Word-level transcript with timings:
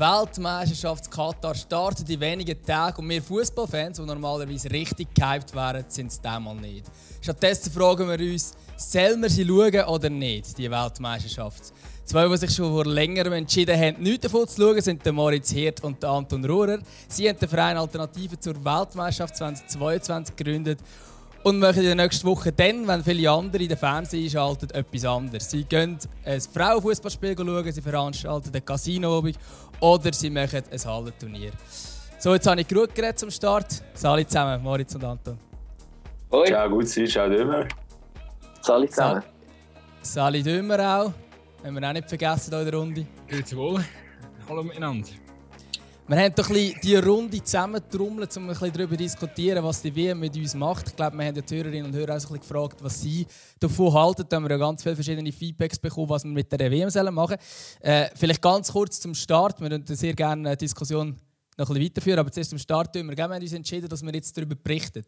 Weltmeisterschaft 0.00 1.10
Katar 1.10 1.54
startet 1.54 2.08
in 2.08 2.18
wenigen 2.20 2.64
Tagen 2.64 3.02
und 3.02 3.08
wir 3.10 3.22
Fußballfans, 3.22 3.98
die 3.98 4.06
normalerweise 4.06 4.70
richtig 4.70 5.08
gehypt 5.14 5.54
wären, 5.54 5.84
sind 5.88 6.06
es 6.06 6.18
diesmal 6.18 6.54
nicht. 6.54 6.86
Stattdessen 7.20 7.70
fragen 7.70 8.08
wir 8.08 8.18
uns, 8.18 8.54
sollen 8.78 9.20
wir 9.20 9.28
sie 9.28 9.44
schauen 9.44 9.84
oder 9.84 10.08
nicht, 10.08 10.56
die 10.56 10.70
Weltmeisterschaft? 10.70 11.74
Zwei, 12.06 12.26
die 12.28 12.36
sich 12.38 12.50
schon 12.50 12.72
vor 12.72 12.86
längerem 12.86 13.34
entschieden 13.34 13.78
haben, 13.78 14.02
nichts 14.02 14.22
davon 14.22 14.48
zu 14.48 14.62
schauen, 14.62 14.80
sind 14.80 15.04
der 15.04 15.12
Moritz 15.12 15.50
Hirt 15.50 15.84
und 15.84 16.02
der 16.02 16.08
Anton 16.08 16.46
Ruhrer. 16.46 16.78
Sie 17.06 17.28
haben 17.28 17.38
den 17.38 17.48
Verein 17.50 17.76
Alternative 17.76 18.40
zur 18.40 18.54
Weltmeisterschaft 18.54 19.36
2022 19.36 20.34
gegründet 20.34 20.78
und 21.42 21.58
machen 21.58 21.78
in 21.78 21.84
der 21.84 21.94
nächsten 21.94 22.26
Woche 22.26 22.52
dann, 22.52 22.86
wenn 22.86 23.02
viele 23.02 23.30
andere 23.30 23.66
den 23.66 23.76
Fernseher 23.76 24.22
einschalten, 24.24 24.70
etwas 24.70 25.04
anderes. 25.04 25.50
Sie 25.50 25.64
gehen 25.64 25.98
ein 26.24 26.40
Frauenfußballspiel 26.40 27.34
schauen, 27.36 27.72
sie 27.72 27.80
veranstalten 27.80 28.50
ein 28.54 28.64
casino 28.64 29.22
oder 29.80 30.12
sie 30.12 30.30
machen 30.30 30.62
ein 30.70 30.84
Hallenturnier. 30.84 31.52
So, 32.18 32.34
jetzt 32.34 32.46
habe 32.46 32.60
ich 32.60 32.68
genug 32.68 32.94
geredet 32.94 33.18
zum 33.18 33.30
Start. 33.30 33.82
Sali 33.94 34.26
zusammen, 34.26 34.62
Moritz 34.62 34.94
und 34.94 35.04
Anton. 35.04 35.38
Hoi. 36.30 36.46
Ciao, 36.46 36.68
gut 36.68 36.88
sein, 36.88 37.06
ciao 37.06 37.28
Dömer. 37.28 37.66
Sali 38.60 38.88
zusammen. 38.88 39.22
Sali 40.02 40.42
Dömer 40.42 40.78
auch. 40.78 41.12
Haben 41.64 41.80
wir 41.80 41.88
auch 41.88 41.92
nicht 41.92 42.08
vergessen 42.08 42.50
hier 42.50 42.60
in 42.60 42.70
der 42.70 42.74
Runde. 42.78 43.06
Wohl. 43.54 43.84
Hallo 44.48 44.62
miteinander. 44.62 45.08
Wir 46.10 46.18
haben 46.18 46.34
doch 46.34 46.48
die 46.48 46.96
Runde 46.96 47.40
zusammentrommelt, 47.40 48.36
um 48.36 48.42
ein 48.42 48.48
bisschen 48.48 48.72
darüber 48.72 48.96
zu 48.96 49.04
diskutieren, 49.04 49.62
was 49.62 49.80
die 49.80 49.94
WM 49.94 50.18
mit 50.18 50.36
uns 50.36 50.56
macht. 50.56 50.88
Ich 50.88 50.96
glaube, 50.96 51.16
wir 51.16 51.24
haben 51.24 51.40
die 51.40 51.54
Hörerinnen 51.54 51.84
und 51.84 51.94
Hörer 51.94 52.16
auch 52.16 52.36
gefragt, 52.36 52.82
was 52.82 53.00
sie 53.00 53.24
davon 53.60 53.92
halten. 53.92 54.24
Da 54.28 54.34
haben 54.34 54.48
wir 54.48 54.58
ganz 54.58 54.82
viele 54.82 54.96
verschiedene 54.96 55.30
Feedbacks 55.30 55.78
bekommen, 55.78 56.08
was 56.08 56.24
wir 56.24 56.32
mit 56.32 56.50
der 56.50 56.68
WM 56.68 56.88
machen 57.14 57.36
sollen. 57.38 57.92
Äh, 57.94 58.10
vielleicht 58.16 58.42
ganz 58.42 58.72
kurz 58.72 58.98
zum 58.98 59.14
Start. 59.14 59.60
Wir 59.60 59.70
würden 59.70 59.86
sehr 59.86 60.12
gerne 60.14 60.48
eine 60.48 60.56
Diskussion 60.56 61.16
noch 61.56 61.70
ein 61.70 61.80
weiterführen, 61.80 62.18
aber 62.18 62.32
zuerst 62.32 62.50
zum 62.50 62.58
Start 62.58 62.92
wir, 62.96 63.06
wir 63.06 63.22
haben 63.22 63.40
uns 63.40 63.52
entschieden, 63.52 63.88
dass 63.88 64.02
wir 64.02 64.12
jetzt 64.12 64.36
darüber 64.36 64.56
berichten. 64.56 65.04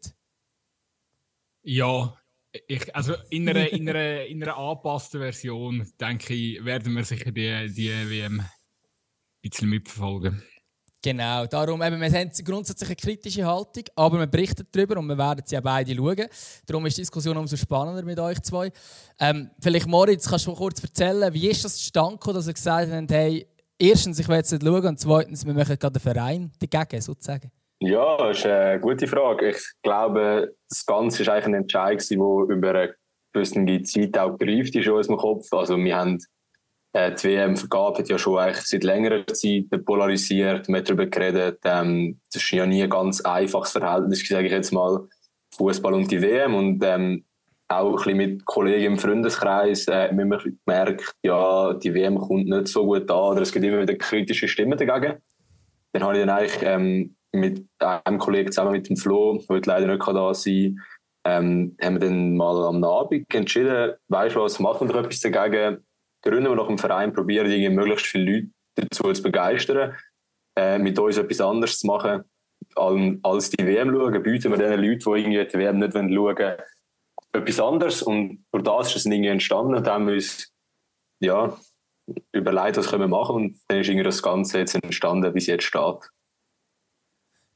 Ja, 1.63 2.17
ich, 2.65 2.95
also 2.95 3.15
in 3.29 3.49
einer, 3.49 3.69
in, 3.73 3.89
einer, 3.89 4.23
in 4.23 4.41
einer 4.41 4.55
angepassten 4.55 5.19
Version, 5.19 5.85
denke 5.99 6.33
ich, 6.33 6.63
werden 6.63 6.95
wir 6.95 7.03
sicher 7.03 7.33
die, 7.33 7.67
die 7.73 7.89
WM 7.89 8.39
ein 8.39 8.49
bisschen 9.41 9.67
mitverfolgen. 9.67 10.41
Genau, 11.03 11.45
darum 11.47 11.81
eben, 11.81 11.99
wir 11.99 12.11
haben 12.17 12.31
grundsätzlich 12.45 12.89
eine 12.89 12.95
kritische 12.95 13.45
Haltung, 13.45 13.83
aber 13.93 14.19
wir 14.19 14.27
berichten 14.27 14.65
darüber 14.71 14.97
und 14.99 15.07
wir 15.07 15.17
werden 15.17 15.43
sie 15.45 15.55
ja 15.55 15.59
beide 15.59 15.93
schauen. 15.93 16.27
Darum 16.65 16.85
ist 16.85 16.95
die 16.95 17.01
Diskussion 17.01 17.35
umso 17.35 17.57
spannender 17.57 18.03
mit 18.03 18.17
euch 18.19 18.41
zwei. 18.41 18.71
Ähm, 19.19 19.51
vielleicht 19.59 19.85
Moritz, 19.85 20.29
kannst 20.29 20.47
du 20.47 20.53
kurz 20.53 20.81
erzählen, 20.81 21.33
wie 21.33 21.49
ist 21.49 21.65
das 21.65 21.75
zustande 21.75 22.17
dass 22.33 22.47
ihr 22.47 22.53
gesagt 22.53 22.89
habt, 22.89 23.11
hey, 23.11 23.45
erstens, 23.77 24.17
ich 24.17 24.29
will 24.29 24.37
jetzt 24.37 24.53
nicht 24.53 24.63
schauen 24.63 24.85
und 24.85 24.97
zweitens, 24.97 25.45
wir 25.45 25.53
machen 25.53 25.77
gerade 25.77 25.99
einen 25.99 26.15
Verein 26.15 26.51
dagegen, 26.61 27.01
sozusagen? 27.01 27.51
Ja, 27.79 28.15
das 28.15 28.37
ist 28.37 28.45
eine 28.45 28.79
gute 28.79 29.05
Frage. 29.05 29.49
Ich 29.49 29.61
glaube, 29.81 30.55
das 30.69 30.85
Ganze 30.85 31.27
war 31.27 31.33
eigentlich 31.33 31.47
ein 31.47 31.53
Entscheid, 31.55 32.09
der 32.09 32.17
über 32.17 32.69
eine 32.69 32.95
gewisse 33.33 33.83
Zeit 33.83 34.17
auch 34.17 34.37
gereift 34.37 34.73
ist 34.73 34.85
in 34.85 34.93
unserem 34.93 35.17
Kopf. 35.17 35.51
Also 35.51 35.75
wir 35.75 35.97
haben 35.97 36.17
äh, 36.93 37.13
die 37.13 37.23
WM-Vergabe 37.23 37.99
hat 37.99 38.09
ja 38.09 38.17
schon 38.17 38.37
eigentlich 38.37 38.65
seit 38.65 38.83
längerer 38.83 39.25
Zeit 39.27 39.65
polarisiert. 39.85 40.67
Wir 40.67 40.77
haben 40.77 40.85
darüber 40.85 41.05
geredet. 41.07 41.59
Ähm, 41.65 42.19
das 42.31 42.41
ist 42.41 42.51
ja 42.51 42.65
nie 42.65 42.83
ein 42.83 42.89
ganz 42.89 43.21
einfaches 43.21 43.71
Verhältnis, 43.71 44.27
sage 44.27 44.45
ich 44.45 44.51
jetzt 44.51 44.71
mal, 44.71 45.07
Fußball 45.55 45.93
und 45.93 46.11
die 46.11 46.21
WM. 46.21 46.55
Und 46.55 46.83
ähm, 46.83 47.25
auch 47.67 47.89
ein 47.89 47.95
bisschen 47.95 48.17
mit 48.17 48.45
Kollegen 48.45 48.93
im 48.93 48.99
Freundeskreis 48.99 49.87
äh, 49.87 50.09
haben 50.09 50.29
wir 50.29 50.37
gemerkt, 50.65 51.15
ja, 51.23 51.73
die 51.73 51.93
WM 51.93 52.17
kommt 52.19 52.47
nicht 52.47 52.67
so 52.67 52.85
gut 52.85 53.09
an 53.09 53.17
oder 53.17 53.41
es 53.41 53.51
gibt 53.51 53.65
immer 53.65 53.81
wieder 53.81 53.95
kritische 53.95 54.47
Stimmen 54.47 54.77
dagegen. 54.77 55.17
Dann 55.93 56.03
habe 56.03 56.17
ich 56.17 56.25
dann 56.25 56.29
eigentlich 56.29 56.59
ähm, 56.61 57.15
mit 57.31 57.65
einem 57.79 58.19
Kollegen 58.19 58.51
zusammen 58.51 58.73
mit 58.73 58.87
dem 58.87 58.97
Flo, 58.97 59.41
der 59.49 59.61
leider 59.65 59.87
nicht 59.87 60.07
da 60.07 60.33
sein 60.33 60.79
ähm, 61.25 61.75
haben 61.81 61.95
wir 61.95 61.99
dann 61.99 62.35
mal 62.35 62.65
am 62.65 62.83
Abend 62.83 63.33
entschieden, 63.33 63.93
weißt 64.09 64.35
du 64.35 64.41
was, 64.41 64.59
machen 64.59 64.89
wir 64.89 64.95
etwas 64.95 65.21
dagegen 65.21 65.83
gründen 66.23 66.49
wir 66.49 66.55
noch 66.55 66.69
einen 66.69 66.77
Verein, 66.77 67.13
probieren 67.13 67.49
irgendwie 67.49 67.69
möglichst 67.69 68.07
viele 68.07 68.31
Leute 68.31 68.47
dazu 68.75 69.13
zu 69.13 69.21
begeistern, 69.21 69.95
äh, 70.57 70.79
mit 70.79 70.97
uns 70.97 71.17
etwas 71.17 71.41
anderes 71.41 71.79
zu 71.79 71.87
machen, 71.87 72.23
als 72.75 73.49
die 73.49 73.65
WM 73.65 73.91
schauen, 73.91 74.23
bieten 74.23 74.51
wir 74.51 74.57
den 74.57 74.81
Leuten, 74.81 74.99
die 74.99 75.19
irgendwie 75.19 75.45
die 75.45 75.57
WM 75.57 75.79
nicht 75.79 75.93
schauen 75.93 76.15
wollen, 76.15 76.57
etwas 77.33 77.59
anderes. 77.59 78.01
Und 78.01 78.45
durch 78.51 78.63
das 78.63 78.87
ist 78.87 78.95
es 78.97 79.05
irgendwie 79.05 79.29
entstanden. 79.29 79.75
Und 79.75 79.85
dann 79.85 79.93
haben 79.93 80.07
wir 80.07 80.15
uns 80.15 80.51
ja, 81.19 81.57
überlegt, 82.31 82.77
was 82.77 82.89
können 82.89 83.03
wir 83.03 83.07
machen. 83.07 83.35
Und 83.35 83.59
dann 83.67 83.79
ist 83.79 83.87
irgendwie 83.87 84.05
das 84.05 84.21
Ganze 84.21 84.59
jetzt 84.59 84.75
entstanden, 84.75 85.33
wie 85.33 85.39
es 85.39 85.47
jetzt 85.47 85.65
steht. 85.65 86.09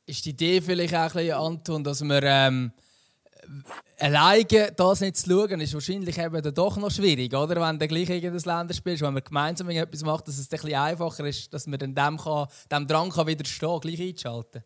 Ist 0.06 0.26
die 0.26 0.30
Idee 0.30 0.62
vielleicht 0.62 0.96
auch 0.96 1.00
ein 1.00 1.14
bisschen, 1.14 1.34
Anton, 1.34 1.84
dass 1.84 2.04
wir 2.04 2.24
ähm, 2.24 2.72
alleine 4.00 4.72
das 4.76 5.02
nicht 5.02 5.18
zu 5.18 5.30
schauen, 5.30 5.60
ist 5.60 5.74
wahrscheinlich 5.74 6.18
eben 6.18 6.42
dann 6.42 6.54
doch 6.54 6.78
noch 6.78 6.92
schwierig, 6.92 7.34
oder? 7.34 7.62
Wenn 7.62 7.80
du 7.80 7.88
gleich 7.88 8.10
irgendein 8.10 8.58
Länderspiel 8.60 8.94
ist, 8.94 9.02
wenn 9.02 9.14
man 9.14 9.24
gemeinsam 9.24 9.70
etwas 9.70 10.04
macht, 10.04 10.28
dass 10.28 10.38
es 10.38 10.48
ein 10.48 10.50
bisschen 10.50 10.76
einfacher 10.76 11.26
ist, 11.26 11.54
dass 11.54 11.68
man 11.68 11.80
dann 11.80 11.96
dem, 11.96 12.18
kann, 12.18 12.48
dem 12.72 12.88
Drang 12.88 13.10
kann 13.10 13.28
widerstehen 13.28 13.80
gleich 13.80 14.02
einzuschalten. 14.02 14.64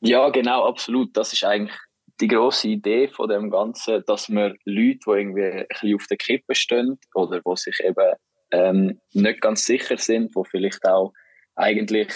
Ja, 0.00 0.28
genau, 0.28 0.66
absolut. 0.66 1.16
Das 1.16 1.32
ist 1.32 1.44
eigentlich 1.44 1.76
die 2.20 2.28
grosse 2.28 2.68
Idee 2.68 3.08
von 3.08 3.28
dem 3.28 3.50
Ganzen, 3.50 4.02
dass 4.06 4.28
man 4.28 4.56
Leute, 4.64 4.98
die 5.06 5.10
irgendwie 5.10 5.44
ein 5.44 5.66
bisschen 5.68 5.94
auf 5.94 6.06
der 6.06 6.16
Kippe 6.16 6.54
stehen 6.54 6.98
oder 7.14 7.40
die 7.40 7.56
sich 7.56 7.80
eben 7.80 8.14
ähm, 8.52 9.00
nicht 9.12 9.40
ganz 9.40 9.64
sicher 9.64 9.98
sind, 9.98 10.34
die 10.34 10.42
vielleicht 10.48 10.84
auch 10.86 11.12
eigentlich, 11.54 12.08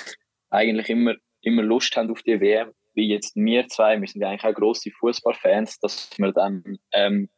eigentlich 0.51 0.89
immer, 0.89 1.15
immer 1.43 1.63
Lust 1.63 1.97
haben 1.97 2.11
auf 2.11 2.23
die 2.23 2.41
WM, 2.41 2.73
wie 3.01 3.09
jetzt 3.09 3.35
wir 3.35 3.67
zwei, 3.69 3.99
wir 3.99 4.07
sind 4.07 4.21
ja 4.21 4.29
eigentlich 4.29 4.45
auch 4.45 4.55
grosse 4.55 4.91
Fußballfans, 4.91 5.79
dass 5.81 6.11
man 6.19 6.35
dann, 6.35 6.79
ähm, 6.93 7.31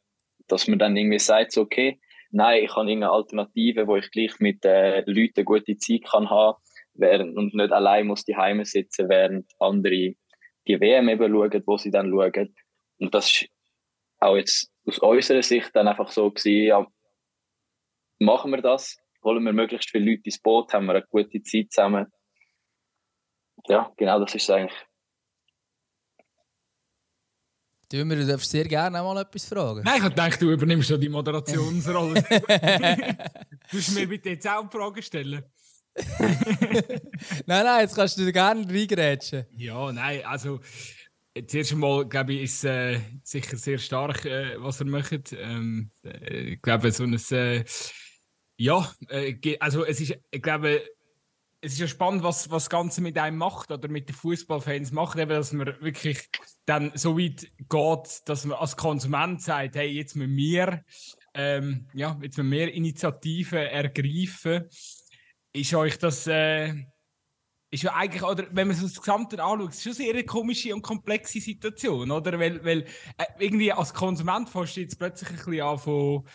dass 0.49 0.67
man 0.67 0.81
dann 0.81 0.97
irgendwie 0.97 1.21
sagt, 1.21 1.53
so, 1.53 1.63
okay, 1.63 2.01
nein, 2.33 2.65
ich 2.65 2.75
habe 2.75 2.89
irgendeine 2.89 3.13
Alternative, 3.13 3.87
wo 3.87 3.97
ich 3.97 4.11
gleich 4.11 4.41
mit 4.41 4.65
äh, 4.65 5.03
Leuten 5.07 5.45
gute 5.45 5.77
Zeit 5.77 6.05
kann 6.11 6.29
haben 6.29 6.59
während, 6.95 7.37
und 7.37 7.55
nicht 7.55 7.73
allein 7.73 8.09
muss 8.09 8.25
die 8.25 8.37
Heime 8.37 8.65
sitzen, 8.65 9.09
während 9.09 9.51
andere 9.61 10.15
die 10.67 10.81
WM 10.81 11.09
eben 11.09 11.33
schauen, 11.33 11.63
wo 11.65 11.77
sie 11.77 11.91
dann 11.91 12.11
schauen. 12.11 12.55
Und 12.99 13.15
das 13.15 13.31
ist 13.31 13.49
auch 14.19 14.37
jetzt 14.37 14.71
aus 14.85 14.99
unserer 14.99 15.43
Sicht 15.43 15.71
dann 15.75 15.89
einfach 15.89 16.11
so 16.11 16.29
gewesen, 16.31 16.67
ja, 16.67 16.87
machen 18.19 18.51
wir 18.51 18.63
das, 18.63 18.99
holen 19.23 19.45
wir 19.45 19.53
möglichst 19.53 19.91
viele 19.91 20.11
Leute 20.11 20.23
ins 20.25 20.41
Boot, 20.41 20.73
haben 20.73 20.87
wir 20.87 20.95
eine 20.95 21.07
gute 21.09 21.41
Zeit 21.43 21.71
zusammen. 21.71 22.07
Ja, 23.69 23.93
genau 23.97 24.19
das 24.19 24.35
ist 24.35 24.43
es 24.43 24.51
eigentlich. 24.51 24.92
Du 27.93 28.27
darfst 28.27 28.51
sehr 28.51 28.65
gerne 28.65 29.01
auch 29.01 29.13
mal 29.13 29.21
etwas 29.21 29.45
fragen. 29.45 29.83
Nein, 29.85 30.03
ich 30.03 30.15
dachte, 30.15 30.39
du 30.47 30.53
übernimmst 30.53 30.89
schon 30.89 31.01
die 31.01 31.11
Moderationsrolle. 31.11 32.23
du 33.71 33.77
musst 33.77 33.95
mir 33.95 34.09
bitte 34.09 34.31
jetzt 34.31 34.49
auch 34.49 34.71
Fragen 34.71 35.03
stellen. 35.03 35.43
nein, 37.47 37.65
nein, 37.65 37.81
jetzt 37.83 37.95
kannst 37.95 38.17
du 38.17 38.33
gerne 38.33 38.67
reingrätschen. 38.67 39.45
Ja, 39.57 39.93
nein, 39.93 40.25
also 40.25 40.61
zuerst 41.47 41.73
einmal, 41.73 42.07
glaube 42.07 42.33
ich, 42.33 42.43
ist 42.45 42.65
äh, 42.65 42.99
sicher 43.23 43.59
sehr 43.59 43.77
stark, 43.77 44.25
äh, 44.25 44.55
was 44.57 44.81
er 44.81 44.87
macht. 44.87 45.33
Ähm, 45.33 45.91
äh, 46.03 46.55
ich 46.55 46.63
glaube, 46.63 46.91
so 46.93 47.05
ein 47.05 47.19
äh, 47.31 47.65
ja, 48.57 48.91
äh, 49.09 49.57
also 49.61 49.85
es 49.85 50.01
ist, 50.01 50.15
ich 50.31 50.43
glaube, 50.43 50.83
es 51.65 51.75
ist 51.75 51.79
ja 51.79 51.87
spannend, 51.87 52.25
was, 52.25 52.51
was 52.51 52.65
das 52.65 52.71
Ganze 52.71 53.01
mit 53.01 53.17
einem 53.17 53.39
macht 53.39 53.71
oder 53.71 53.89
mit 53.89 54.09
den 54.09 54.17
Fußballfans 54.17 54.91
macht, 54.91 55.17
eben, 55.17 55.31
dass 55.31 55.53
man 55.53 55.69
wirklich 55.81 56.29
dann 56.67 56.91
so 56.97 57.17
weit 57.17 57.47
geht, 57.57 58.29
dass 58.29 58.45
man 58.45 58.59
als 58.59 58.77
Konsument 58.77 59.41
sagt, 59.41 59.77
hey, 59.77 59.89
jetzt 59.89 60.17
müssen 60.17 60.37
wir, 60.37 60.83
ähm, 61.35 61.87
ja, 61.95 62.19
jetzt 62.21 62.37
müssen 62.37 62.51
wir 62.51 62.75
Initiativen 62.75 63.61
ergreifen. 63.61 64.69
Ist 65.53 65.73
euch 65.75 65.99
das, 65.99 66.27
äh, 66.27 66.75
ist 67.71 67.85
ja 67.85 67.95
eigentlich, 67.95 68.25
oder 68.25 68.49
wenn 68.51 68.67
man 68.67 68.77
so 68.77 68.89
das 68.89 68.99
Gesamte 68.99 69.41
anschaut, 69.41 69.71
ist 69.71 69.85
schon 69.85 69.93
sehr 69.93 70.13
eine 70.13 70.25
komische 70.25 70.75
und 70.75 70.83
komplexe 70.83 71.41
Situation, 71.41 72.11
oder? 72.11 72.41
Weil, 72.41 72.65
weil 72.65 72.83
äh, 73.19 73.25
irgendwie 73.39 73.73
als 73.73 73.95
Konsument 73.95 74.51
fängst 74.51 74.77
du 74.77 74.81
jetzt 74.81 74.99
plötzlich 74.99 75.31
ein 75.31 75.37
bisschen 75.37 75.61
an 75.61 75.79
von, 75.79 76.27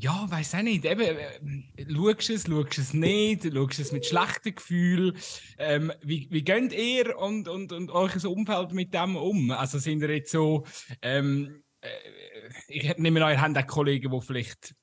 ja, 0.00 0.26
weiß 0.30 0.54
auch 0.54 0.62
nicht. 0.62 0.84
Eben, 0.84 1.00
äh, 1.00 1.86
schaust 1.92 2.30
es, 2.30 2.44
schaust 2.46 2.78
es 2.78 2.94
nicht, 2.94 3.44
schaust 3.52 3.78
es 3.78 3.92
mit 3.92 4.06
schlechten 4.06 4.54
Gefühlen. 4.54 5.16
Ähm, 5.58 5.92
wie, 6.02 6.26
wie 6.30 6.42
geht 6.42 6.72
ihr 6.72 7.18
und, 7.18 7.48
und, 7.48 7.72
und 7.72 7.90
euer 7.90 8.24
Umfeld 8.24 8.72
mit 8.72 8.94
dem 8.94 9.16
um? 9.16 9.50
Also 9.50 9.78
sind 9.78 10.02
ihr 10.02 10.16
jetzt 10.16 10.32
so, 10.32 10.64
ähm, 11.02 11.62
äh, 11.82 11.88
ich 12.68 12.96
nehme 12.96 13.24
an, 13.24 13.32
ihr 13.32 13.40
habt 13.40 13.58
auch 13.58 13.66
Kollegen, 13.66 14.10
die 14.10 14.20
vielleicht 14.20 14.74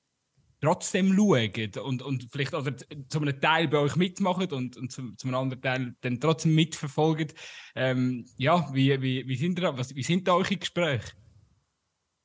trotzdem 0.61 1.15
schauen 1.15 1.71
und, 1.83 2.01
und 2.01 2.27
vielleicht 2.31 2.53
oder 2.53 2.75
zu 2.77 3.19
einem 3.19 3.41
Teil 3.41 3.67
bei 3.67 3.79
euch 3.79 3.95
mitmachen 3.95 4.51
und, 4.51 4.77
und 4.77 4.91
zu, 4.91 5.15
zu 5.15 5.27
einem 5.27 5.35
anderen 5.35 5.61
Teil 5.61 5.95
dann 6.01 6.19
trotzdem 6.19 6.53
mitverfolgen. 6.53 7.33
Ähm, 7.75 8.25
ja, 8.37 8.67
wie, 8.71 9.01
wie, 9.01 9.27
wie, 9.27 9.35
sind 9.35 9.59
da, 9.59 9.77
was, 9.77 9.95
wie 9.95 10.03
sind 10.03 10.27
da 10.27 10.33
eure 10.33 10.57
Gespräche? 10.57 11.13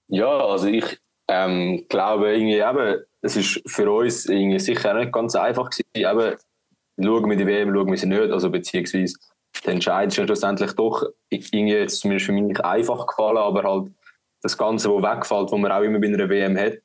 Ja, 0.08 0.46
also 0.46 0.66
ich, 0.66 0.98
ähm, 1.28 1.86
glaube 1.88 2.32
irgendwie 2.32 2.58
eben, 2.58 3.04
es 3.22 3.36
ist 3.36 3.62
für 3.66 3.90
uns 3.90 4.26
irgendwie 4.26 4.58
sicher 4.58 4.94
nicht 4.94 5.12
ganz 5.12 5.34
einfach 5.34 5.70
gewesen, 5.70 5.84
eben 5.94 6.36
schauen 7.00 7.30
wir 7.30 7.36
die 7.36 7.46
WM, 7.46 7.74
schauen 7.74 7.90
wir 7.90 7.96
sie 7.96 8.06
nicht. 8.06 8.30
Also 8.30 8.50
beziehungsweise 8.50 9.14
der 9.64 9.74
Entscheid 9.74 10.08
ist 10.08 10.14
schlussendlich 10.16 10.72
doch 10.72 11.04
irgendwie 11.30 11.72
jetzt 11.72 12.00
zumindest 12.00 12.26
für 12.26 12.32
mich 12.32 12.60
einfach 12.64 13.06
gefallen, 13.06 13.38
aber 13.38 13.62
halt 13.62 13.92
das 14.42 14.58
Ganze, 14.58 14.90
was 14.90 15.02
wegfällt, 15.02 15.52
was 15.52 15.60
man 15.60 15.70
auch 15.70 15.82
immer 15.82 16.00
bei 16.00 16.08
einer 16.08 16.28
WM 16.28 16.58
hat, 16.58 16.80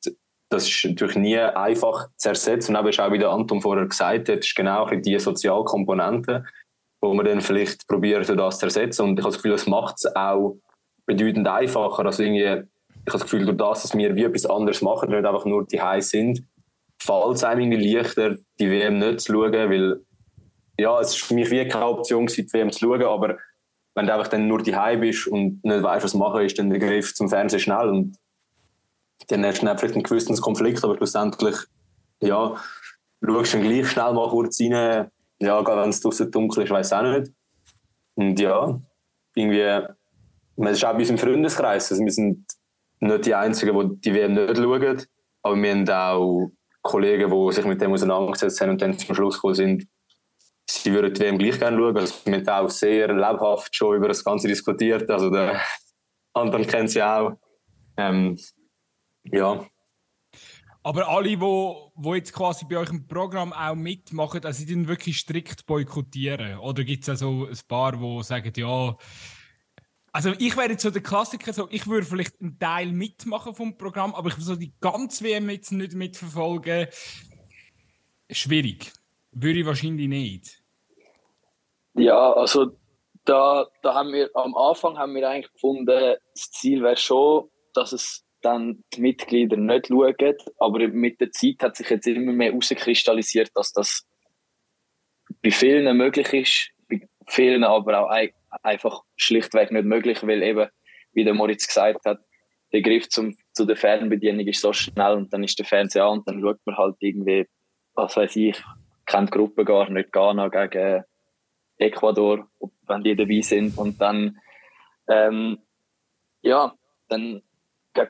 das 0.50 0.68
ist 0.68 0.84
natürlich 0.84 1.16
nie 1.16 1.38
einfach 1.38 2.08
zu 2.16 2.30
ersetzen. 2.30 2.74
Und 2.74 2.80
eben 2.80 2.88
ist 2.88 3.00
auch, 3.00 3.12
wie 3.12 3.18
der 3.18 3.30
Anton 3.30 3.60
vorher 3.60 3.86
gesagt 3.86 4.28
hat, 4.28 4.38
ist 4.38 4.54
genau 4.54 4.88
die 4.88 5.18
Sozialkomponente, 5.18 6.44
wo 7.00 7.12
man 7.14 7.26
dann 7.26 7.40
vielleicht 7.40 7.86
probiert, 7.86 8.28
das 8.28 8.58
zu 8.58 8.66
ersetzen. 8.66 9.02
Und 9.02 9.18
ich 9.18 9.24
habe 9.24 9.32
das 9.32 9.42
Gefühl, 9.42 9.52
das 9.52 9.66
macht 9.66 9.96
es 9.98 10.16
auch 10.16 10.56
bedeutend 11.04 11.48
einfacher. 11.48 12.06
Also 12.06 12.22
irgendwie, 12.22 12.62
ich 13.08 13.14
habe 13.14 13.22
das 13.22 13.30
Gefühl, 13.30 13.46
durch 13.46 13.56
das, 13.56 13.82
dass 13.82 13.96
wir 13.96 14.14
wie 14.14 14.24
etwas 14.24 14.46
anderes 14.46 14.82
machen, 14.82 15.10
nicht 15.10 15.24
einfach 15.24 15.44
nur 15.44 15.66
die 15.66 15.80
High 15.80 16.04
sind, 16.04 16.44
fällt 17.00 17.36
es 17.36 17.44
einem 17.44 17.72
irgendwie 17.72 17.92
leichter, 17.92 18.36
die 18.58 18.70
WM 18.70 18.98
nicht 18.98 19.20
zu 19.20 19.32
schauen, 19.32 19.52
weil 19.52 20.00
ja, 20.78 21.00
es 21.00 21.10
ist 21.10 21.24
für 21.24 21.34
mich 21.34 21.50
wie 21.50 21.66
keine 21.66 21.86
Option 21.86 22.26
die 22.26 22.52
WM 22.52 22.70
zu 22.70 22.80
schauen, 22.80 23.02
aber 23.02 23.38
wenn 23.94 24.06
du 24.06 24.14
einfach 24.14 24.28
dann 24.28 24.46
nur 24.46 24.62
die 24.62 24.76
High 24.76 25.00
bist 25.00 25.26
und 25.26 25.64
nicht 25.64 25.82
weißt, 25.82 26.04
was 26.04 26.14
machen 26.14 26.42
ist, 26.42 26.58
dann 26.58 26.70
der 26.70 26.78
Griff 26.78 27.14
zum 27.14 27.28
Fernsehen 27.28 27.60
schnell 27.60 27.88
und 27.88 28.16
dann 29.28 29.44
hast 29.44 29.62
du 29.62 29.66
dann 29.66 29.78
vielleicht 29.78 29.94
einen 29.94 30.04
gewissen 30.04 30.36
Konflikt, 30.36 30.84
aber 30.84 30.96
schlussendlich, 30.96 31.56
ja, 32.20 32.56
schaust 33.24 33.54
du 33.54 33.58
dann 33.58 33.66
gleich 33.66 33.90
schnell 33.90 34.12
mal 34.12 34.28
kurz 34.28 34.60
rein, 34.60 35.10
ja, 35.40 35.66
wenn 35.66 35.90
es 35.90 36.00
draußen 36.00 36.30
dunkel 36.30 36.64
ist, 36.64 36.70
weiß 36.70 36.92
auch 36.92 37.02
nicht. 37.02 37.32
Und 38.14 38.38
ja, 38.38 38.80
irgendwie, 39.34 39.86
man 40.56 40.72
ist 40.72 40.84
auch 40.84 40.92
bei 40.92 40.98
unserem 40.98 41.18
Freundeskreis, 41.18 41.90
also 41.90 42.04
wir 42.04 42.12
sind 42.12 42.44
nicht 43.00 43.26
die 43.26 43.34
Einzigen, 43.34 43.78
die 43.78 44.00
die 44.00 44.14
WM 44.14 44.34
nicht 44.34 44.56
schauen, 44.56 45.02
aber 45.42 45.56
wir 45.56 45.70
haben 45.70 45.88
auch 45.88 46.50
Kollegen, 46.82 47.30
die 47.30 47.52
sich 47.52 47.64
mit 47.64 47.80
dem 47.80 47.92
auseinandergesetzt 47.92 48.60
haben 48.60 48.70
und 48.70 48.82
dann 48.82 48.98
zum 48.98 49.14
Schluss 49.14 49.34
gekommen 49.36 49.54
sind, 49.54 49.88
sie 50.68 50.92
würden 50.92 51.12
die 51.12 51.20
WM 51.20 51.38
gleich 51.38 51.58
gerne 51.58 51.76
schauen. 51.76 51.96
Also 51.96 52.14
wir 52.24 52.38
haben 52.38 52.48
auch 52.48 52.70
sehr 52.70 53.12
lebhaft 53.12 53.74
schon 53.74 53.96
über 53.96 54.08
das 54.08 54.24
Ganze 54.24 54.48
diskutiert. 54.48 55.10
Also 55.10 55.30
der 55.30 55.60
Anton 56.34 56.66
kennt 56.66 56.90
sie 56.90 57.02
auch. 57.02 57.32
Ähm, 57.96 58.38
ja. 59.24 59.66
Aber 60.82 61.08
alle, 61.08 61.28
die 61.28 61.40
wo, 61.40 61.92
wo 61.96 62.14
jetzt 62.14 62.32
quasi 62.32 62.64
bei 62.64 62.78
euch 62.78 62.90
im 62.90 63.06
Programm 63.06 63.52
auch 63.52 63.74
mitmachen, 63.74 64.44
also 64.44 64.64
die 64.64 64.88
wirklich 64.88 65.18
strikt 65.18 65.66
boykottieren? 65.66 66.58
Oder 66.58 66.84
gibt 66.84 67.02
es 67.02 67.08
also 67.08 67.46
ein 67.46 67.58
paar, 67.66 67.92
die 67.92 68.22
sagen, 68.22 68.52
ja, 68.56 68.96
also 70.12 70.32
ich 70.38 70.56
wäre 70.56 70.70
jetzt 70.70 70.82
so 70.82 70.90
der 70.90 71.02
Klassiker, 71.02 71.52
so, 71.52 71.68
ich 71.70 71.86
würde 71.86 72.06
vielleicht 72.06 72.40
einen 72.40 72.58
Teil 72.58 72.92
mitmachen 72.92 73.54
vom 73.54 73.76
Programm, 73.76 74.14
aber 74.14 74.28
ich 74.28 74.34
würde 74.34 74.44
so 74.44 74.56
die 74.56 74.72
ganze 74.80 75.24
WM 75.24 75.50
jetzt 75.50 75.72
nicht 75.72 75.94
mitverfolgen. 75.94 76.88
Schwierig. 78.30 78.92
Würde 79.32 79.60
ich 79.60 79.66
wahrscheinlich 79.66 80.08
nicht. 80.08 80.62
Ja, 81.94 82.32
also 82.32 82.76
da, 83.24 83.66
da 83.82 83.94
haben 83.94 84.12
wir 84.12 84.30
am 84.34 84.54
Anfang 84.54 84.96
haben 84.96 85.14
wir 85.14 85.28
eigentlich 85.28 85.52
gefunden, 85.52 85.86
das 85.86 86.50
Ziel 86.50 86.82
wäre 86.82 86.96
schon, 86.96 87.48
dass 87.74 87.92
es 87.92 88.24
dann 88.40 88.84
die 88.94 89.00
Mitglieder 89.00 89.56
nicht 89.56 89.88
schauen, 89.88 90.36
aber 90.58 90.88
mit 90.88 91.20
der 91.20 91.30
Zeit 91.32 91.56
hat 91.60 91.76
sich 91.76 91.90
jetzt 91.90 92.06
immer 92.06 92.32
mehr 92.32 92.50
herauskristallisiert, 92.50 93.50
dass 93.54 93.72
das 93.72 94.06
bei 95.42 95.50
vielen 95.50 95.96
möglich 95.96 96.32
ist, 96.32 96.70
vielen 97.28 97.64
aber 97.64 98.00
auch 98.00 98.10
einfach 98.62 99.02
schlichtweg 99.16 99.70
nicht 99.70 99.84
möglich, 99.84 100.26
weil 100.26 100.42
eben, 100.42 100.68
wie 101.12 101.24
der 101.24 101.34
Moritz 101.34 101.66
gesagt 101.66 102.04
hat, 102.04 102.18
der 102.72 102.82
Griff 102.82 103.08
zum, 103.08 103.36
zu 103.52 103.64
der 103.64 103.76
Fernbedienung 103.76 104.46
ist 104.46 104.60
so 104.60 104.72
schnell 104.72 105.14
und 105.14 105.32
dann 105.32 105.44
ist 105.44 105.58
der 105.58 105.66
Fernseher 105.66 106.04
an 106.04 106.18
und 106.18 106.28
dann 106.28 106.40
schaut 106.40 106.58
man 106.64 106.76
halt 106.76 106.96
irgendwie, 107.00 107.46
was 107.94 108.16
weiß 108.16 108.36
ich, 108.36 108.62
kennt 109.06 109.32
die 109.32 109.38
Gruppe 109.38 109.64
gar 109.64 109.88
nicht, 109.90 110.12
Ghana 110.12 110.48
gegen 110.48 111.04
Ecuador, 111.78 112.48
wenn 112.86 113.02
die 113.02 113.16
dabei 113.16 113.40
sind 113.40 113.78
und 113.78 114.00
dann, 114.00 114.38
ähm, 115.08 115.58
ja, 116.42 116.74
dann, 117.08 117.42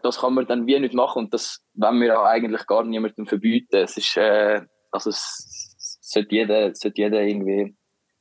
das 0.02 0.18
kann 0.18 0.34
man 0.34 0.46
dann 0.46 0.66
wie 0.66 0.78
nicht 0.80 0.94
machen 0.94 1.24
und 1.24 1.34
das 1.34 1.64
wollen 1.74 2.00
wir 2.00 2.20
auch 2.20 2.24
eigentlich 2.24 2.66
gar 2.66 2.84
niemandem 2.84 3.26
verbieten. 3.26 3.76
Es 3.76 3.96
ist, 3.96 4.16
äh, 4.16 4.62
also 4.90 5.10
es 5.10 5.98
sollte 6.00 6.34
jeder, 6.34 6.74
sollte 6.74 7.00
jeder 7.00 7.22
irgendwie 7.22 7.76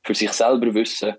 für 0.08 0.14
sich 0.14 0.32
selber 0.32 0.72
wissen, 0.72 1.14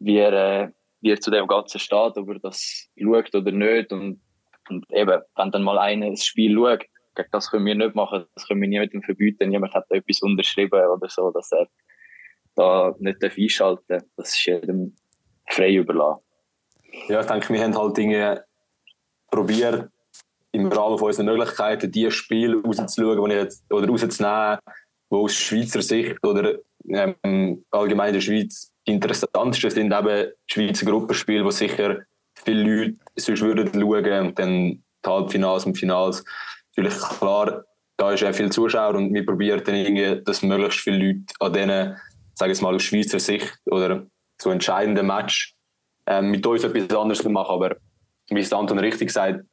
wie 0.00 0.18
er, 0.18 0.32
äh, 0.32 0.70
wie 1.00 1.12
er 1.12 1.20
zu 1.20 1.30
dem 1.30 1.46
Ganzen 1.46 1.78
steht, 1.78 2.18
ob 2.18 2.28
er 2.28 2.38
das 2.40 2.88
schaut 2.98 3.34
oder 3.34 3.52
nicht. 3.52 3.90
Und, 3.90 4.20
und 4.68 4.84
eben, 4.90 5.22
wenn 5.34 5.50
dann 5.50 5.62
mal 5.62 5.78
einer 5.78 6.10
das 6.10 6.26
Spiel 6.26 6.54
schaut, 6.54 6.84
das 7.32 7.50
können 7.50 7.64
wir 7.64 7.74
nicht 7.74 7.94
machen, 7.94 8.26
das 8.34 8.46
können 8.46 8.60
wir 8.60 8.68
niemandem 8.68 9.00
verbieten. 9.00 9.48
Niemand 9.48 9.72
hat 9.72 9.86
etwas 9.88 10.20
unterschrieben 10.20 10.78
oder 10.86 11.08
so, 11.08 11.30
dass 11.30 11.50
er 11.52 11.66
da 12.54 12.94
nicht 12.98 13.24
einschalten 13.24 13.84
darf. 13.88 14.02
Das 14.18 14.28
ist 14.28 14.44
jedem 14.44 14.94
frei 15.48 15.76
überlassen. 15.76 16.20
Ja, 17.08 17.20
ich 17.20 17.26
denke, 17.26 17.50
wir 17.54 17.64
haben 17.64 17.78
halt 17.78 17.96
Dinge 17.96 18.44
probiert, 19.30 19.88
im 20.52 20.66
Rahmen 20.68 20.98
von 20.98 21.08
unseren 21.08 21.26
Möglichkeiten, 21.26 21.90
die 21.90 22.10
Spiele 22.10 22.62
rauszuschauen, 22.62 23.18
oder 23.70 23.88
rauszunehmen, 23.88 24.58
die 25.10 25.14
aus 25.14 25.34
Schweizer 25.34 25.80
Sicht 25.80 26.22
oder 26.22 26.58
ähm, 26.88 27.64
allgemein 27.70 28.08
in 28.08 28.14
der 28.14 28.20
Schweiz 28.20 28.72
interessanteste 28.84 29.70
sind 29.70 29.92
eben 29.92 30.32
die 30.48 30.52
Schweizer 30.52 30.86
Gruppenspiele, 30.86 31.44
wo 31.44 31.50
sicher 31.50 31.98
viele 32.34 32.62
Leute 32.62 32.96
sonst 33.16 33.42
würden 33.42 33.70
schauen 33.72 34.26
und 34.26 34.38
dann 34.38 34.52
die 34.54 34.82
Halbfinals 35.04 35.66
und 35.66 35.76
Finals. 35.76 36.24
Natürlich 36.76 36.98
klar, 37.18 37.64
da 37.96 38.12
ist 38.12 38.24
auch 38.24 38.34
viel 38.34 38.52
Zuschauer 38.52 38.94
und 38.94 39.12
wir 39.12 39.24
probieren 39.24 39.62
dann 39.64 39.74
irgendwie, 39.74 40.22
dass 40.22 40.42
möglichst 40.42 40.80
viele 40.80 40.98
Leute 40.98 41.24
an 41.40 41.52
diesen, 41.52 41.96
sage 42.34 42.52
ich 42.52 42.60
mal, 42.60 42.74
aus 42.74 42.82
Schweizer 42.82 43.18
Sicht 43.18 43.58
oder 43.66 44.06
so 44.40 44.50
entscheidenden 44.50 45.06
Match 45.06 45.54
ähm, 46.06 46.30
mit 46.30 46.46
uns 46.46 46.64
etwas 46.64 46.96
anderes 46.96 47.24
machen. 47.24 47.54
Aber 47.54 47.76
wie 48.28 48.40
es 48.40 48.52
Anton 48.52 48.78
richtig 48.78 49.10
sagt, 49.10 49.44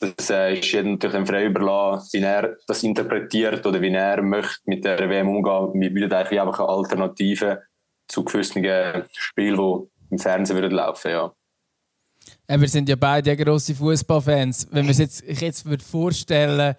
das 0.00 0.30
äh, 0.30 0.58
ist 0.58 0.72
jedem 0.72 0.92
natürlich 0.92 1.26
frei 1.28 1.46
überlassen, 1.46 2.08
wie 2.12 2.24
er 2.24 2.56
das 2.66 2.82
interpretiert 2.82 3.66
oder 3.66 3.80
wie 3.80 3.92
er 3.92 4.22
möchte 4.22 4.62
mit 4.66 4.84
der 4.84 5.08
WM 5.08 5.28
umgehen. 5.28 5.80
Wir 5.80 5.92
bieten 5.92 6.12
eigentlich 6.12 6.40
einfach 6.40 6.60
eine 6.60 6.68
Alternative 6.68 7.62
zu 8.08 8.24
gewissen 8.24 8.64
Spielen, 9.12 9.56
die 9.56 10.12
im 10.12 10.18
Fernsehen 10.18 10.56
würden 10.56 10.72
laufen 10.72 11.10
ja. 11.10 11.32
Ja, 12.48 12.60
wir 12.60 12.68
sind 12.68 12.88
ja 12.88 12.96
beide 12.96 13.36
grosse 13.36 13.74
Fußballfans. 13.74 14.68
Wenn 14.70 14.86
man 14.86 14.94
sich 14.94 15.06
jetzt, 15.06 15.22
ich 15.22 15.40
jetzt 15.40 15.64
würde 15.64 15.84
vorstellen, 15.84 16.74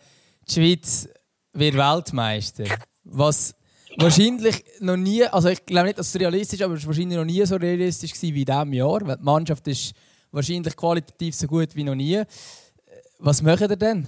die 0.47 0.53
Schweiz 0.53 1.09
wird 1.53 1.75
Weltmeister, 1.75 2.65
was 3.03 3.55
wahrscheinlich 3.97 4.63
noch 4.79 4.97
nie, 4.97 5.23
also 5.23 5.49
ich 5.49 5.65
glaube 5.65 5.87
nicht, 5.87 5.99
dass 5.99 6.09
es 6.09 6.19
realistisch 6.19 6.59
ist, 6.59 6.65
aber 6.65 6.75
es 6.75 6.81
ist 6.81 6.87
wahrscheinlich 6.87 7.17
noch 7.17 7.25
nie 7.25 7.45
so 7.45 7.55
realistisch 7.55 8.13
wie 8.21 8.41
in 8.41 8.45
diesem 8.45 8.73
Jahr, 8.73 9.07
weil 9.07 9.17
die 9.17 9.23
Mannschaft 9.23 9.67
ist 9.67 9.93
wahrscheinlich 10.31 10.75
qualitativ 10.75 11.33
so 11.35 11.47
gut 11.47 11.75
wie 11.75 11.83
noch 11.83 11.95
nie. 11.95 12.21
Was 13.25 13.41
macht 13.41 13.61
ihr 13.61 13.75
denn? 13.75 14.07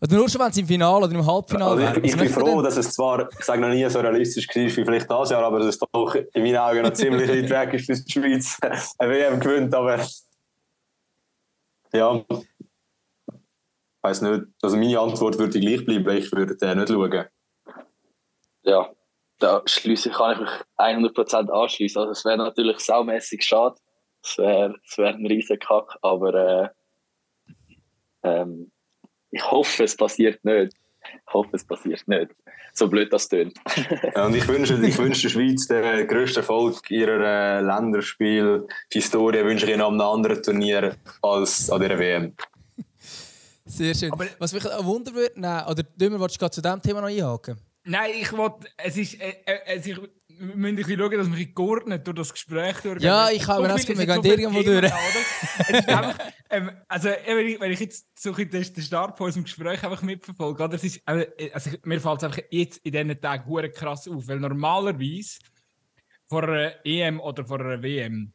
Oder 0.00 0.16
nur 0.16 0.26
schon, 0.26 0.40
wenn 0.40 0.48
es 0.48 0.56
im 0.56 0.66
Finale 0.66 1.04
oder 1.04 1.14
im 1.14 1.26
Halbfinale 1.26 1.86
also 1.86 2.00
ich, 2.00 2.12
ich 2.12 2.16
bin 2.18 2.30
froh, 2.30 2.62
dass 2.62 2.78
es 2.78 2.94
zwar, 2.94 3.30
ich 3.30 3.44
sage 3.44 3.60
noch 3.60 3.68
nie 3.68 3.86
so 3.90 4.00
realistisch 4.00 4.48
war 4.48 4.54
wie 4.54 4.70
vielleicht 4.70 5.10
das 5.10 5.30
Jahr, 5.30 5.44
aber 5.44 5.58
dass 5.58 5.68
es 5.68 5.78
doch 5.78 6.14
in 6.14 6.42
meinen 6.42 6.56
Augen 6.56 6.80
noch 6.80 6.94
ziemlich 6.94 7.28
weit 7.28 7.50
weg 7.50 7.74
ist, 7.74 7.90
dass 7.90 8.04
die 8.06 8.12
Schweiz 8.12 8.58
eine 8.98 9.12
WM 9.12 9.38
gewinnt. 9.38 9.74
Aber 9.74 10.00
ja, 11.92 12.24
ich 12.26 13.34
weiß 14.00 14.22
nicht. 14.22 14.44
Also 14.62 14.78
meine 14.78 14.98
Antwort 14.98 15.38
würde 15.38 15.60
gleich 15.60 15.84
bleiben, 15.84 16.16
ich 16.16 16.32
würde 16.32 16.56
äh, 16.66 16.74
nicht 16.74 16.88
schauen. 16.88 17.26
Ja, 18.62 18.90
da 19.40 19.62
schließe 19.66 20.08
kann 20.08 20.32
ich 20.32 20.40
mich 20.40 20.50
100% 20.78 21.50
anschließen. 21.50 22.00
Also 22.00 22.12
es 22.12 22.24
wäre 22.24 22.38
natürlich 22.38 22.78
saumässig 22.80 23.44
schade. 23.44 23.76
Es 24.22 24.38
wäre 24.38 24.74
wär 24.96 25.08
ein 25.08 25.26
riesen 25.26 25.58
Kack, 25.58 25.98
aber 26.00 26.34
äh, 26.34 26.68
ähm, 28.26 28.70
ich 29.30 29.50
hoffe, 29.50 29.84
es 29.84 29.96
passiert 29.96 30.44
nicht. 30.44 30.72
Ich 31.04 31.32
hoffe, 31.32 31.50
es 31.52 31.64
passiert 31.64 32.06
nicht. 32.08 32.32
So 32.72 32.88
blöd 32.88 33.12
das 33.12 33.28
tönt. 33.28 33.56
ja, 34.14 34.26
und 34.26 34.34
ich 34.34 34.46
wünsche, 34.48 34.74
ich 34.74 34.98
wünsche 34.98 35.22
der 35.22 35.28
Schweiz 35.28 35.66
den 35.66 36.06
grössten 36.06 36.40
Erfolg 36.40 36.90
ihrer 36.90 37.58
äh, 37.58 37.60
Länderspiel-Historie 37.62 39.44
wünsche 39.44 39.66
ich 39.66 39.72
ihnen 39.72 39.82
an 39.82 39.94
einem 39.94 40.00
anderen 40.02 40.42
Turnier 40.42 40.96
als 41.22 41.70
an 41.70 41.80
dieser 41.80 41.98
WM. 41.98 42.34
Sehr 43.64 43.94
schön. 43.94 44.12
Aber 44.12 44.26
was 44.38 44.52
mich 44.52 44.70
ein 44.70 44.84
Wunder 44.84 45.12
würde, 45.14 45.32
oder 45.36 45.82
Dümmer, 45.82 46.20
willst 46.20 46.40
du 46.40 46.48
zu 46.48 46.60
diesem 46.60 46.82
Thema 46.82 47.00
noch 47.00 47.08
einhaken? 47.08 47.58
Nein, 47.84 48.10
ich 48.20 48.32
wollte, 48.36 48.68
es 48.76 48.96
ist, 48.96 49.20
äh, 49.20 49.34
äh, 49.46 49.78
ich, 49.78 49.96
wir 50.38 50.56
müssen 50.56 50.78
ein 50.78 50.98
schauen, 50.98 51.18
dass 51.18 51.36
wir 51.36 51.46
geordnet 51.46 52.06
durch 52.06 52.16
das 52.16 52.32
Gespräch 52.32 52.76
durchgehen. 52.78 53.06
Ja, 53.06 53.30
ich 53.30 53.46
habe 53.46 53.62
mir 53.62 53.68
das 53.68 53.88
wir 53.88 53.94
gehen 53.94 54.24
irgendwo 54.24 54.62
durch. 54.62 54.92
einfach, 55.88 56.18
ähm, 56.50 56.70
also, 56.88 57.08
wenn 57.08 57.72
ich, 57.72 57.80
jetzt 57.80 58.06
so 58.18 58.32
den, 58.32 58.50
den 58.50 58.64
Start 58.64 59.16
von 59.16 59.26
unserem 59.26 59.44
Gespräch 59.44 59.82
einfach 59.82 60.02
mitverfolge, 60.02 60.62
oder, 60.62 60.74
ist, 60.74 61.00
äh, 61.06 61.50
also, 61.52 61.70
mir 61.84 62.00
fällt 62.00 62.18
es 62.18 62.24
einfach 62.24 62.42
jetzt 62.50 62.78
in 62.84 62.92
diesen 62.92 63.20
Tagen 63.20 63.46
hure 63.46 63.70
krass 63.70 64.08
auf, 64.08 64.28
weil 64.28 64.40
normalerweise 64.40 65.38
vor 66.26 66.42
einer 66.44 66.72
EM 66.84 67.20
oder 67.20 67.44
vor 67.44 67.60
einer 67.60 67.82
WM 67.82 68.32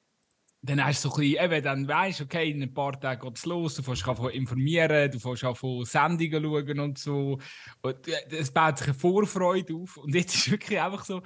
dann 0.64 0.84
hast 0.84 1.04
du 1.04 1.10
so 1.10 1.16
ein 1.16 1.22
bisschen, 1.22 1.44
eben, 1.44 1.64
dann 1.64 1.88
weißt 1.88 2.22
okay, 2.22 2.52
in 2.52 2.62
ein 2.62 2.74
paar 2.74 3.00
Tagen 3.00 3.22
geht 3.22 3.38
es 3.38 3.46
los, 3.46 3.76
du 3.76 3.82
fängst 3.82 4.04
von 4.04 4.30
informieren, 4.30 5.10
du 5.10 5.20
fängst 5.20 5.44
von 5.58 5.86
Sendungen 5.86 6.44
schauen 6.44 6.80
und 6.80 6.98
so. 7.00 7.40
Und 7.82 8.08
äh, 8.08 8.38
es 8.38 8.52
baut 8.52 8.78
sich 8.78 8.88
eine 8.88 8.94
Vorfreude 8.94 9.74
auf. 9.74 9.98
Und 9.98 10.14
jetzt 10.14 10.36
ist 10.36 10.52
wirklich 10.52 10.80
einfach 10.80 11.04
so, 11.04 11.24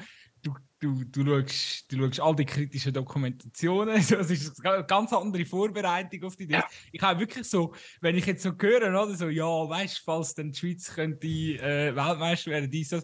du, 0.85 1.03
du, 1.23 1.25
schaust, 1.25 1.91
du 1.91 1.97
schaust 1.97 2.19
all 2.19 2.35
die 2.35 2.45
kritischen 2.45 2.93
Dokumentationen. 2.93 3.95
Das 4.09 4.29
ist 4.29 4.65
eine 4.65 4.85
ganz 4.85 5.11
andere 5.13 5.45
Vorbereitung 5.45 6.23
auf 6.23 6.35
die 6.35 6.47
Dinge. 6.47 6.63
Ich 6.91 7.01
habe 7.01 7.19
wirklich 7.19 7.47
so, 7.47 7.73
wenn 8.01 8.15
ich 8.15 8.25
jetzt 8.25 8.43
so 8.43 8.51
höre, 8.59 8.89
oder 8.89 9.15
so, 9.15 9.29
ja, 9.29 9.45
weißt 9.45 9.99
du, 9.99 10.01
falls 10.03 10.33
dann 10.33 10.51
die 10.51 10.57
Schweiz 10.57 10.93
könnte 10.93 11.27
äh, 11.27 11.95
Weltmeister 11.95 12.51
werden, 12.51 12.69
dies, 12.69 12.89
das. 12.89 13.03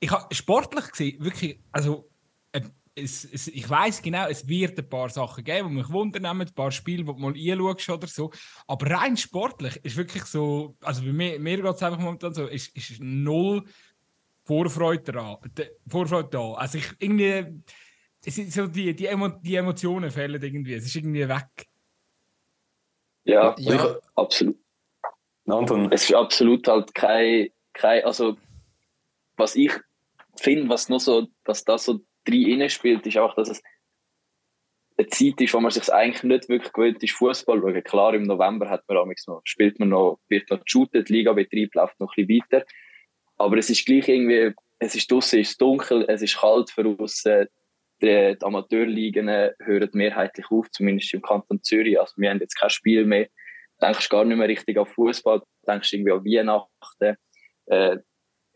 Ich 0.00 0.10
habe 0.10 0.32
sportlich 0.34 0.90
gesehen, 0.90 1.24
wirklich, 1.24 1.60
also 1.72 2.08
es, 2.98 3.24
es, 3.24 3.48
ich 3.48 3.68
weiß 3.68 4.02
genau, 4.02 4.26
es 4.26 4.46
wird 4.46 4.78
ein 4.78 4.88
paar 4.88 5.08
Sachen 5.08 5.44
geben, 5.44 5.70
die 5.70 5.76
mich 5.76 5.90
wundern, 5.90 6.26
ein 6.26 6.54
paar 6.54 6.70
Spiele, 6.70 7.04
die 7.04 7.12
du 7.12 7.14
mal 7.14 7.34
einschaust 7.34 7.90
oder 7.90 8.06
so. 8.06 8.30
Aber 8.66 8.90
rein 8.90 9.16
sportlich 9.16 9.76
ist 9.84 9.96
wirklich 9.96 10.24
so, 10.24 10.76
also 10.80 11.02
bei 11.02 11.12
mir, 11.12 11.38
mir 11.38 11.56
geht 11.62 11.74
es 11.74 11.82
einfach 11.82 12.00
momentan 12.00 12.34
so, 12.34 12.46
ist, 12.46 12.76
ist 12.76 13.00
null 13.00 13.64
Vorfreude 14.48 15.12
da. 15.12 15.38
Vorfreude 15.86 16.30
da. 16.30 16.52
Also 16.54 16.78
ich 16.78 16.90
irgendwie, 16.98 17.62
es 18.24 18.34
sind 18.34 18.50
so 18.50 18.66
die, 18.66 18.96
die, 18.96 19.04
Emo, 19.04 19.28
die 19.28 19.56
Emotionen 19.56 20.10
fehlen 20.10 20.42
irgendwie, 20.42 20.72
es 20.72 20.86
ist 20.86 20.96
irgendwie 20.96 21.28
weg. 21.28 21.68
Ja, 23.24 23.54
ja. 23.58 23.96
absolut. 24.14 24.56
Anton. 25.46 25.92
Es 25.92 26.04
ist 26.04 26.14
absolut 26.14 26.66
halt 26.66 26.94
kein, 26.94 27.48
kein 27.74 28.04
also 28.04 28.38
was 29.36 29.54
ich 29.54 29.72
finde, 30.36 30.70
was 30.70 30.88
noch 30.88 31.00
so, 31.00 31.28
was 31.44 31.64
das 31.64 31.84
so 31.84 32.00
drin 32.24 32.68
spielt, 32.70 33.06
ist 33.06 33.18
auch, 33.18 33.34
dass 33.34 33.50
es 33.50 33.62
eine 34.96 35.08
Zeit 35.08 35.40
ist, 35.42 35.52
wo 35.52 35.60
man 35.60 35.70
sich 35.70 35.92
eigentlich 35.92 36.22
nicht 36.22 36.48
wirklich 36.48 36.72
gewöhnt 36.72 37.02
ist, 37.02 37.12
Fußball 37.12 37.60
schauen. 37.60 37.84
Klar, 37.84 38.14
im 38.14 38.22
November 38.22 38.70
hat 38.70 38.82
man 38.88 38.96
noch, 39.26 39.40
spielt 39.44 39.78
man 39.78 39.90
noch, 39.90 40.20
wird 40.28 40.48
noch 40.50 40.64
geshootet, 40.64 41.10
Ligabetrieb 41.10 41.74
läuft 41.74 42.00
noch 42.00 42.16
ein 42.16 42.26
bisschen 42.26 42.42
weiter. 42.50 42.66
Aber 43.38 43.56
es 43.56 43.70
ist 43.70 43.86
gleich 43.86 44.08
irgendwie, 44.08 44.52
es 44.78 44.94
ist 44.94 45.10
draußen, 45.10 45.40
es 45.40 45.50
ist 45.50 45.60
dunkel, 45.60 46.04
es 46.08 46.22
ist 46.22 46.38
kalt 46.38 46.70
für 46.70 46.86
uns. 46.88 47.22
Die, 47.22 47.46
die 48.02 48.42
Amateurligen 48.42 49.28
hören 49.28 49.90
mehrheitlich 49.92 50.46
auf, 50.50 50.70
zumindest 50.70 51.14
im 51.14 51.22
Kanton 51.22 51.62
Zürich. 51.62 51.98
Also 51.98 52.14
wir 52.16 52.30
haben 52.30 52.40
jetzt 52.40 52.58
kein 52.58 52.70
Spiel 52.70 53.04
mehr. 53.04 53.26
Du 53.78 53.86
denkst 53.86 54.08
gar 54.08 54.24
nicht 54.24 54.36
mehr 54.36 54.48
richtig 54.48 54.76
an 54.76 54.86
Fußball, 54.86 55.42
denkst 55.66 55.92
irgendwie 55.92 56.12
an 56.12 56.24
Weihnachten. 56.24 57.16
Äh, 57.66 57.98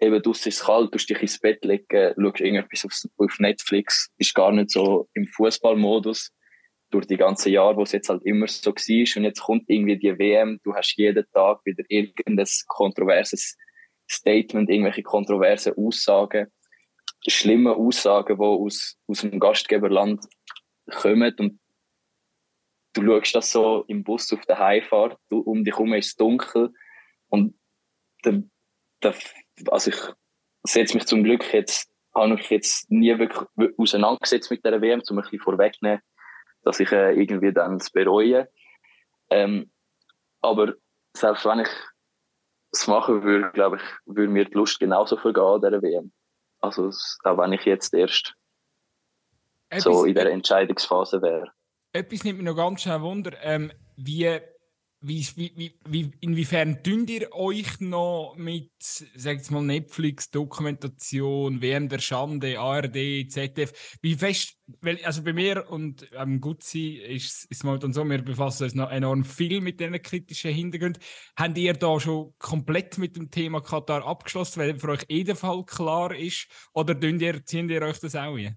eben 0.00 0.22
draussen 0.22 0.48
ist 0.48 0.60
es 0.60 0.64
kalt, 0.64 0.92
du 0.92 0.98
dich 0.98 1.22
ins 1.22 1.38
Bett 1.38 1.64
legen, 1.64 2.14
schaust 2.16 2.40
irgendetwas 2.40 2.84
auf, 2.84 3.10
auf 3.18 3.38
Netflix, 3.38 4.10
ist 4.18 4.34
gar 4.34 4.50
nicht 4.52 4.70
so 4.70 5.08
im 5.14 5.26
Fußballmodus 5.26 6.32
durch 6.90 7.06
die 7.06 7.16
ganzen 7.16 7.52
Jahre, 7.52 7.76
wo 7.76 7.82
es 7.82 7.92
jetzt 7.92 8.08
halt 8.08 8.24
immer 8.24 8.48
so 8.48 8.70
war. 8.70 9.16
Und 9.16 9.24
jetzt 9.24 9.40
kommt 9.40 9.64
irgendwie 9.68 9.96
die 9.96 10.18
WM, 10.18 10.60
du 10.64 10.74
hast 10.74 10.96
jeden 10.96 11.24
Tag 11.32 11.60
wieder 11.64 11.84
irgendein 11.88 12.46
kontroverses 12.66 13.56
Statement, 14.12 14.68
irgendwelche 14.68 15.02
kontroversen 15.02 15.74
Aussagen, 15.76 16.52
schlimme 17.26 17.74
Aussagen, 17.74 18.36
die 18.36 18.42
aus, 18.42 18.96
aus 19.06 19.20
dem 19.20 19.38
Gastgeberland 19.38 20.24
kommen 20.90 21.34
und 21.38 21.60
du 22.94 23.02
schaust 23.04 23.34
das 23.34 23.50
so 23.50 23.84
im 23.88 24.04
Bus 24.04 24.32
auf 24.32 24.44
der 24.46 24.58
Heimfahrt, 24.58 25.18
um 25.30 25.64
dich 25.64 25.74
herum 25.74 25.94
ist 25.94 26.08
es 26.08 26.16
dunkel 26.16 26.72
und 27.28 27.54
der, 28.24 28.42
der 29.02 29.14
also 29.70 29.90
ich 29.90 29.98
setze 30.64 30.94
mich 30.94 31.06
zum 31.06 31.24
Glück 31.24 31.52
jetzt, 31.52 31.90
habe 32.14 32.34
mich 32.34 32.50
jetzt 32.50 32.90
nie 32.90 33.16
wirklich 33.18 33.48
auseinandergesetzt 33.78 34.50
mit 34.50 34.64
der 34.64 34.80
WM, 34.80 35.02
um 35.08 35.18
ein 35.18 35.22
bisschen 35.22 35.40
vorwegnehmen, 35.40 36.00
dass 36.62 36.80
ich 36.80 36.92
äh, 36.92 37.12
irgendwie 37.12 37.52
dann 37.52 37.76
es 37.76 37.90
bereue. 37.90 38.48
Ähm, 39.30 39.72
aber 40.40 40.74
selbst 41.16 41.44
wenn 41.44 41.60
ich 41.60 41.68
es 42.72 42.86
machen 42.86 43.22
würde, 43.22 43.50
glaube 43.52 43.76
ich, 43.76 43.82
würde 44.06 44.32
mir 44.32 44.44
die 44.46 44.54
Lust 44.54 44.80
genauso 44.80 45.16
vergehen 45.16 45.44
an 45.44 45.60
dieser 45.60 45.82
WM. 45.82 46.12
Also 46.60 46.90
auch 47.24 47.38
wenn 47.38 47.52
ich 47.52 47.64
jetzt 47.64 47.92
erst 47.92 48.34
etwas, 49.68 49.84
so 49.84 50.04
in 50.04 50.14
der 50.14 50.30
Entscheidungsphase 50.30 51.20
wäre. 51.22 51.52
Etwas 51.92 52.24
nimmt 52.24 52.38
mich 52.38 52.46
noch 52.46 52.56
ganz 52.56 52.82
schnell 52.82 53.02
Wunder. 53.02 53.32
Ähm, 53.42 53.72
wie 53.96 54.40
wie, 55.02 55.26
wie, 55.36 55.74
wie, 55.88 56.10
inwiefern 56.20 56.82
tünt 56.82 57.10
ihr 57.10 57.32
euch 57.32 57.80
noch 57.80 58.34
mit, 58.36 58.70
sagt 58.80 59.50
mal, 59.50 59.62
Netflix, 59.62 60.30
Dokumentation, 60.30 61.60
WM 61.60 61.88
der 61.88 61.98
Schande, 61.98 62.60
ARD, 62.60 63.28
ZDF? 63.28 63.98
Wie 64.00 64.14
fest, 64.14 64.56
weil, 64.80 65.04
also 65.04 65.22
bei 65.22 65.32
mir 65.32 65.68
und 65.68 66.08
ähm, 66.14 66.40
Gutzi 66.40 66.96
ist 66.96 67.48
es 67.50 67.64
momentan 67.64 67.92
so, 67.92 68.04
wir 68.04 68.22
befassen 68.22 68.64
uns 68.64 68.74
noch 68.74 68.90
enorm 68.90 69.24
viel 69.24 69.60
mit 69.60 69.80
diesen 69.80 70.00
kritischen 70.00 70.52
Hintergründen. 70.52 71.02
Habt 71.36 71.58
ihr 71.58 71.72
da 71.72 71.98
schon 71.98 72.34
komplett 72.38 72.96
mit 72.98 73.16
dem 73.16 73.30
Thema 73.30 73.60
Katar 73.60 74.06
abgeschlossen, 74.06 74.60
weil 74.60 74.78
für 74.78 74.90
euch 74.90 75.04
eh 75.08 75.24
der 75.24 75.36
Fall 75.36 75.64
klar 75.64 76.14
ist? 76.14 76.46
Oder 76.74 77.00
ihr, 77.02 77.44
ziehen 77.44 77.68
ihr 77.68 77.82
euch 77.82 77.98
das 77.98 78.14
auch 78.14 78.36
ein? 78.36 78.56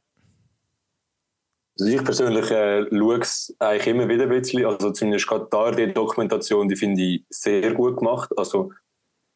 Also 1.77 1.91
ich 1.91 2.03
persönlich 2.03 2.49
äh, 2.51 2.85
schaue 2.89 3.19
es 3.19 3.53
eigentlich 3.59 3.87
immer 3.87 4.07
wieder 4.07 4.23
ein 4.23 4.29
bisschen. 4.29 4.65
Also 4.65 4.91
zumindest 4.91 5.27
gerade 5.27 5.75
die 5.75 5.93
Dokumentation, 5.93 6.69
die 6.69 6.75
finde 6.75 7.01
ich 7.01 7.25
sehr 7.29 7.73
gut 7.73 7.97
gemacht. 7.97 8.31
Also 8.37 8.71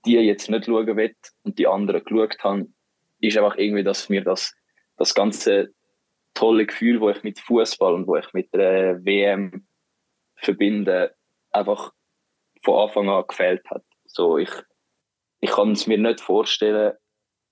die 0.07 0.15
jetzt 0.15 0.49
nicht 0.49 0.65
schauen 0.65 0.97
will 0.97 1.15
und 1.43 1.59
die 1.59 1.67
anderen 1.67 2.03
geschaut 2.03 2.43
haben, 2.43 2.75
ist 3.21 3.37
einfach 3.37 3.57
irgendwie, 3.57 3.85
dass 3.85 4.09
mir 4.09 4.25
das, 4.25 4.55
das 4.97 5.15
ganze 5.15 5.75
tolle 6.33 6.65
Gefühl, 6.65 7.01
wo 7.01 7.11
ich 7.11 7.23
mit 7.23 7.39
Fußball 7.39 7.95
und 7.95 8.07
wo 8.07 8.17
ich 8.17 8.33
mit 8.33 8.53
der 8.55 9.05
WM 9.05 9.67
verbinde, 10.37 11.15
einfach 11.51 11.93
von 12.63 12.89
Anfang 12.89 13.11
an 13.11 13.25
gefällt 13.29 13.69
hat. 13.71 13.85
So, 14.07 14.39
ich, 14.39 14.51
ich 15.41 15.51
kann 15.51 15.73
es 15.73 15.87
mir 15.87 15.99
nicht 15.99 16.21
vorstellen, 16.21 16.97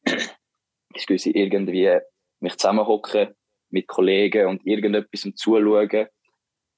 excuse, 0.94 1.30
irgendwie 1.30 1.98
mich 2.40 2.56
zusammenhocken 2.56 3.34
mit 3.70 3.86
Kollegen 3.86 4.46
und 4.46 4.66
irgendetwas 4.66 5.28
zuschauen, 5.34 6.08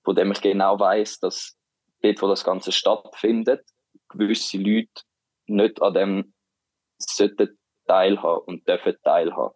von 0.05 0.17
dem 0.17 0.33
ich 0.33 0.41
genau 0.41 0.79
weiß, 0.79 1.21
dass 1.21 1.57
dort, 2.03 2.23
wo 2.23 2.29
das 2.29 2.45
Ganze 2.45 2.73
stattfindet, 2.73 3.65
gewisse 4.09 4.59
Leute 4.59 5.03
nicht 5.47 5.81
an 5.83 5.95
dem 5.95 6.35
sollten 6.99 7.59
teilhaben 7.87 8.45
und 8.47 8.69
dürfen 8.69 8.97
teilhaben. 9.03 9.55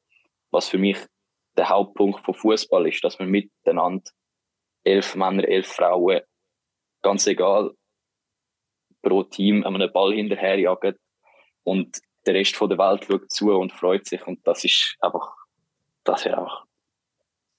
Was 0.50 0.68
für 0.68 0.78
mich 0.78 0.98
der 1.56 1.68
Hauptpunkt 1.68 2.24
von 2.24 2.34
Fußball 2.34 2.88
ist, 2.88 3.02
dass 3.04 3.18
man 3.18 3.28
miteinander 3.28 4.10
elf 4.84 5.14
Männer, 5.14 5.44
elf 5.44 5.68
Frauen, 5.68 6.20
ganz 7.02 7.26
egal, 7.26 7.74
pro 9.02 9.22
Team 9.22 9.64
einem 9.64 9.92
Ball 9.92 10.12
hinterherjagen 10.14 10.96
und 11.64 12.00
der 12.26 12.34
Rest 12.34 12.56
von 12.56 12.68
der 12.68 12.78
Welt 12.78 13.04
schaut 13.04 13.30
zu 13.30 13.52
und 13.52 13.72
freut 13.72 14.06
sich 14.06 14.26
und 14.26 14.46
das 14.46 14.64
ist 14.64 14.96
einfach, 15.00 15.34
das 16.04 16.24
ist 16.24 16.34
einfach 16.34 16.64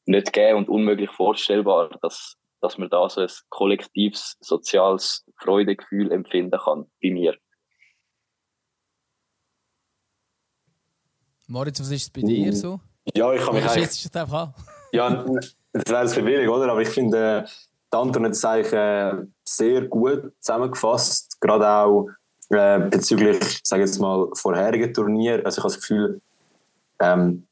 nicht 0.06 0.32
gegeben 0.32 0.60
und 0.60 0.70
unmöglich 0.70 1.12
vorstellbar, 1.12 1.90
dass, 2.02 2.38
dass 2.62 2.78
man 2.78 2.90
da 2.90 3.10
so 3.10 3.22
ein 3.22 3.30
kollektives, 3.50 4.38
soziales 4.40 5.26
Freudegefühl 5.38 6.12
empfinden 6.12 6.60
kann 6.60 6.86
bei 7.02 7.12
mir. 7.12 7.38
Moritz, 11.48 11.80
was 11.80 11.92
ist 11.92 12.04
es 12.04 12.10
bei 12.10 12.22
dir 12.22 12.54
so? 12.54 12.80
Ja, 13.14 13.32
ich 13.34 13.42
kann 13.42 13.54
mich 13.54 13.66
eigentlich... 13.66 14.16
einfach 14.16 14.48
an? 14.48 14.54
Ja, 14.92 15.26
das 15.74 15.90
wäre 15.90 16.08
verwirrend, 16.08 16.50
oder? 16.50 16.72
Aber 16.72 16.82
ich 16.82 16.90
finde, 16.90 17.46
äh, 17.46 17.96
Anton 17.96 18.26
hat 18.26 18.32
es 18.32 18.44
eigentlich 18.44 18.74
äh, 18.74 19.14
sehr 19.44 19.88
gut 19.88 20.34
zusammengefasst. 20.40 21.40
Gerade 21.40 21.68
auch 21.70 22.10
äh, 22.56 22.88
bezüglich, 22.90 23.38
ich 23.40 23.62
sage 23.64 23.84
jetzt 23.84 24.00
mal, 24.00 24.30
vorherigen 24.34 24.94
Turnier. 24.94 25.42
Also 25.46 25.60
ich 25.60 25.64
habe 25.64 25.74
das 25.74 25.82
Gefühl, 25.82 26.22
ähm, 27.00 27.48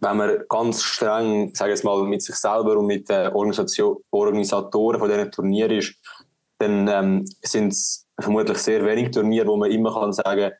wenn 0.00 0.16
man 0.16 0.38
ganz 0.48 0.82
streng, 0.82 1.54
sage 1.54 1.70
jetzt 1.70 1.84
mal, 1.84 2.02
mit 2.04 2.22
sich 2.22 2.34
selber 2.34 2.76
und 2.78 2.86
mit 2.86 3.08
den 3.08 3.32
Organisation, 3.32 3.96
Organisatoren 4.10 4.98
von 4.98 5.08
diesen 5.08 5.30
Turnieren 5.30 5.70
ist, 5.72 5.94
dann 6.58 6.88
ähm, 6.88 7.24
sind 7.42 7.72
es 7.72 8.06
vermutlich 8.20 8.58
sehr 8.58 8.84
wenig 8.84 9.10
Turniere, 9.10 9.46
wo 9.46 9.56
man 9.56 9.70
immer 9.70 9.92
kann 9.92 10.12
sagen, 10.12 10.52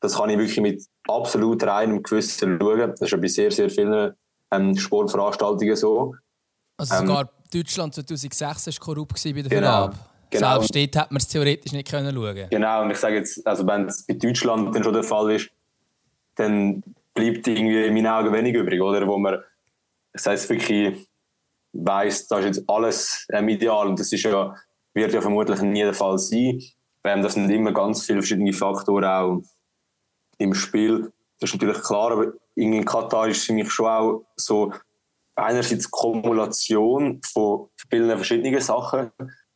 das 0.00 0.16
kann 0.16 0.30
ich 0.30 0.38
wirklich 0.38 0.60
mit 0.60 0.84
absolut 1.08 1.62
reinem 1.64 2.02
Gewissen 2.02 2.58
schauen. 2.60 2.90
Das 2.90 3.00
ist 3.00 3.10
ja 3.10 3.18
bei 3.18 3.28
sehr, 3.28 3.50
sehr 3.50 3.68
vielen 3.68 4.14
ähm, 4.50 4.76
Sportveranstaltungen 4.76 5.76
so. 5.76 6.14
Also 6.76 6.96
sogar 6.96 7.20
ähm, 7.22 7.28
Deutschland 7.52 7.94
2006 7.94 8.40
war 8.40 8.56
korrupt 8.80 9.22
bei 9.22 9.32
der 9.32 9.42
genau, 9.42 9.50
Vergabe. 9.50 9.96
Genau. 10.30 10.60
Selbst 10.60 10.74
dort 10.74 11.04
hätte 11.04 11.14
man 11.14 11.16
es 11.16 11.28
theoretisch 11.28 11.72
nicht 11.72 11.88
können 11.90 12.14
schauen 12.14 12.48
Genau, 12.50 12.82
und 12.82 12.90
ich 12.90 12.98
sage 12.98 13.16
jetzt, 13.16 13.46
also 13.46 13.66
wenn 13.66 13.86
es 13.86 14.06
bei 14.06 14.14
Deutschland 14.14 14.74
dann 14.74 14.84
schon 14.84 14.92
der 14.94 15.02
Fall 15.02 15.32
ist, 15.32 15.50
dann 16.36 16.82
bleibt 17.14 17.46
irgendwie 17.48 17.84
in 17.84 17.94
meinen 17.94 18.06
Augen 18.06 18.32
wenig 18.32 18.54
übrig, 18.54 18.80
oder? 18.80 19.06
Wo 19.06 19.18
man, 19.18 19.40
das 20.12 20.26
heißt 20.26 20.48
wirklich 20.50 21.08
weiss, 21.72 22.26
da 22.28 22.38
ist 22.38 22.44
jetzt 22.44 22.64
alles 22.68 23.26
ähm, 23.32 23.48
ideal 23.48 23.88
und 23.88 23.98
das 23.98 24.12
ist 24.12 24.22
ja, 24.22 24.54
wird 24.94 25.12
ja 25.12 25.20
vermutlich 25.20 25.60
nie 25.62 25.82
der 25.82 25.94
Fall 25.94 26.18
sein. 26.18 26.60
Ähm, 27.04 27.22
das 27.22 27.34
sind 27.34 27.50
immer 27.50 27.72
ganz 27.72 28.04
viele 28.04 28.20
verschiedene 28.20 28.52
Faktoren 28.52 29.04
auch 29.04 29.42
im 30.38 30.54
Spiel. 30.54 31.12
Das 31.38 31.50
ist 31.50 31.54
natürlich 31.54 31.82
klar, 31.82 32.12
aber 32.12 32.32
in 32.54 32.84
Katar 32.84 33.28
ist 33.28 33.38
es 33.38 33.44
für 33.44 33.52
mich 33.52 33.70
schon 33.70 33.86
auch 33.86 34.24
so 34.36 34.72
einerseits 35.34 35.90
Kumulation 35.90 37.20
von 37.32 37.68
vielen 37.90 38.16
verschiedenen 38.16 38.60
Sachen. 38.60 39.10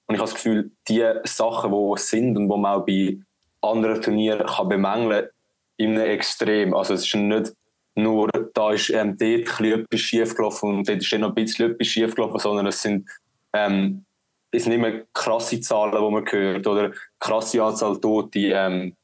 Und 0.07 0.15
ich 0.15 0.21
habe 0.21 0.31
das 0.31 0.35
Gefühl, 0.35 0.71
die 0.89 1.05
Sachen, 1.25 1.73
die 1.73 2.01
sind 2.01 2.37
und 2.37 2.49
die 2.49 2.57
man 2.57 2.81
auch 2.81 2.87
bei 2.87 3.19
anderen 3.63 4.03
Turnieren 4.03 4.47
kann 4.47 4.69
bemängeln 4.69 5.29
in 5.77 5.99
einem 5.99 6.11
Extrem. 6.11 6.75
Also 6.75 6.95
es 6.95 7.07
ist 7.07 7.15
nicht 7.15 7.53
nur, 7.97 8.29
da 8.55 8.73
ist 8.73 8.91
ähm, 8.91 9.17
dort 9.17 9.61
etwas 9.61 10.01
schiefgelaufen 10.01 10.79
und 10.79 10.89
dort 10.89 10.99
ist 10.99 11.13
noch 11.19 11.29
ein 11.29 11.35
bisschen 11.35 11.73
etwas 11.73 11.87
schiefgelaufen, 11.87 12.39
sondern 12.39 12.67
es 12.67 12.83
sind, 12.83 13.09
ähm, 13.53 14.05
es 14.51 14.65
sind 14.65 14.73
immer 14.73 15.01
krasse 15.13 15.61
Zahlen, 15.61 15.93
die 15.93 16.11
man 16.11 16.27
hört 16.27 16.67
oder 16.67 16.93
krasse 17.19 17.63
Anzahl 17.63 18.01
Tote. 18.01 18.39
Ähm, 18.39 18.97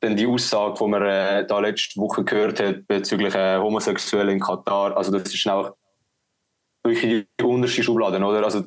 dann 0.00 0.16
die 0.16 0.26
Aussage, 0.26 0.76
die 0.78 0.88
man 0.88 1.02
äh, 1.02 1.46
da 1.46 1.58
letzte 1.58 2.00
Woche 2.00 2.24
gehört 2.24 2.60
hat 2.60 2.86
bezüglich 2.86 3.34
äh, 3.34 3.58
Homosexuellen 3.58 4.34
in 4.34 4.40
Katar, 4.40 4.96
also 4.96 5.10
das 5.10 5.34
ist 5.34 5.48
auch 5.48 5.74
wirklich 6.84 7.26
die 7.38 7.44
unterste 7.44 7.82
Schublade, 7.82 8.24
oder? 8.24 8.44
Also 8.44 8.64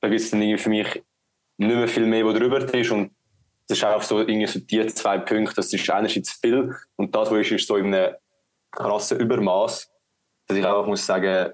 da 0.00 0.08
gibt 0.08 0.20
es 0.20 0.30
dann 0.30 0.42
irgendwie 0.42 0.62
für 0.62 0.70
mich 0.70 1.02
nicht 1.58 1.76
mehr 1.76 1.88
viel 1.88 2.06
mehr, 2.06 2.24
was 2.24 2.38
drüber 2.38 2.74
ist 2.74 2.90
und 2.90 3.12
das 3.68 3.78
ist 3.78 3.84
auch 3.84 4.02
so, 4.02 4.18
irgendwie 4.20 4.46
so 4.46 4.58
die 4.58 4.86
zwei 4.86 5.18
Punkte, 5.18 5.54
das 5.54 5.72
ist 5.72 5.90
einerseits 5.90 6.32
viel 6.32 6.74
und 6.96 7.14
das, 7.14 7.30
was 7.30 7.38
ist, 7.38 7.52
ist 7.52 7.68
so 7.68 7.76
in 7.76 7.94
einem 7.94 8.14
krassen 8.70 9.20
Übermaß, 9.20 9.90
dass 10.46 10.56
ich 10.56 10.66
einfach 10.66 10.86
muss 10.86 11.06
sagen, 11.06 11.52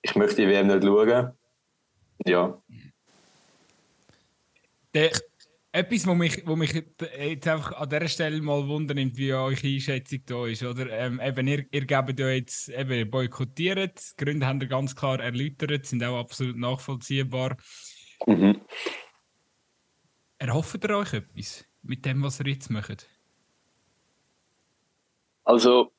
ich 0.00 0.14
möchte 0.14 0.36
die 0.36 0.48
WM 0.48 0.68
nicht 0.68 0.82
schauen. 0.82 1.32
Ja. 2.24 2.62
Der, 4.94 5.10
etwas, 5.76 6.06
was 6.06 6.16
mich, 6.16 6.46
wo 6.46 6.56
mich 6.56 6.72
jetzt 6.72 7.46
einfach 7.46 7.72
an 7.72 7.88
dieser 7.88 8.08
Stelle 8.08 8.40
mal 8.40 8.66
wundernimmt, 8.66 9.16
wie 9.18 9.34
eure 9.34 9.50
Einschätzung 9.50 10.20
da 10.24 10.46
ist, 10.46 10.62
oder? 10.62 10.90
Ähm, 10.90 11.20
eben, 11.22 11.46
ihr, 11.46 11.66
ihr 11.70 11.84
gebt 11.84 12.18
ja 12.18 12.28
jetzt 12.30 12.70
eben 12.70 13.10
boykottiert, 13.10 14.00
die 14.18 14.24
Gründe 14.24 14.46
haben 14.46 14.60
ihr 14.60 14.68
ganz 14.68 14.96
klar 14.96 15.20
erläutert, 15.20 15.84
sind 15.84 16.02
auch 16.02 16.18
absolut 16.18 16.56
nachvollziehbar. 16.56 17.56
Mhm. 18.24 18.62
Erhofft 20.38 20.82
ihr 20.82 20.96
euch 20.96 21.12
etwas 21.12 21.66
mit 21.82 22.06
dem, 22.06 22.22
was 22.22 22.40
ihr 22.40 22.46
jetzt 22.46 22.70
macht? 22.70 23.06
Also, 25.44 25.92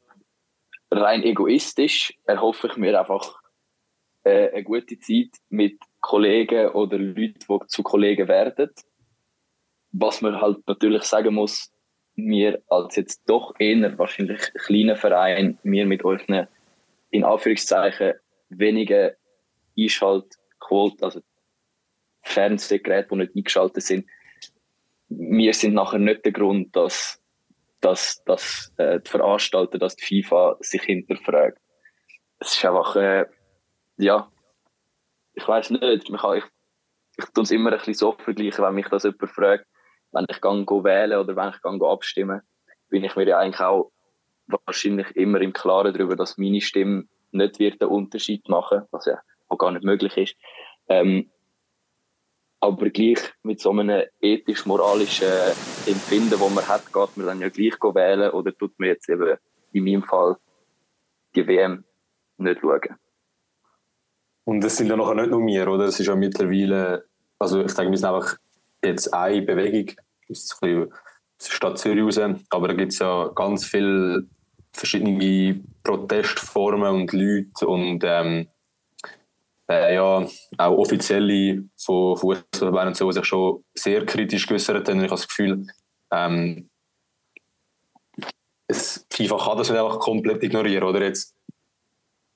rein 0.89 1.21
egoistisch 1.21 2.17
erhoffe 2.25 2.67
ich 2.67 2.77
mir 2.77 2.99
einfach 2.99 3.39
äh, 4.23 4.49
eine 4.49 4.63
gute 4.63 4.97
Zeit 4.99 5.37
mit 5.49 5.77
Kollegen 6.01 6.69
oder 6.69 6.97
Leuten, 6.97 7.45
die 7.47 7.67
zu 7.67 7.83
Kollegen 7.83 8.27
werden. 8.27 8.71
Was 9.99 10.21
man 10.21 10.39
halt 10.39 10.60
natürlich 10.67 11.03
sagen 11.03 11.33
muss, 11.33 11.71
wir 12.15 12.62
als 12.69 12.95
jetzt 12.95 13.27
doch 13.27 13.53
eher 13.57 13.97
wahrscheinlich 13.97 14.41
kleiner 14.53 14.95
Verein, 14.95 15.57
wir 15.63 15.86
mit 15.86 16.03
euch 16.05 16.21
in 17.10 17.23
Anführungszeichen 17.23 18.13
wenigen 18.49 19.12
Einschaltquoten, 19.77 21.03
also 21.03 21.21
Fernsehgeräte, 22.21 23.10
die 23.12 23.15
nicht 23.17 23.36
eingeschaltet 23.36 23.83
sind, 23.83 24.05
wir 25.10 25.53
sind 25.53 25.73
nachher 25.73 25.99
nicht 25.99 26.25
der 26.25 26.31
Grund, 26.31 26.75
dass, 26.75 27.21
dass, 27.81 28.23
dass 28.25 28.73
äh, 28.77 28.99
die 28.99 29.10
Veranstalter, 29.10 29.77
dass 29.79 29.95
die 29.95 30.21
FIFA 30.21 30.57
sich 30.60 30.81
hinterfragt. 30.83 31.60
Es 32.39 32.53
ist 32.53 32.65
einfach, 32.65 32.95
äh, 32.97 33.25
ja, 33.97 34.29
ich 35.33 35.47
weiß 35.47 35.71
nicht, 35.71 35.83
ich, 35.83 36.10
ich, 36.10 36.43
ich 37.17 37.25
tue 37.33 37.43
es 37.43 37.51
immer 37.51 37.71
ein 37.71 37.77
bisschen 37.77 37.93
so 37.93 38.12
vergleichen, 38.12 38.63
wenn 38.63 38.75
mich 38.75 38.89
das 38.89 39.03
jemand 39.03 39.31
fragt, 39.31 39.65
wenn 40.17 40.25
ich 40.30 40.41
gang 40.41 40.69
wählen 40.69 41.19
oder 41.19 41.36
wenn 41.36 41.49
ich 41.49 41.62
gang 41.62 41.82
abstimmen, 41.84 42.41
bin 42.89 43.03
ich 43.03 43.15
mir 43.15 43.27
ja 43.27 43.39
eigentlich 43.39 43.60
auch 43.60 43.91
wahrscheinlich 44.47 45.15
immer 45.15 45.41
im 45.41 45.53
Klaren 45.53 45.93
darüber, 45.93 46.15
dass 46.15 46.38
meine 46.38 46.62
Stimme 46.62 47.06
nicht 47.32 47.60
wird 47.60 47.82
den 47.82 47.89
Unterschied 47.89 48.47
machen, 48.49 48.84
was 48.91 49.06
ja 49.06 49.19
auch 49.49 49.58
gar 49.58 49.71
nicht 49.71 49.84
möglich 49.84 50.17
ist. 50.17 50.36
Ähm, 50.88 51.30
aber 52.60 52.89
gleich 52.89 53.19
mit 53.43 53.60
so 53.60 53.71
einem 53.71 54.03
ethisch-moralischen 54.19 55.27
Empfinden, 55.86 56.32
das 56.32 56.39
man 56.39 56.67
hat, 56.67 56.86
geht 56.91 57.17
man 57.17 57.27
dann 57.27 57.41
ja 57.41 57.49
gleich 57.49 57.75
wählen 57.80 58.32
oder 58.32 58.58
tut 58.58 58.80
man 58.80 58.89
jetzt 58.89 59.10
eben 59.10 59.38
in 59.73 59.84
meinem 59.84 60.01
Fall 60.01 60.38
die 61.36 61.45
WM 61.45 61.84
nicht 62.38 62.62
schauen. 62.62 62.95
Und 64.45 64.62
das 64.62 64.77
sind 64.77 64.88
ja 64.88 64.95
nachher 64.95 65.15
nicht 65.15 65.30
nur 65.30 65.45
wir, 65.45 65.67
oder? 65.67 65.86
Es 65.86 65.99
ist 65.99 66.08
ja 66.08 66.15
mittlerweile, 66.15 67.06
also 67.38 67.63
ich 67.63 67.73
denke, 67.73 67.91
wir 67.91 67.97
sind 67.97 68.10
einfach 68.10 68.38
jetzt 68.84 69.13
eine 69.13 69.41
Bewegung, 69.41 69.95
ist 70.29 70.57
ein 70.61 70.89
bisschen 71.37 71.55
Stadt 71.55 71.77
Zürich 71.77 72.03
raus, 72.03 72.19
aber 72.49 72.67
da 72.67 72.73
gibt 72.73 72.93
es 72.93 72.99
ja 72.99 73.29
ganz 73.35 73.65
viele 73.65 74.27
verschiedene 74.71 75.61
Protestformen 75.83 76.93
und 76.93 77.13
Leute 77.13 77.67
und 77.67 78.03
ähm, 78.03 78.47
äh, 79.69 79.95
ja, 79.95 80.25
auch 80.57 80.77
offizielle 80.77 81.63
von 81.77 82.17
Fußballverbänden 82.17 82.89
und 82.89 82.97
so, 82.97 83.07
die 83.09 83.13
sich 83.13 83.25
schon 83.25 83.63
sehr 83.73 84.05
kritisch 84.05 84.47
geäußert 84.47 84.87
haben. 84.87 84.97
Ich 84.97 85.03
habe 85.03 85.09
das 85.09 85.27
Gefühl, 85.27 85.67
ähm, 86.11 86.69
es, 88.67 89.05
FIFA 89.11 89.37
kann 89.37 89.57
das 89.57 89.69
nicht 89.69 89.79
einfach 89.79 89.99
komplett 89.99 90.43
ignorieren. 90.43 90.83
Oder 90.83 91.03
jetzt, 91.03 91.35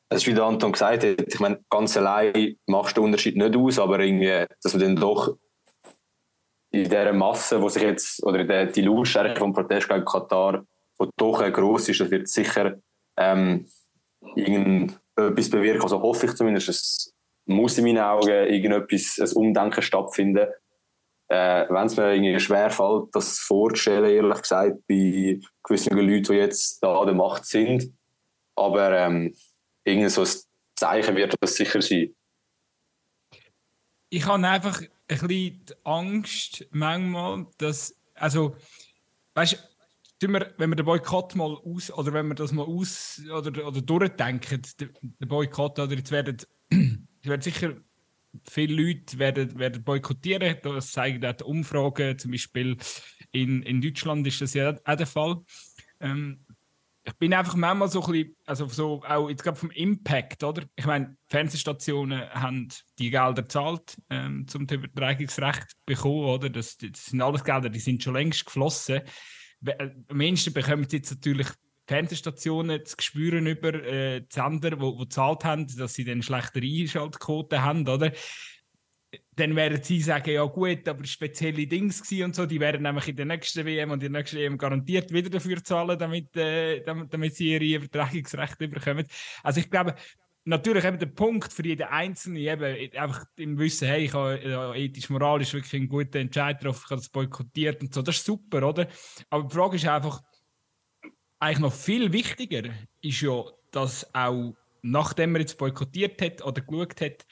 es 0.10 0.22
ist 0.22 0.28
wie 0.28 0.34
der 0.34 0.44
Anton 0.44 0.74
gesagt 0.74 1.04
hat, 1.04 1.22
ich 1.28 1.40
meine, 1.40 1.64
ganz 1.70 1.96
allein 1.96 2.58
machst 2.68 2.98
du 2.98 3.02
den 3.02 3.06
Unterschied 3.08 3.38
nicht 3.38 3.56
aus, 3.56 3.80
aber 3.80 4.00
irgendwie, 4.00 4.46
dass 4.62 4.74
man 4.74 4.82
dann 4.82 4.96
doch 4.96 5.38
in 6.72 6.86
dieser 6.86 7.14
Masse, 7.14 7.62
wo 7.62 7.70
sich 7.70 7.84
jetzt, 7.84 8.24
oder 8.24 8.44
der, 8.44 8.68
die 8.68 8.82
Lautstärke 8.82 9.40
vom 9.40 9.54
Protest 9.54 9.90
gegen 9.90 10.06
Katar, 10.06 10.66
die 11.00 11.10
doch 11.18 11.42
groß 11.42 11.90
ist, 11.90 12.00
das 12.00 12.12
wird 12.12 12.28
sicher 12.28 12.76
ähm, 13.18 13.68
irgendetwas 14.36 15.50
bewirken. 15.50 15.84
Also 15.84 16.02
hoffe 16.02 16.28
ich 16.28 16.34
zumindest, 16.34 16.70
dass 16.70 17.14
muss 17.46 17.78
in 17.78 17.86
meinen 17.86 18.00
Augen 18.00 18.30
irgendetwas, 18.30 19.20
ein 19.20 19.36
Umdenken 19.36 19.82
stattfinden. 19.82 20.48
Äh, 21.28 21.66
Wenn 21.70 21.88
es 21.88 21.98
mir 21.98 22.14
irgendwie 22.14 22.40
schwerfällt, 22.40 23.10
das 23.14 23.40
vorzustellen, 23.40 24.12
ehrlich 24.12 24.42
gesagt, 24.42 24.88
bei 24.88 25.40
gewissen 25.64 25.98
Leuten, 25.98 26.24
die 26.24 26.34
jetzt 26.34 26.84
da 26.84 27.00
an 27.00 27.08
der 27.08 27.16
Macht 27.16 27.46
sind. 27.46 27.94
Aber 28.56 28.92
ähm, 28.92 29.36
irgend 29.84 30.12
so 30.12 30.22
ein 30.22 30.30
Zeichen 30.76 31.16
wird 31.16 31.36
das 31.40 31.56
sicher 31.56 31.82
sein. 31.82 32.14
Ich 34.10 34.26
habe 34.26 34.46
einfach 34.46 34.82
ein 35.12 35.28
bisschen 35.28 35.28
die 35.28 35.62
Angst 35.84 36.68
manchmal, 36.72 37.48
dass, 37.58 37.96
also, 38.16 38.56
weißt 39.36 39.54
wir, 40.34 40.54
wenn 40.58 40.70
wir 40.70 40.76
den 40.76 40.86
Boykott 40.86 41.36
mal 41.36 41.56
aus, 41.56 41.92
oder 41.92 42.14
wenn 42.14 42.28
wir 42.28 42.36
das 42.36 42.52
mal 42.52 42.66
aus, 42.66 43.22
oder, 43.26 43.68
oder 43.68 43.82
durchdenken, 43.82 44.62
der, 44.80 44.90
Boykott, 45.28 45.80
oder 45.80 45.96
jetzt 45.96 46.12
werden, 46.12 46.38
es 46.70 47.28
werden 47.28 47.42
sicher 47.42 47.76
viele 48.48 48.82
Leute 48.82 49.20
werden, 49.20 49.58
werden 49.60 49.84
boykottieren, 49.84 50.58
das 50.64 50.92
zeigen 50.92 51.26
auch 51.26 51.34
die 51.34 51.44
Umfragen, 51.44 52.18
zum 52.18 52.32
Beispiel 52.32 52.78
in, 53.32 53.64
in 53.64 53.82
Deutschland 53.82 54.26
ist 54.28 54.42
das 54.42 54.54
ja 54.54 54.76
auch 54.86 54.96
der 54.96 55.08
Fall. 55.08 55.42
Ähm, 56.00 56.46
ich 57.04 57.14
bin 57.14 57.34
einfach 57.34 57.56
manchmal 57.56 57.90
so 57.90 58.04
ein 58.04 58.12
bisschen, 58.12 58.36
also 58.46 58.68
so 58.68 59.04
auch 59.08 59.30
jetzt 59.30 59.44
gerade 59.44 59.58
vom 59.58 59.72
Impact, 59.72 60.44
oder? 60.44 60.64
Ich 60.76 60.86
meine, 60.86 61.18
Fernsehstationen 61.30 62.30
haben 62.30 62.68
die 63.00 63.10
Gelder 63.10 63.42
gezahlt, 63.42 63.98
ähm, 64.10 64.48
zum 64.48 64.68
Übertragungsrecht 64.68 65.74
bekommen, 65.86 66.26
oder? 66.26 66.50
Das, 66.50 66.78
das, 66.78 67.06
sind 67.06 67.22
alles 67.22 67.44
Gelder, 67.44 67.70
die 67.70 67.80
sind 67.80 68.04
schon 68.04 68.14
längst 68.14 68.46
geflossen. 68.46 69.02
Äh, 69.66 69.90
am 70.10 70.22
ehesten 70.22 70.54
bekommen 70.54 70.88
jetzt 70.92 71.12
natürlich 71.12 71.48
Fernsehstationen 71.88 72.86
zu 72.86 72.96
spüren 73.00 73.48
über 73.48 73.74
äh, 73.74 74.22
die 74.22 74.28
Sender, 74.30 74.72
die, 74.72 74.98
gezahlt 74.98 75.44
haben, 75.44 75.68
dass 75.76 75.96
sie 75.96 76.06
dann 76.06 76.22
schlechtere 76.22 76.66
Einschaltquoten 76.66 77.64
haben, 77.64 77.88
oder? 77.88 78.12
Dann 79.36 79.56
werden 79.56 79.84
sie 79.84 80.00
sagen, 80.02 80.32
ja 80.32 80.44
gut, 80.46 80.88
aber 80.88 81.06
spezielle 81.06 81.68
Dings 81.68 82.10
und 82.12 82.36
so, 82.36 82.46
die 82.46 82.60
werden 82.60 82.84
nämlich 82.84 83.10
in 83.10 83.16
der 83.16 83.26
nächsten 83.26 83.66
WM 83.66 83.92
und 83.92 84.04
in 84.04 84.14
der 84.14 84.22
nächsten 84.22 84.38
WM 84.38 84.58
garantiert 84.58 85.12
wieder 85.12 85.30
dafür 85.30 85.64
zahlen, 85.64 86.00
damit, 86.00 86.36
äh, 86.38 86.82
damit, 86.82 87.36
sie 87.36 87.54
ihre 87.54 87.84
Übertragungsrechte 87.84 88.68
bekommen. 88.68 89.06
Also 89.44 89.60
ich 89.60 89.70
glaube, 89.70 89.96
natürlich 90.46 90.86
eben 90.86 90.98
der 90.98 91.08
Punkt 91.08 91.52
für 91.52 91.66
jeden 91.66 91.88
Einzelnen, 91.88 92.38
eben 92.38 92.94
einfach 92.94 93.26
im 93.36 93.58
Wissen, 93.60 93.88
hey, 93.88 94.06
ich 94.06 94.14
habe 94.14 94.40
ja, 94.44 94.74
ethisch, 94.74 95.10
moralisch 95.10 95.54
wirklich 95.54 95.74
einen 95.74 95.90
guten 95.90 96.18
Entscheid 96.18 96.60
getroffen, 96.60 96.84
ich 96.86 96.92
habe 96.92 97.02
das 97.02 97.10
boykottiert 97.10 97.82
und 97.82 97.94
so, 97.94 98.02
das 98.02 98.18
ist 98.18 98.26
super, 98.26 98.68
oder? 98.68 98.88
Aber 99.30 99.48
die 99.48 99.56
Frage 99.56 99.76
ist 99.76 99.88
einfach, 99.88 100.22
eigentlich 101.40 101.60
noch 101.60 101.74
viel 101.74 102.14
wichtiger 102.14 102.70
ist 103.02 103.22
ja, 103.22 103.44
dass 103.72 104.14
auch 104.14 104.56
nachdem 104.84 105.34
man 105.34 105.42
jetzt 105.42 105.58
boykottiert 105.58 106.22
hat 106.22 106.44
oder 106.44 106.62
geschaut 106.62 107.02
hat, 107.02 107.26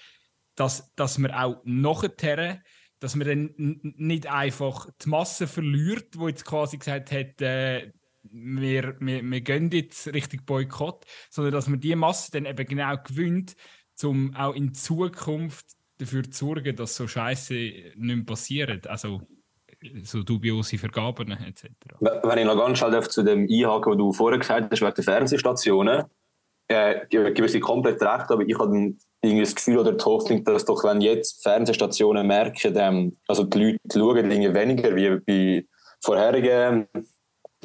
dass, 0.60 0.94
dass 0.96 1.18
man 1.18 1.32
auch 1.32 1.62
nachher, 1.64 2.62
dass 3.00 3.16
man 3.16 3.28
dann 3.28 3.54
nicht 3.56 4.28
einfach 4.28 4.90
die 5.02 5.10
Masse 5.10 5.48
verliert, 5.48 6.18
wo 6.18 6.28
jetzt 6.28 6.44
quasi 6.44 6.78
gesagt 6.78 7.12
hat, 7.12 7.42
äh, 7.42 7.92
wir, 8.24 8.96
wir, 9.00 9.24
wir 9.24 9.42
gehen 9.42 9.72
jetzt 9.72 10.08
Richtung 10.08 10.42
Boykott, 10.46 11.06
sondern 11.30 11.54
dass 11.54 11.68
man 11.68 11.80
die 11.80 11.96
Masse 11.96 12.32
dann 12.32 12.46
eben 12.46 12.68
genau 12.68 12.96
gewinnt, 12.98 13.56
um 14.04 14.36
auch 14.36 14.54
in 14.54 14.74
Zukunft 14.74 15.66
dafür 15.98 16.24
zu 16.30 16.46
sorgen, 16.46 16.76
dass 16.76 16.96
so 16.96 17.08
Scheiße 17.08 17.54
nicht 17.54 17.96
mehr 17.96 18.26
passiert. 18.26 18.88
Also 18.88 19.22
so 20.04 20.24
dubiose 20.24 20.78
Vergaben 20.78 21.32
etc. 21.32 21.70
Wenn 22.00 22.40
ich 22.40 22.46
noch 22.46 22.58
ganz 22.58 22.80
schnell 22.80 23.02
zu 23.08 23.24
dem 23.24 23.48
einhaken, 23.50 23.94
was 23.94 23.98
du 23.98 24.12
vorher 24.12 24.40
gesagt 24.40 24.72
hast, 24.72 24.82
wegen 24.82 24.94
der 24.94 25.04
Fernsehstationen, 25.04 26.04
äh, 26.70 27.06
gebe 27.10 27.46
ich 27.46 27.62
komplett 27.62 28.02
recht, 28.02 28.30
aber 28.30 28.44
ich 28.44 28.58
habe 28.58 28.94
irgendwie 29.22 29.44
das 29.44 29.56
Gefühl 29.56 29.80
oder 29.80 29.94
die 29.94 30.06
Hoffnung, 30.06 30.44
dass 30.44 30.66
doch 30.66 30.84
wenn 30.84 31.02
jetzt 31.02 31.44
Fernsehstationen 31.44 32.26
merken, 32.26 32.74
ähm, 32.78 33.18
also 33.28 33.44
die 33.44 33.60
Leute 33.60 33.80
schauen 34.00 34.32
irgendwie 34.32 34.54
weniger 34.54 34.96
wie 34.96 35.20
bei 35.20 35.68
vorherigen 36.02 36.88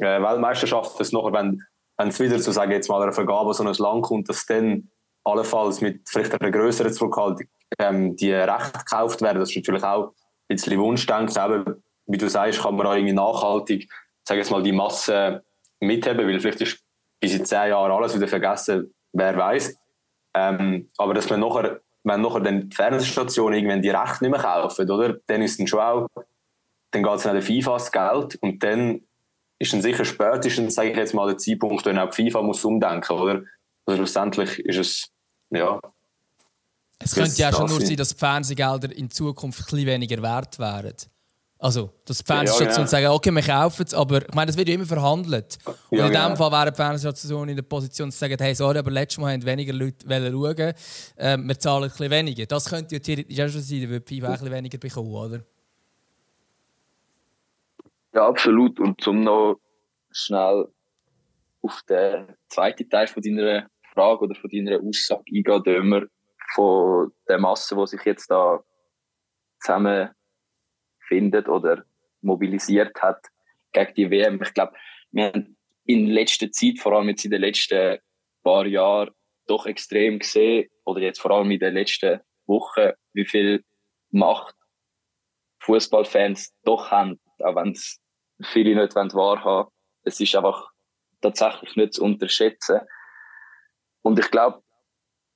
äh, 0.00 0.20
Weltmeisterschaften, 0.22 0.98
dass 0.98 1.12
nachher, 1.12 1.32
wenn, 1.32 1.62
wenn 1.98 2.08
es 2.08 2.18
wieder 2.18 2.38
zu 2.38 2.50
sagen, 2.50 2.72
jetzt 2.72 2.88
mal 2.88 3.02
eine 3.02 3.12
Vergabe 3.12 3.54
so 3.54 3.62
ein 3.62 3.72
Land 3.72 4.02
kommt, 4.02 4.28
dass 4.28 4.46
dann 4.46 4.90
allenfalls 5.24 5.80
mit 5.80 6.08
vielleicht 6.08 6.40
einer 6.40 6.50
größeren 6.50 6.92
Zurückhaltung 6.92 7.46
ähm, 7.78 8.16
die 8.16 8.32
Rechte 8.32 8.78
gekauft 8.78 9.22
werden. 9.22 9.40
Das 9.40 9.50
ist 9.50 9.56
natürlich 9.56 9.84
auch 9.84 10.08
ein 10.08 10.12
bisschen 10.48 10.78
Wunschdenken. 10.78 11.38
Aber 11.38 11.76
wie 12.06 12.18
du 12.18 12.28
sagst, 12.28 12.60
kann 12.60 12.76
man 12.76 12.86
auch 12.86 12.94
irgendwie 12.94 13.14
nachhaltig, 13.14 13.90
sag 14.26 14.36
jetzt 14.36 14.50
mal, 14.50 14.62
die 14.62 14.72
Masse 14.72 15.42
mitheben, 15.80 16.26
weil 16.26 16.40
vielleicht 16.40 16.60
ist 16.60 16.80
bis 17.20 17.34
in 17.34 17.44
zehn 17.44 17.70
Jahren 17.70 17.90
alles 17.90 18.14
wieder 18.14 18.28
vergessen, 18.28 18.93
wer 19.14 19.36
weiß. 19.36 19.76
Ähm, 20.34 20.88
aber 20.98 21.14
dass 21.14 21.30
man 21.30 21.40
nachher, 21.40 21.80
wenn 22.02 22.20
nachher 22.20 22.40
dann 22.40 22.68
die 22.68 22.76
Fernsehstationen 22.76 23.54
irgendwann 23.58 23.82
die 23.82 23.90
Rechte 23.90 24.24
nicht 24.24 24.32
mehr 24.32 24.40
kaufen, 24.40 24.90
oder? 24.90 25.16
Dann 25.26 25.42
ist 25.42 25.58
dann 25.58 25.66
schon 25.66 25.80
auch, 25.80 26.08
dann 26.90 27.02
geht 27.02 27.14
es 27.14 27.26
an 27.26 27.34
der 27.34 27.42
FIFA 27.42 27.72
das 27.72 27.92
Geld 27.92 28.36
und 28.42 28.62
dann 28.62 29.00
ist 29.58 29.72
dann 29.72 29.82
sicher 29.82 30.04
spätestens, 30.04 30.74
sage 30.74 30.90
ich 30.90 30.96
jetzt 30.96 31.14
mal, 31.14 31.26
der 31.28 31.38
Zeitpunkt, 31.38 31.86
wenn 31.86 31.98
auch 31.98 32.10
die 32.10 32.24
FIFA 32.24 32.42
muss 32.42 32.64
umdenken, 32.64 33.12
oder? 33.12 33.42
Also 33.86 33.98
schlussendlich 33.98 34.58
ist 34.60 34.78
es, 34.78 35.08
ja. 35.50 35.80
Es 36.98 37.14
könnte 37.14 37.40
ja 37.40 37.52
schon 37.52 37.68
nur 37.68 37.80
sein, 37.80 37.96
dass 37.96 38.10
die 38.10 38.18
Fernsehgelder 38.18 38.94
in 38.94 39.10
Zukunft 39.10 39.60
ein 39.60 39.64
bisschen 39.64 39.86
weniger 39.86 40.22
wert 40.22 40.58
wären. 40.58 40.94
Also, 41.64 41.94
dass 42.04 42.18
die 42.18 42.24
Fernsehstationen 42.26 42.70
ja, 42.72 42.76
genau. 42.76 42.90
sagen, 42.90 43.06
okay, 43.06 43.30
wir 43.30 43.42
kaufen 43.42 43.84
es, 43.86 43.94
aber 43.94 44.20
ich 44.20 44.34
meine, 44.34 44.48
das 44.48 44.58
wird 44.58 44.68
ja 44.68 44.74
immer 44.74 44.84
verhandelt. 44.84 45.56
Und 45.88 45.98
ja, 45.98 46.08
in 46.08 46.12
dem. 46.12 46.36
Fall 46.36 46.52
wären 46.52 46.68
die 46.70 46.76
Fernsehstationen 46.76 47.48
in 47.48 47.56
der 47.56 47.62
Position 47.62 48.12
zu 48.12 48.18
sagen, 48.18 48.36
hey, 48.38 48.54
sorry, 48.54 48.76
aber 48.76 48.90
letztes 48.90 49.18
Mal 49.18 49.32
haben 49.32 49.42
weniger 49.46 49.72
Leute 49.72 50.06
schauen, 50.06 50.74
ähm, 51.16 51.48
wir 51.48 51.58
zahlen 51.58 51.84
ein 51.84 51.88
bisschen 51.88 52.10
weniger. 52.10 52.44
Das 52.44 52.68
könnte 52.68 52.96
ja 52.96 52.98
theoretisch 52.98 53.40
auch 53.40 53.48
schon 53.48 53.62
sein, 53.62 53.80
dann 53.80 53.88
würde 53.88 54.06
FIFA 54.06 54.26
ein 54.26 54.32
bisschen 54.32 54.52
weniger 54.52 54.76
bekommen, 54.76 55.10
oder? 55.10 55.40
Ja, 58.12 58.28
absolut. 58.28 58.78
Und 58.78 59.00
zum 59.00 59.24
noch 59.24 59.58
schnell 60.12 60.68
auf 61.62 61.80
den 61.88 62.26
zweiten 62.50 62.90
Teil 62.90 63.06
von 63.06 63.22
deiner 63.22 63.68
Frage 63.94 64.20
oder 64.20 64.34
von 64.34 64.50
deiner 64.50 64.80
Aussage 64.86 65.24
eingehen, 65.34 65.90
wir 65.90 66.08
von 66.54 67.10
der 67.26 67.38
Masse, 67.38 67.74
die 67.74 67.86
sich 67.86 68.04
jetzt 68.04 68.30
da 68.30 68.62
zusammen 69.60 70.10
findet 71.14 71.48
oder 71.48 71.84
mobilisiert 72.22 73.00
hat 73.00 73.28
gegen 73.72 73.94
die 73.94 74.10
WM. 74.10 74.42
Ich 74.42 74.52
glaube, 74.52 74.74
wir 75.12 75.26
haben 75.26 75.56
in 75.84 76.06
letzter 76.06 76.50
Zeit, 76.50 76.80
vor 76.80 76.92
allem 76.92 77.08
jetzt 77.10 77.24
in 77.24 77.30
den 77.30 77.42
letzten 77.42 77.98
paar 78.42 78.66
Jahren, 78.66 79.10
doch 79.46 79.66
extrem 79.66 80.18
gesehen, 80.18 80.68
oder 80.84 81.00
jetzt 81.00 81.20
vor 81.20 81.30
allem 81.30 81.50
in 81.52 81.60
den 81.60 81.74
letzten 81.74 82.20
Wochen, 82.46 82.90
wie 83.12 83.24
viel 83.24 83.64
Macht 84.10 84.54
Fußballfans 85.60 86.52
doch 86.64 86.90
haben, 86.90 87.20
auch 87.38 87.54
wenn 87.54 87.72
es 87.72 88.00
viele 88.42 88.74
nicht 88.74 88.94
wahrhaben 88.94 89.70
Es 90.02 90.18
ist 90.20 90.34
einfach 90.34 90.68
tatsächlich 91.20 91.76
nicht 91.76 91.94
zu 91.94 92.04
unterschätzen. 92.04 92.80
Und 94.02 94.18
ich 94.18 94.30
glaube, 94.30 94.62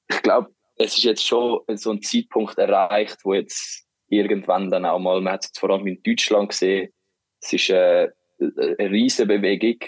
ich 0.08 0.22
glaube, 0.22 0.50
es 0.76 0.96
ist 0.96 1.04
jetzt 1.04 1.26
schon 1.26 1.60
so 1.74 1.92
ein 1.92 2.02
Zeitpunkt 2.02 2.58
erreicht, 2.58 3.18
wo 3.24 3.34
jetzt 3.34 3.87
irgendwann 4.08 4.70
dann 4.70 4.84
auch 4.84 4.98
mal, 4.98 5.20
man 5.20 5.34
hat 5.34 5.44
es 5.44 5.58
vor 5.58 5.70
allem 5.70 5.86
in 5.86 6.02
Deutschland 6.02 6.50
gesehen, 6.50 6.92
es 7.40 7.52
ist 7.52 7.70
eine, 7.70 8.12
eine 8.38 8.90
riesige 8.90 9.28
Bewegung 9.28 9.78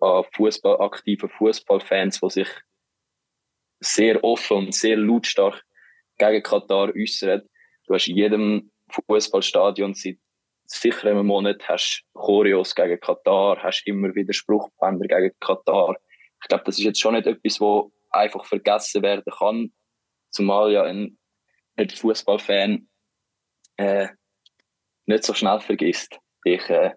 an 0.00 0.24
Fußball, 0.32 0.80
aktiven 0.80 1.28
Fußballfans, 1.28 2.20
die 2.20 2.30
sich 2.30 2.48
sehr 3.80 4.22
offen 4.22 4.58
und 4.58 4.74
sehr 4.74 4.96
lautstark 4.96 5.62
gegen 6.18 6.42
Katar 6.42 6.94
äußern. 6.94 7.42
Du 7.86 7.94
hast 7.94 8.08
in 8.08 8.16
jedem 8.16 8.70
Fußballstadion 8.88 9.94
seit 9.94 10.18
sicher 10.66 11.10
einem 11.10 11.26
Monat 11.26 11.68
hast 11.68 12.04
Choreos 12.14 12.74
gegen 12.74 13.00
Katar, 13.00 13.62
hast 13.62 13.86
immer 13.86 14.14
wieder 14.14 14.32
Spruchbänder 14.32 15.06
gegen 15.06 15.34
Katar. 15.40 15.96
Ich 16.42 16.48
glaube, 16.48 16.64
das 16.64 16.78
ist 16.78 16.84
jetzt 16.84 17.00
schon 17.00 17.14
nicht 17.14 17.26
etwas, 17.26 17.60
wo 17.60 17.92
einfach 18.10 18.44
vergessen 18.44 19.02
werden 19.02 19.32
kann, 19.38 19.72
zumal 20.30 20.72
ja 20.72 20.84
ein, 20.84 21.18
ein 21.76 21.90
Fußballfan 21.90 22.88
äh, 23.76 24.08
nicht 25.06 25.24
so 25.24 25.34
schnell 25.34 25.60
vergisst. 25.60 26.18
Ich 26.44 26.68
äh, 26.68 26.92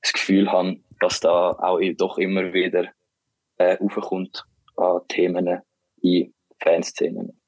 das 0.00 0.12
Gefühl 0.12 0.50
habe, 0.50 0.80
dass 1.00 1.20
da 1.20 1.50
auch 1.50 1.80
doch 1.96 2.18
immer 2.18 2.52
wieder 2.52 2.92
äh, 3.58 3.78
aufkommt 3.78 4.44
an 4.76 5.00
Themen 5.08 5.60
in 6.00 6.34
Fanszenen. 6.60 7.40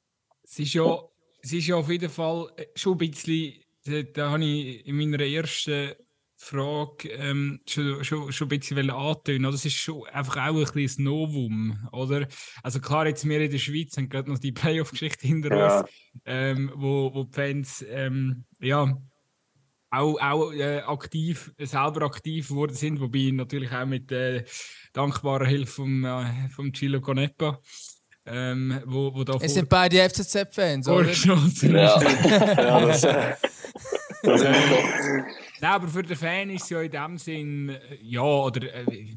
Es 0.43 0.59
ist 0.59 0.75
ja, 0.75 0.99
es 1.43 1.53
ist 1.53 1.67
ja 1.67 1.77
auf 1.77 1.91
jeden 1.91 2.11
Fall 2.11 2.51
äh, 2.57 2.67
schon 2.75 2.93
ein 2.93 2.99
bisschen, 2.99 3.55
da, 3.85 4.03
da 4.03 4.31
habe 4.31 4.45
ich 4.45 4.87
in 4.87 4.97
meiner 4.97 5.25
ersten 5.25 5.95
Frage 6.37 7.09
ähm, 7.11 7.61
schon, 7.69 8.03
schon, 8.05 8.33
schon 8.33 8.51
ein 8.51 8.59
bisschen 8.59 8.91
antönen. 8.91 9.51
Das 9.51 9.65
ist 9.65 9.75
schon 9.75 10.07
einfach 10.09 10.37
auch 10.37 10.57
ein 10.57 10.73
bisschen 10.73 11.05
Novum, 11.05 11.89
oder? 11.93 12.27
Also 12.63 12.81
klar, 12.81 13.07
jetzt 13.07 13.29
wir 13.29 13.41
in 13.41 13.51
der 13.51 13.59
Schweiz 13.59 13.97
haben 13.97 14.09
gerade 14.09 14.31
noch 14.31 14.39
die 14.39 14.53
Playoff-Geschichte 14.53 15.27
hinter 15.27 15.57
ja. 15.57 15.81
uns, 15.81 15.91
ähm, 16.25 16.73
wo, 16.75 17.15
wo 17.15 17.25
die 17.25 17.33
Fans 17.33 17.85
ähm, 17.89 18.45
ja, 18.61 18.97
auch, 19.91 20.21
auch 20.21 20.53
äh, 20.53 20.81
aktiv, 20.81 21.53
selber 21.59 22.07
aktiv 22.07 22.49
geworden 22.49 22.75
sind, 22.75 23.01
wobei 23.01 23.31
natürlich 23.33 23.71
auch 23.73 23.87
mit 23.87 24.11
äh, 24.11 24.45
dankbarer 24.93 25.47
Hilfe 25.47 25.73
vom, 25.73 26.05
äh, 26.05 26.49
vom 26.49 26.73
Chilo 26.73 27.01
Conepa. 27.01 27.61
Ähm, 28.27 28.81
wo, 28.87 29.15
wo 29.15 29.23
da 29.23 29.35
es 29.39 29.53
sind 29.53 29.69
beide 29.69 29.99
FCZ-Fans, 30.09 30.89
oder? 30.89 31.11
ja. 31.11 32.01
ja, 32.01 32.87
das, 32.87 33.05
äh, 33.05 33.35
das 34.23 34.43
Nein, 35.65 35.73
aber 35.77 35.89
für 35.89 36.03
den 36.03 36.15
Fan 36.15 36.51
ist 36.51 36.65
es 36.65 36.69
ja 36.69 36.83
in 36.83 36.91
dem 36.91 37.17
Sinn, 37.17 37.69
äh, 37.71 37.97
ja, 38.03 38.21
oder 38.21 38.71
äh, 38.71 39.17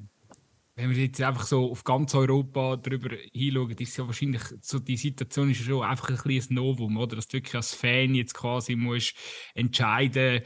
wenn 0.76 0.90
wir 0.92 1.04
jetzt 1.04 1.22
einfach 1.22 1.46
so 1.46 1.72
auf 1.72 1.84
ganz 1.84 2.16
Europa 2.16 2.78
drüber 2.78 3.18
hinschauen, 3.34 3.72
ist 3.72 3.98
ja 3.98 4.08
wahrscheinlich 4.08 4.44
so, 4.62 4.80
die 4.80 4.96
Situation 4.96 5.52
ist 5.52 5.60
ja 5.60 5.66
schon 5.66 5.84
einfach 5.84 6.10
ein 6.10 6.16
kleines 6.16 6.50
Novum, 6.50 6.96
oder? 6.96 7.18
Dass 7.18 7.28
du 7.28 7.34
wirklich 7.34 7.54
als 7.54 7.74
Fan 7.74 8.16
jetzt 8.16 8.34
quasi 8.34 8.78
musst 8.78 9.14
entscheiden 9.56 10.42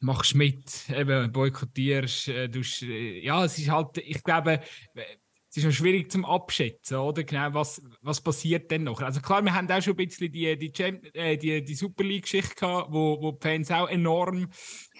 machst 0.00 0.34
mit, 0.34 0.88
eben 0.88 1.30
boykottierst, 1.30 2.28
äh, 2.28 2.46
äh, 2.46 3.22
ja, 3.22 3.44
es 3.44 3.58
ist 3.58 3.68
halt, 3.68 3.98
ich 3.98 4.22
glaube, 4.22 4.62
es 5.56 5.64
ist 5.64 5.70
noch 5.70 5.72
schwierig 5.72 6.12
zum 6.12 6.26
Abschätzen, 6.26 6.98
oder? 6.98 7.24
Genau, 7.24 7.54
was, 7.54 7.80
was 8.02 8.20
passiert 8.20 8.70
denn 8.70 8.84
noch? 8.84 9.00
Also 9.00 9.22
klar, 9.22 9.42
wir 9.42 9.54
haben 9.54 9.70
auch 9.70 9.80
schon 9.80 9.94
ein 9.94 10.06
bisschen 10.06 10.30
die, 10.30 10.54
die, 10.58 10.82
äh, 11.14 11.38
die, 11.38 11.64
die 11.64 11.74
Super 11.74 12.04
League-Geschichte 12.04 12.54
gehabt, 12.54 12.92
wo, 12.92 13.22
wo 13.22 13.32
die 13.32 13.38
Fans 13.40 13.70
auch 13.70 13.88
enorm 13.88 14.50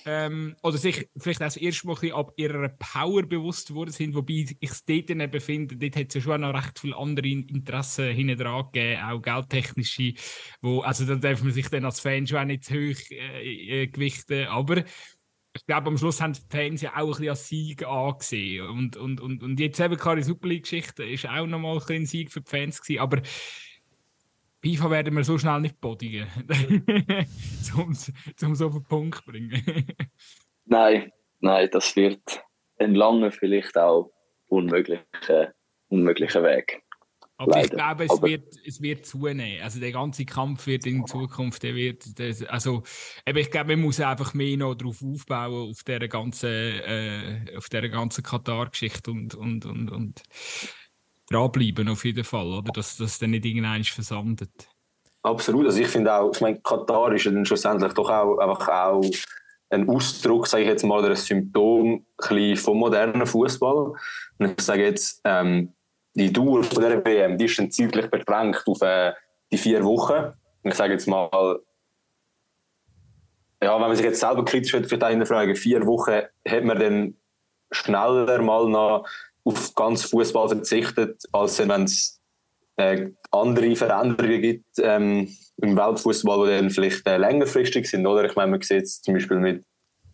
ähm, 0.07 0.57
oder 0.63 0.79
sich 0.79 1.11
vielleicht 1.19 1.43
auch 1.43 1.47
das 1.47 1.59
erste 1.59 1.87
Mal 1.87 1.97
ein 2.01 2.13
ab 2.13 2.33
ihrer 2.37 2.71
Power 2.71 3.23
bewusst 3.25 3.69
geworden 3.69 3.91
sind, 3.91 4.15
wobei 4.15 4.47
ich 4.59 4.71
es 4.71 4.83
dort 4.83 5.11
eben 5.11 5.41
finde, 5.41 5.77
dort 5.77 5.97
hat 5.97 6.09
es 6.09 6.15
ja 6.15 6.21
schon 6.23 6.41
noch 6.41 6.55
recht 6.55 6.79
viele 6.79 6.97
andere 6.97 7.29
Interessen 7.29 8.15
hinten 8.15 8.39
dran 8.39 8.65
gegeben, 8.73 9.03
auch 9.03 9.21
geldtechnische, 9.21 10.15
wo, 10.63 10.81
also 10.81 11.05
da 11.05 11.17
darf 11.17 11.43
man 11.43 11.53
sich 11.53 11.69
dann 11.69 11.85
als 11.85 12.01
Fan 12.01 12.27
schon 12.27 12.39
auch 12.39 12.45
nicht 12.45 12.65
zu 12.65 12.75
hoch 12.75 13.11
äh, 13.11 13.83
äh, 13.83 13.87
gewichten, 13.89 14.47
aber 14.47 14.85
ich 15.57 15.67
glaube, 15.67 15.89
am 15.89 15.99
Schluss 15.99 16.21
haben 16.21 16.35
die 16.35 16.41
Fans 16.49 16.83
ja 16.83 16.93
auch 16.95 17.01
ein 17.01 17.09
bisschen 17.09 17.29
als 17.31 17.49
Sieg 17.49 17.87
angesehen. 17.87 18.69
Und, 18.69 18.97
und, 18.97 19.21
und, 19.21 19.43
und 19.43 19.59
jetzt 19.61 19.81
eben 19.81 19.97
klar, 19.97 20.17
die 20.17 20.23
Super 20.23 20.49
League-Geschichte 20.49 21.05
ist 21.05 21.27
auch 21.27 21.47
nochmal 21.47 21.79
ein, 21.79 21.97
ein 21.97 22.07
Sieg 22.07 22.31
für 22.31 22.41
die 22.41 22.51
Fans 22.51 22.81
gewesen. 22.81 23.01
Aber 23.01 23.23
FIFA 24.63 24.91
werden 24.91 25.15
wir 25.15 25.25
so 25.25 25.39
schnell 25.39 25.61
nicht 25.61 25.81
bodigen, 25.81 26.27
um 27.77 27.91
es 27.91 28.63
auf 28.63 28.73
den 28.73 28.85
Punkt 28.85 29.19
zu 29.19 29.31
bringen. 29.31 29.63
nein, 30.65 31.13
nein, 31.41 31.69
das 31.71 31.95
wird 31.97 32.45
ein 32.79 32.95
langer, 32.95 33.31
vielleicht 33.31 33.77
auch 33.79 34.11
unmöglicher, 34.49 35.55
unmöglicher 35.89 36.43
Weg. 36.43 36.83
Aber 37.39 37.53
Leider. 37.53 37.65
ich 37.65 37.71
glaube, 37.71 38.05
es, 38.05 38.11
Aber 38.11 38.27
wird, 38.29 38.57
es 38.67 38.81
wird 38.81 39.05
zunehmen. 39.05 39.63
Also 39.63 39.79
der 39.79 39.93
ganze 39.93 40.25
Kampf 40.25 40.67
wird 40.67 40.87
in 40.87 41.07
Zukunft, 41.07 41.63
der 41.63 41.75
wird, 41.75 42.19
das, 42.19 42.43
also 42.45 42.83
eben, 43.27 43.39
ich 43.39 43.51
glaube, 43.51 43.77
man 43.77 43.85
muss 43.85 44.01
einfach 44.01 44.33
mehr 44.33 44.57
noch 44.57 44.75
darauf 44.75 45.03
aufbauen, 45.03 45.71
auf 45.71 45.85
dieser 45.85 46.09
ganzen, 46.09 46.49
äh, 46.49 47.45
auf 47.57 47.69
dieser 47.69 47.91
ganzen 47.91 48.25
Katar-Geschichte 48.25 49.11
und, 49.11 49.35
und, 49.35 49.67
und, 49.67 49.93
und 49.93 50.23
dranbleiben 51.29 51.89
auf 51.89 52.05
jeden 52.07 52.25
Fall, 52.25 52.47
oder? 52.47 52.73
Dass 52.73 52.97
das 52.97 53.19
dann 53.19 53.31
nicht 53.31 53.45
irgendwann 53.45 53.85
versandet. 53.85 54.69
Absolut. 55.23 55.67
Also 55.67 55.81
ich 55.81 55.89
finde 55.89 56.15
auch, 56.15 56.33
ich 56.33 56.41
meine, 56.41 56.61
Katar 56.61 57.13
ist 57.13 57.27
dann 57.27 57.45
schlussendlich 57.45 57.93
doch 57.93 58.09
auch 58.09 58.39
einfach 58.39 58.69
auch 58.69 59.05
ein 59.71 59.89
Ausdruck, 59.89 60.47
sage 60.47 60.63
ich 60.63 60.69
jetzt 60.69 60.85
mal, 60.85 61.01
oder 61.01 61.11
ein 61.11 61.17
Symptom 61.17 62.07
vom 62.55 62.79
modernen 62.79 63.27
Fußball. 63.27 63.93
Und 64.39 64.59
ich 64.59 64.65
sage 64.65 64.85
jetzt, 64.85 65.21
ähm, 65.25 65.75
die 66.17 66.33
Dauer 66.33 66.65
von 66.65 66.83
der 66.83 67.05
WM, 67.05 67.37
die 67.37 67.45
ist 67.45 67.59
dann 67.59 67.71
zeitlich 67.71 68.11
beschränkt 68.11 68.65
auf 68.67 68.81
äh, 68.83 69.13
die 69.53 69.59
vier 69.59 69.85
Wochen. 69.85 70.33
Ich 70.63 70.75
sage 70.75 70.95
jetzt 70.95 71.07
mal, 71.07 71.61
ja, 73.63 73.75
wenn 73.75 73.81
man 73.81 73.97
sich 73.97 74.05
jetzt 74.05 74.21
selber 74.21 74.45
kritisch 74.45 74.73
wird, 74.73 74.87
vielleicht 74.87 75.11
hinterfragen, 75.11 75.55
vier 75.55 75.87
Wochen 75.87 76.23
hat 76.49 76.65
man 76.65 76.79
dann 76.79 77.15
schneller 77.71 78.41
mal 78.41 78.69
noch 78.69 79.07
auf 79.45 79.75
ganz 79.75 80.05
Fußball 80.05 80.49
verzichtet, 80.49 81.23
als 81.33 81.59
wenn 81.59 81.85
es 81.85 82.21
äh, 82.77 83.11
andere 83.31 83.77
Veränderungen 83.77 84.43
gibt 84.43 84.79
ähm, 84.79 85.29
im 85.59 85.77
Weltfußball, 85.77 86.47
die 86.47 86.57
dann 86.57 86.71
vielleicht 86.71 87.07
äh, 87.07 87.19
längerfristig 87.19 87.89
sind. 87.89 88.07
Oder? 88.07 88.25
Ich 88.25 88.37
meine, 88.37 88.53
man 88.53 88.63
sieht 88.63 88.85
es 88.85 89.03
zum 89.03 89.15
Beispiel 89.15 89.39
mit 89.39 89.65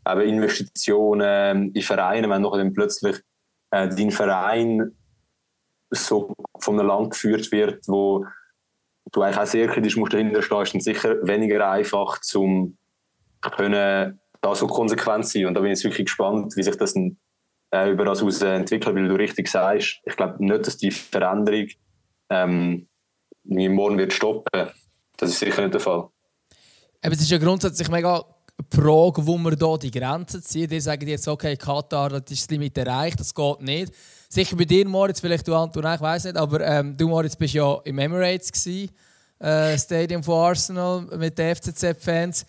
eben 0.07 0.21
Investitionen 0.21 1.73
in 1.73 1.83
Vereine, 1.83 2.29
wenn 2.29 2.43
noch 2.43 2.57
dann 2.57 2.73
plötzlich 2.73 3.17
äh, 3.71 3.89
dein 3.89 4.11
Verein 4.11 4.97
so 5.93 6.35
von 6.59 6.79
einem 6.79 6.89
Land 6.89 7.11
geführt 7.11 7.53
wird, 7.53 7.87
wo 7.87 8.27
du 9.11 9.23
eigentlich 9.23 9.39
auch 9.39 9.47
sehr 9.47 9.69
kritisch 9.69 9.97
musst 9.97 10.13
dahinter 10.13 10.43
stehen, 10.43 10.63
ist 10.63 10.75
dann 10.75 10.81
sicher 10.81 11.17
weniger 11.27 11.71
einfach, 11.71 12.21
können 13.57 14.19
da 14.41 14.55
so 14.55 14.67
konsequent 14.67 15.27
sein. 15.27 15.47
Und 15.47 15.55
da 15.55 15.61
bin 15.61 15.73
ich 15.73 15.85
wirklich 15.85 16.07
gespannt, 16.07 16.57
wie 16.57 16.63
sich 16.63 16.77
das 16.77 16.95
äh, 16.97 17.91
über 17.91 18.05
das 18.05 18.23
aus 18.23 18.43
äh, 18.43 18.55
entwickelt, 18.55 18.95
weil 18.95 19.09
du 19.09 19.15
richtig 19.15 19.49
sagst, 19.49 20.01
ich 20.05 20.17
glaube 20.17 20.45
nicht, 20.45 20.67
dass 20.67 20.77
die 20.77 20.91
Veränderung 20.91 21.69
ähm, 22.31 22.87
morgen 23.45 23.99
wird 23.99 24.13
stoppen. 24.13 24.69
Das 25.17 25.31
ist 25.31 25.39
sicher 25.39 25.63
nicht 25.63 25.75
der 25.75 25.81
Fall. 25.81 26.09
Aber 27.03 27.15
es 27.15 27.21
ist 27.21 27.31
ja 27.31 27.39
grundsätzlich 27.39 27.89
mega 27.89 28.25
die 28.73 28.77
Frage, 28.77 29.27
wo 29.27 29.39
wir 29.39 29.57
hier 29.57 29.79
die 29.79 29.91
Grenzen 29.91 30.43
ziehen. 30.43 30.69
Die 30.69 30.81
sagen 30.81 31.09
jetzt, 31.09 31.27
okay, 31.27 31.57
Katar, 31.57 32.11
das 32.11 32.31
ist 32.31 32.43
das 32.43 32.51
Limit 32.51 32.79
erreicht, 32.79 33.19
das 33.19 33.35
geht 33.35 33.61
nicht. 33.61 33.93
Sicher 34.33 34.57
bei 34.57 34.65
dir, 34.65 34.89
Moritz, 34.89 35.21
vielleicht 35.21 35.47
du, 35.47 35.55
Anton, 35.55 35.85
ich 35.85 36.01
weiß 36.01 36.25
nicht, 36.25 36.39
aber 36.39 36.63
ähm, 36.63 36.97
du, 36.97 37.07
Moritz, 37.07 37.37
bist 37.37 37.53
ja 37.53 37.79
im 37.85 37.99
Emirates 37.99 38.51
gewesen, 38.51 38.91
äh, 39.39 39.77
Stadium 39.77 40.23
von 40.23 40.37
Arsenal 40.37 41.03
mit 41.19 41.37
den 41.37 41.55
FCZ-Fans. 41.55 42.47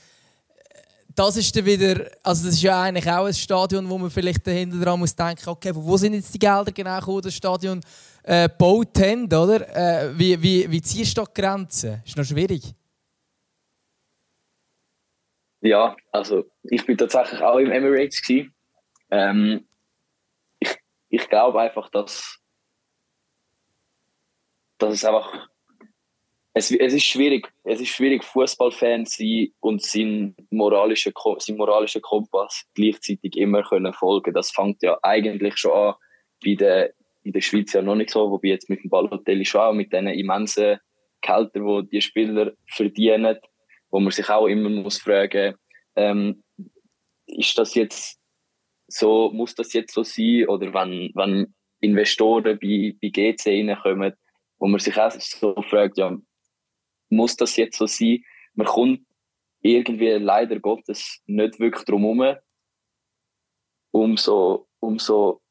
Das 1.13 1.35
ist 1.35 1.53
dann 1.53 1.65
wieder, 1.65 2.09
also 2.23 2.45
das 2.45 2.53
ist 2.53 2.61
ja 2.61 2.83
eigentlich 2.83 3.11
auch 3.11 3.25
ein 3.25 3.33
Stadion, 3.33 3.89
wo 3.89 3.97
man 3.97 4.09
vielleicht 4.09 4.47
dahinter 4.47 4.79
dran 4.79 4.97
muss 4.97 5.13
denken, 5.13 5.49
okay, 5.49 5.71
wo 5.73 5.97
sind 5.97 6.13
jetzt 6.13 6.33
die 6.33 6.39
Gelder 6.39 6.71
genau 6.71 6.99
gekommen, 6.99 7.21
das 7.21 7.35
Stadion 7.35 7.81
äh, 8.23 8.47
gebaut 8.47 8.97
haben, 8.99 9.25
oder? 9.25 9.75
Äh, 9.75 10.17
wie, 10.17 10.41
wie, 10.41 10.71
wie 10.71 10.81
ziehst 10.81 11.17
du 11.17 11.21
da 11.21 11.27
die 11.35 11.41
Grenzen? 11.41 12.01
Ist 12.05 12.15
noch 12.15 12.23
schwierig. 12.23 12.63
Ja, 15.59 15.97
also 16.13 16.45
ich 16.63 16.85
bin 16.85 16.97
tatsächlich 16.97 17.41
auch 17.41 17.57
im 17.57 17.73
Emirates 17.73 18.21
Ähm, 19.11 19.65
ich, 21.13 21.29
glaube 21.29 21.61
einfach, 21.61 21.89
dass, 21.89 22.39
dass 24.77 24.93
es 24.93 25.05
einfach 25.05 25.47
es, 26.55 26.69
es 26.71 26.93
ist 26.93 27.05
schwierig, 27.05 27.51
es 27.63 27.81
ist 27.81 27.89
schwierig 27.89 28.23
Fußballfan 28.23 29.05
sein 29.05 29.49
und 29.59 29.81
seinen 29.81 30.35
moralischen, 30.51 31.13
seinen 31.39 31.57
moralischen 31.57 32.01
Kompass 32.01 32.65
gleichzeitig 32.75 33.35
immer 33.37 33.63
können 33.63 33.93
folgen. 33.93 34.33
Das 34.33 34.51
fängt 34.51 34.83
ja 34.83 34.97
eigentlich 35.01 35.57
schon 35.57 35.71
an 35.71 35.95
bei 36.43 36.53
der 36.53 36.93
in 37.23 37.31
der 37.31 37.41
Schweiz 37.41 37.73
ja 37.73 37.81
noch 37.81 37.95
nicht 37.95 38.09
so, 38.09 38.29
wobei 38.29 38.49
jetzt 38.49 38.69
mit 38.69 38.83
dem 38.83 38.89
Balotelli 38.89 39.45
schon 39.45 39.61
auch 39.61 39.73
mit 39.73 39.93
diesen 39.93 40.07
immensen 40.07 40.77
Kälter, 41.21 41.59
die 41.59 41.89
die 41.89 42.01
Spieler 42.01 42.51
verdienen, 42.67 43.37
wo 43.89 43.99
man 43.99 44.11
sich 44.11 44.29
auch 44.29 44.47
immer 44.47 44.69
muss 44.69 44.99
fragen, 44.99 45.55
ähm, 45.95 46.43
ist 47.25 47.57
das 47.57 47.75
jetzt 47.75 48.19
so, 48.87 49.31
muss 49.31 49.55
das 49.55 49.73
jetzt 49.73 49.93
so 49.93 50.03
sein? 50.03 50.47
Oder 50.47 50.73
wenn, 50.73 51.11
wenn 51.15 51.53
Investoren 51.79 52.59
bei, 52.59 52.95
bei 53.01 53.09
GC 53.09 53.47
reinkommen, 53.47 54.13
wo 54.59 54.67
man 54.67 54.79
sich 54.79 54.97
auch 54.97 55.11
so 55.11 55.55
fragt, 55.69 55.97
ja, 55.97 56.17
muss 57.09 57.35
das 57.35 57.55
jetzt 57.55 57.77
so 57.77 57.85
sein? 57.85 58.23
Man 58.55 58.67
kommt 58.67 59.01
irgendwie 59.61 60.09
leider 60.09 60.59
Gottes 60.59 61.21
nicht 61.25 61.59
wirklich 61.59 61.83
drum 61.85 62.21
herum, 62.21 62.37
um 63.91 64.17
so, 64.17 64.67
um 64.79 64.99
so, 64.99 65.41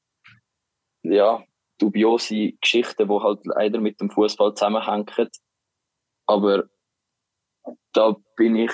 ja, 1.02 1.44
dubiose 1.78 2.52
Geschichten, 2.52 3.08
die 3.08 3.20
halt 3.20 3.40
leider 3.44 3.80
mit 3.80 4.00
dem 4.00 4.10
Fußball 4.10 4.54
zusammenhängen. 4.54 5.06
Aber 6.26 6.68
da 7.92 8.16
bin 8.36 8.56
ich 8.56 8.72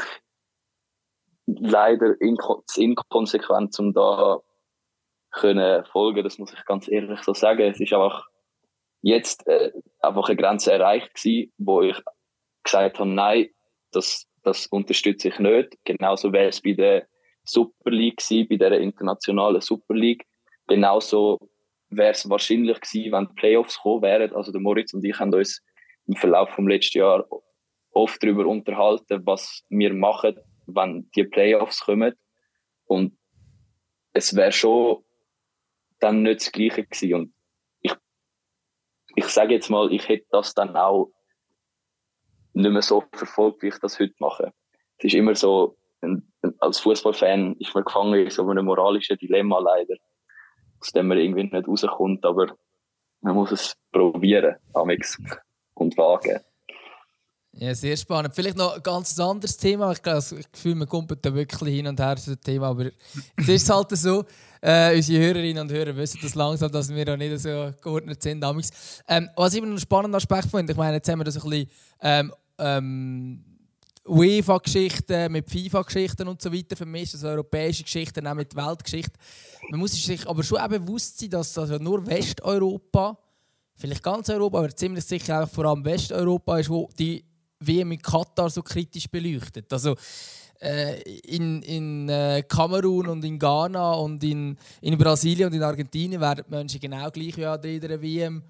leider 1.47 2.21
inko 2.21 2.63
inkonsequent, 2.77 3.79
um 3.79 3.93
da 3.93 4.41
können 5.31 5.85
folgen. 5.87 6.25
Das 6.25 6.39
muss 6.39 6.53
ich 6.53 6.65
ganz 6.65 6.89
ehrlich 6.89 7.21
so 7.23 7.35
sagen. 7.35 7.63
Es 7.63 7.81
ist 7.81 7.93
einfach 7.93 8.27
jetzt 9.03 9.47
äh, 9.47 9.73
einfach 10.01 10.29
eine 10.29 10.37
Grenze 10.37 10.73
erreicht 10.73 11.15
gewesen, 11.15 11.53
wo 11.59 11.83
ich 11.83 11.97
gesagt 12.65 12.99
habe, 12.99 13.09
nein, 13.09 13.49
das, 13.93 14.27
das 14.43 14.67
unterstütze 14.67 15.29
ich 15.29 15.39
nicht. 15.39 15.77
Genauso 15.85 16.33
wäre 16.33 16.49
es 16.49 16.61
bei 16.61 16.73
der 16.73 17.07
Super 17.45 17.91
League 17.91 18.19
gewesen, 18.19 18.49
bei 18.49 18.57
der 18.57 18.81
internationalen 18.81 19.61
Super 19.61 19.95
League. 19.95 20.25
Genauso 20.67 21.39
wäre 21.91 22.11
es 22.11 22.29
wahrscheinlich 22.29 22.81
gewesen, 22.81 23.13
wenn 23.13 23.29
die 23.29 23.35
Playoffs 23.35 23.77
gekommen 23.77 24.03
wären. 24.03 24.35
Also 24.35 24.53
der 24.53 24.61
Moritz 24.61 24.93
und 24.93 25.05
ich 25.05 25.19
haben 25.19 25.33
uns 25.33 25.63
im 26.07 26.17
Verlauf 26.17 26.51
vom 26.51 26.69
letzten 26.69 26.99
Jahr 26.99 27.27
oft 27.93 28.23
darüber 28.23 28.47
unterhalten, 28.47 29.23
was 29.25 29.65
wir 29.69 29.95
machen, 29.95 30.39
wenn 30.67 31.11
die 31.15 31.25
Playoffs 31.25 31.81
kommen. 31.81 32.15
Und 32.85 33.17
es 34.13 34.35
wäre 34.37 34.53
schon 34.53 35.05
dann 36.01 36.23
nicht 36.23 36.41
das 36.41 36.53
Gleiche 36.53 36.85
gewesen. 36.85 37.15
Und 37.15 37.35
ich, 37.81 37.95
ich 39.17 39.27
sage 39.27 39.55
jetzt 39.55 39.71
mal, 39.71 39.93
ich 39.93 40.09
hätte 40.09 40.27
das 40.31 40.55
dann 40.55 40.77
auch 40.77 41.11
nicht 42.53 42.71
mehr 42.71 42.83
so 42.83 43.05
verfolgt, 43.13 43.63
wie 43.63 43.69
ich 43.69 43.79
das 43.79 43.99
heute 43.99 44.15
mache. 44.19 44.53
Es 44.99 45.07
ist 45.07 45.15
immer 45.15 45.35
so, 45.35 45.77
als 46.59 46.81
Fußballfan 46.81 47.57
ist 47.57 47.75
man 47.75 47.85
gefangen 47.85 48.15
in 48.15 48.31
so 48.31 48.49
einem 48.49 48.67
moralischen 48.67 49.19
Dilemma 49.19 49.59
leider, 49.59 49.97
aus 50.81 50.93
dem 50.93 51.09
man 51.09 51.19
irgendwie 51.19 51.45
nicht 51.45 51.69
rauskommt, 51.69 52.25
aber 52.25 52.57
man 53.21 53.35
muss 53.35 53.53
es 53.53 53.77
probieren, 53.93 54.57
amix 54.75 55.21
und 55.75 55.97
wagen. 55.97 56.41
Ja, 57.61 57.75
sehr 57.75 57.97
spannend. 57.97 58.37
Vielleicht 58.37 58.57
noch 58.57 58.77
ein 58.77 58.83
ganz 58.85 59.19
anderes 59.19 59.57
Thema. 59.57 59.91
Ich 59.91 60.01
glaube, 60.01 60.23
ich 60.39 60.47
fühle, 60.53 60.77
man 60.77 60.89
kommt 60.89 61.13
da 61.27 61.35
wirklich 61.35 61.75
hin 61.75 61.89
und 61.89 61.99
her 61.99 62.17
zu 62.17 62.37
dem 62.37 62.41
Thema. 62.41 62.69
Aber 62.69 62.87
es 63.37 63.49
ist 63.49 63.69
halt 63.69 63.91
so, 63.99 64.25
äh, 64.61 64.95
unsere 64.95 65.25
Hörerinnen 65.25 65.63
und 65.63 65.73
Hörer 65.73 65.97
wissen 65.97 66.21
das 66.23 66.37
langsam, 66.37 66.71
dass 66.71 66.89
wir 66.89 67.13
auch 67.13 67.17
nicht 67.17 67.37
so 67.41 67.73
geordnet 67.83 68.23
sind. 68.23 68.45
Ähm, 69.09 69.29
was 69.35 69.53
ich 69.53 69.59
immer 69.59 69.67
einen 69.67 69.81
spannenden 69.81 70.15
Aspekt 70.15 70.49
finde, 70.53 70.73
ich 70.73 70.79
meine, 70.79 70.95
jetzt 70.95 71.09
haben 71.09 71.19
wir 71.19 71.25
das 71.25 71.37
ein 71.37 71.51
bisschen 71.51 71.71
ähm, 72.01 72.33
ähm, 72.59 73.45
UEFA-Geschichten, 74.07 75.33
mit 75.33 75.51
FIFA-Geschichten 75.51 76.29
und 76.29 76.41
so 76.41 76.53
weiter 76.53 76.77
vermischt, 76.77 77.15
also 77.15 77.27
europäische 77.27 77.83
Geschichten 77.83 78.25
auch 78.29 78.35
mit 78.35 78.55
Weltgeschichten. 78.55 79.19
Man 79.71 79.81
muss 79.81 79.93
sich 79.93 80.29
aber 80.29 80.45
schon 80.45 80.59
auch 80.59 80.69
bewusst 80.69 81.19
sein, 81.19 81.31
dass 81.31 81.59
also 81.59 81.77
nur 81.79 82.07
Westeuropa, 82.07 83.19
vielleicht 83.75 84.03
ganz 84.05 84.31
Europa, 84.31 84.59
aber 84.59 84.75
ziemlich 84.77 85.05
sicher 85.05 85.43
auch 85.43 85.49
vor 85.49 85.65
allem 85.67 85.85
Westeuropa 85.85 86.59
ist, 86.59 86.71
wo 86.71 86.89
die 86.97 87.25
WM 87.61 87.93
in 87.93 88.03
Katar 88.03 88.51
so 88.51 88.63
kritisch 88.63 89.09
beleuchtet. 89.09 89.73
Also 89.73 89.97
äh, 90.61 91.01
in, 91.03 91.63
in 91.63 92.09
äh, 92.09 92.43
Kamerun 92.49 93.09
und 93.09 93.25
in 93.25 93.39
Ghana 93.39 93.93
und 93.93 94.23
in, 94.25 94.57
in 94.81 94.99
Brasilien 94.99 95.49
und 95.49 95.55
in 95.55 95.63
Argentinien 95.63 96.21
werden 96.21 96.45
die 96.47 96.55
Menschen 96.55 96.81
genau 96.81 97.11
gleich 97.11 97.37
wie 97.37 97.47
an 97.47 97.61
jeder 97.63 98.01
WM 98.01 98.43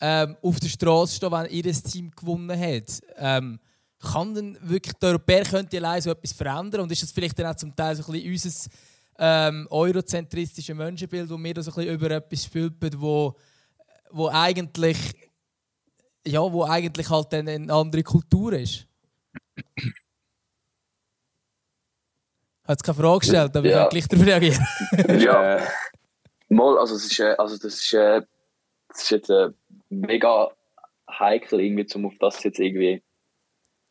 ähm, 0.00 0.36
auf 0.42 0.60
der 0.60 0.68
Straße 0.68 1.16
stehen, 1.16 1.32
wenn 1.32 1.50
ihr 1.50 1.72
Team 1.72 2.10
gewonnen 2.10 2.58
hat. 2.58 3.00
Ähm, 3.16 3.58
kann 4.00 4.34
denn 4.34 4.58
wirklich 4.60 4.94
der 4.94 5.10
Europäer 5.10 5.44
könnte 5.44 5.78
allein 5.78 6.02
so 6.02 6.10
etwas 6.10 6.32
verändern? 6.32 6.82
Und 6.82 6.92
ist 6.92 7.02
das 7.02 7.12
vielleicht 7.12 7.38
dann 7.38 7.46
auch 7.46 7.56
zum 7.56 7.74
Teil 7.74 7.96
so 7.96 8.04
ein 8.12 8.12
bisschen 8.12 8.32
unser 8.32 8.70
ähm, 9.18 9.66
eurozentristisches 9.70 10.76
Menschenbild, 10.76 11.30
wo 11.30 11.38
wir 11.38 11.54
da 11.54 11.62
so 11.62 11.70
ein 11.70 11.74
bisschen 11.76 11.94
über 11.94 12.10
etwas 12.10 12.44
stülpen, 12.44 13.00
wo, 13.00 13.34
wo 14.10 14.28
eigentlich 14.28 14.98
ja, 16.26 16.40
wo 16.40 16.64
eigentlich 16.64 17.10
halt 17.10 17.32
dann 17.32 17.48
eine 17.48 17.72
andere 17.72 18.02
Kultur 18.02 18.52
ist? 18.54 18.86
Hat 22.66 22.82
keine 22.82 22.96
Frage 22.96 23.18
gestellt, 23.20 23.56
aber 23.56 23.68
ja. 23.68 23.84
ich 23.84 23.90
gleich 23.90 24.08
darauf 24.08 24.26
reagieren. 24.26 24.66
ja. 25.20 25.60
Mal, 26.48 26.78
also, 26.78 26.94
es 26.96 27.04
ist, 27.04 27.20
äh, 27.20 27.34
also 27.36 27.56
das, 27.56 27.74
ist, 27.74 27.92
äh, 27.92 28.22
das 28.88 29.02
ist 29.02 29.10
jetzt 29.10 29.30
äh, 29.30 29.50
mega 29.90 30.50
heikel, 31.10 31.60
irgendwie, 31.60 31.86
um 31.94 32.06
auf 32.06 32.16
das 32.18 32.42
jetzt 32.42 32.58
irgendwie 32.58 33.02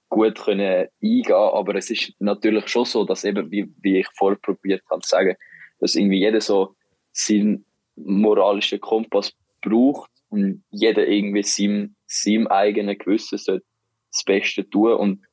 gut 0.10 0.39
können 0.39 0.88
eingehen 1.02 1.34
aber 1.34 1.76
es 1.76 1.89
ist 1.89 2.13
natürlich 2.19 2.67
schon 2.67 2.86
so, 2.86 3.04
dass 3.04 3.24
eben, 3.24 3.50
wie, 3.50 3.67
wie 3.82 4.00
ich 4.00 4.08
vorher 4.15 4.38
probiert 4.38 4.84
habe 4.89 5.02
zu 5.02 5.10
sagen, 5.10 5.36
dass 5.80 5.96
irgendwie 5.96 6.19
jeder 6.19 6.39
so 6.39 6.76
seinen 7.12 7.65
moralischen 7.96 8.80
Kompass 8.80 9.34
braucht 9.62 10.12
und 10.30 10.63
jeder 10.69 11.08
irgendwie 11.08 11.43
seinem, 11.43 11.92
seinem 12.21 12.47
eigenen 12.47 12.97
Gewissen 12.97 13.38
sollte 13.38 13.65
das 14.12 14.23
Beste 14.23 14.69
tun 14.69 14.93
und 14.93 15.26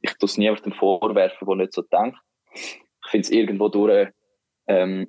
ich 0.00 0.12
tue 0.14 0.26
es 0.26 0.38
niemandem 0.38 0.72
vorwerfen, 0.72 1.46
der 1.46 1.56
nicht 1.56 1.72
so 1.72 1.82
denkt. 1.82 2.18
Ich 2.54 3.10
finde 3.10 3.24
es 3.24 3.30
irgendwo 3.30 3.68
durch 3.68 4.08
ähm, 4.66 5.08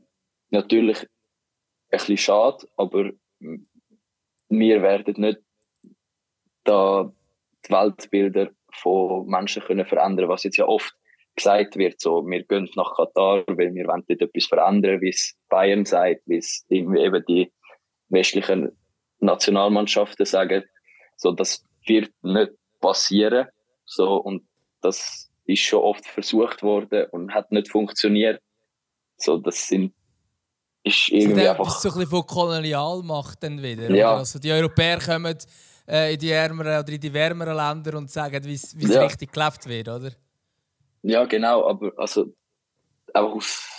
natürlich 0.49 1.01
ein 1.01 1.08
bisschen 1.91 2.17
schade, 2.17 2.67
aber 2.77 3.12
wir 4.49 4.82
werden 4.82 5.15
nicht 5.17 5.39
da 6.63 7.12
die 7.65 7.71
Weltbilder 7.71 8.49
von 8.73 9.27
Menschen 9.27 9.63
können 9.63 9.86
verändern, 9.86 10.29
was 10.29 10.43
jetzt 10.43 10.58
ja 10.58 10.65
oft 10.65 10.93
gesagt 11.36 11.77
wird, 11.77 11.99
so, 12.01 12.25
wir 12.27 12.43
gehen 12.43 12.69
nach 12.75 12.95
Katar, 12.95 13.43
weil 13.47 13.73
wir 13.73 13.88
wollen 13.88 14.03
dort 14.08 14.21
etwas 14.21 14.45
verändern, 14.45 15.01
wie 15.01 15.10
es 15.10 15.38
Bayern 15.49 15.86
sagt, 15.86 16.21
wie 16.25 16.38
es 16.38 16.65
eben 16.69 17.23
die 17.27 17.51
westlichen 18.10 18.77
Nationalmannschaften 19.19 20.25
sagen, 20.25 20.63
so, 21.19 21.32
das 21.34 21.63
wird 21.86 22.12
nicht 22.23 22.51
passieren, 22.79 23.47
so, 23.86 24.15
und 24.15 24.43
das 24.82 25.29
ist 25.45 25.62
schon 25.62 25.82
oft 25.82 26.05
versucht 26.05 26.63
worden 26.63 27.08
und 27.12 27.34
hat 27.34 27.51
nicht 27.51 27.69
funktioniert, 27.69 28.41
so, 29.17 29.38
das 29.38 29.67
sind 29.67 29.93
ist 30.82 31.10
irgendwie 31.10 31.41
also 31.41 31.49
einfach... 31.49 31.65
Das 31.65 31.75
ist 31.75 31.82
so 31.82 31.89
ein 31.89 31.95
bisschen 31.95 32.10
von 32.10 32.25
Kolonialmacht 32.25 33.43
dann 33.43 33.62
wieder, 33.62 33.91
ja. 33.91 34.15
Also 34.15 34.39
die 34.39 34.51
Europäer 34.51 34.99
kommen 34.99 35.38
äh, 35.89 36.13
in 36.13 36.19
die 36.19 36.32
ärmeren 36.32 36.79
oder 36.82 36.89
in 36.89 37.01
die 37.01 37.13
wärmeren 37.13 37.55
Länder 37.55 37.97
und 37.97 38.10
sagen, 38.10 38.41
wie 38.45 38.53
es 38.53 38.73
ja. 38.77 39.01
richtig 39.01 39.34
gelebt 39.34 39.67
wird, 39.67 39.89
oder? 39.89 40.12
Ja, 41.01 41.25
genau, 41.25 41.67
aber 41.67 41.91
also 41.97 42.34
einfach 43.13 43.34
auf, 43.34 43.69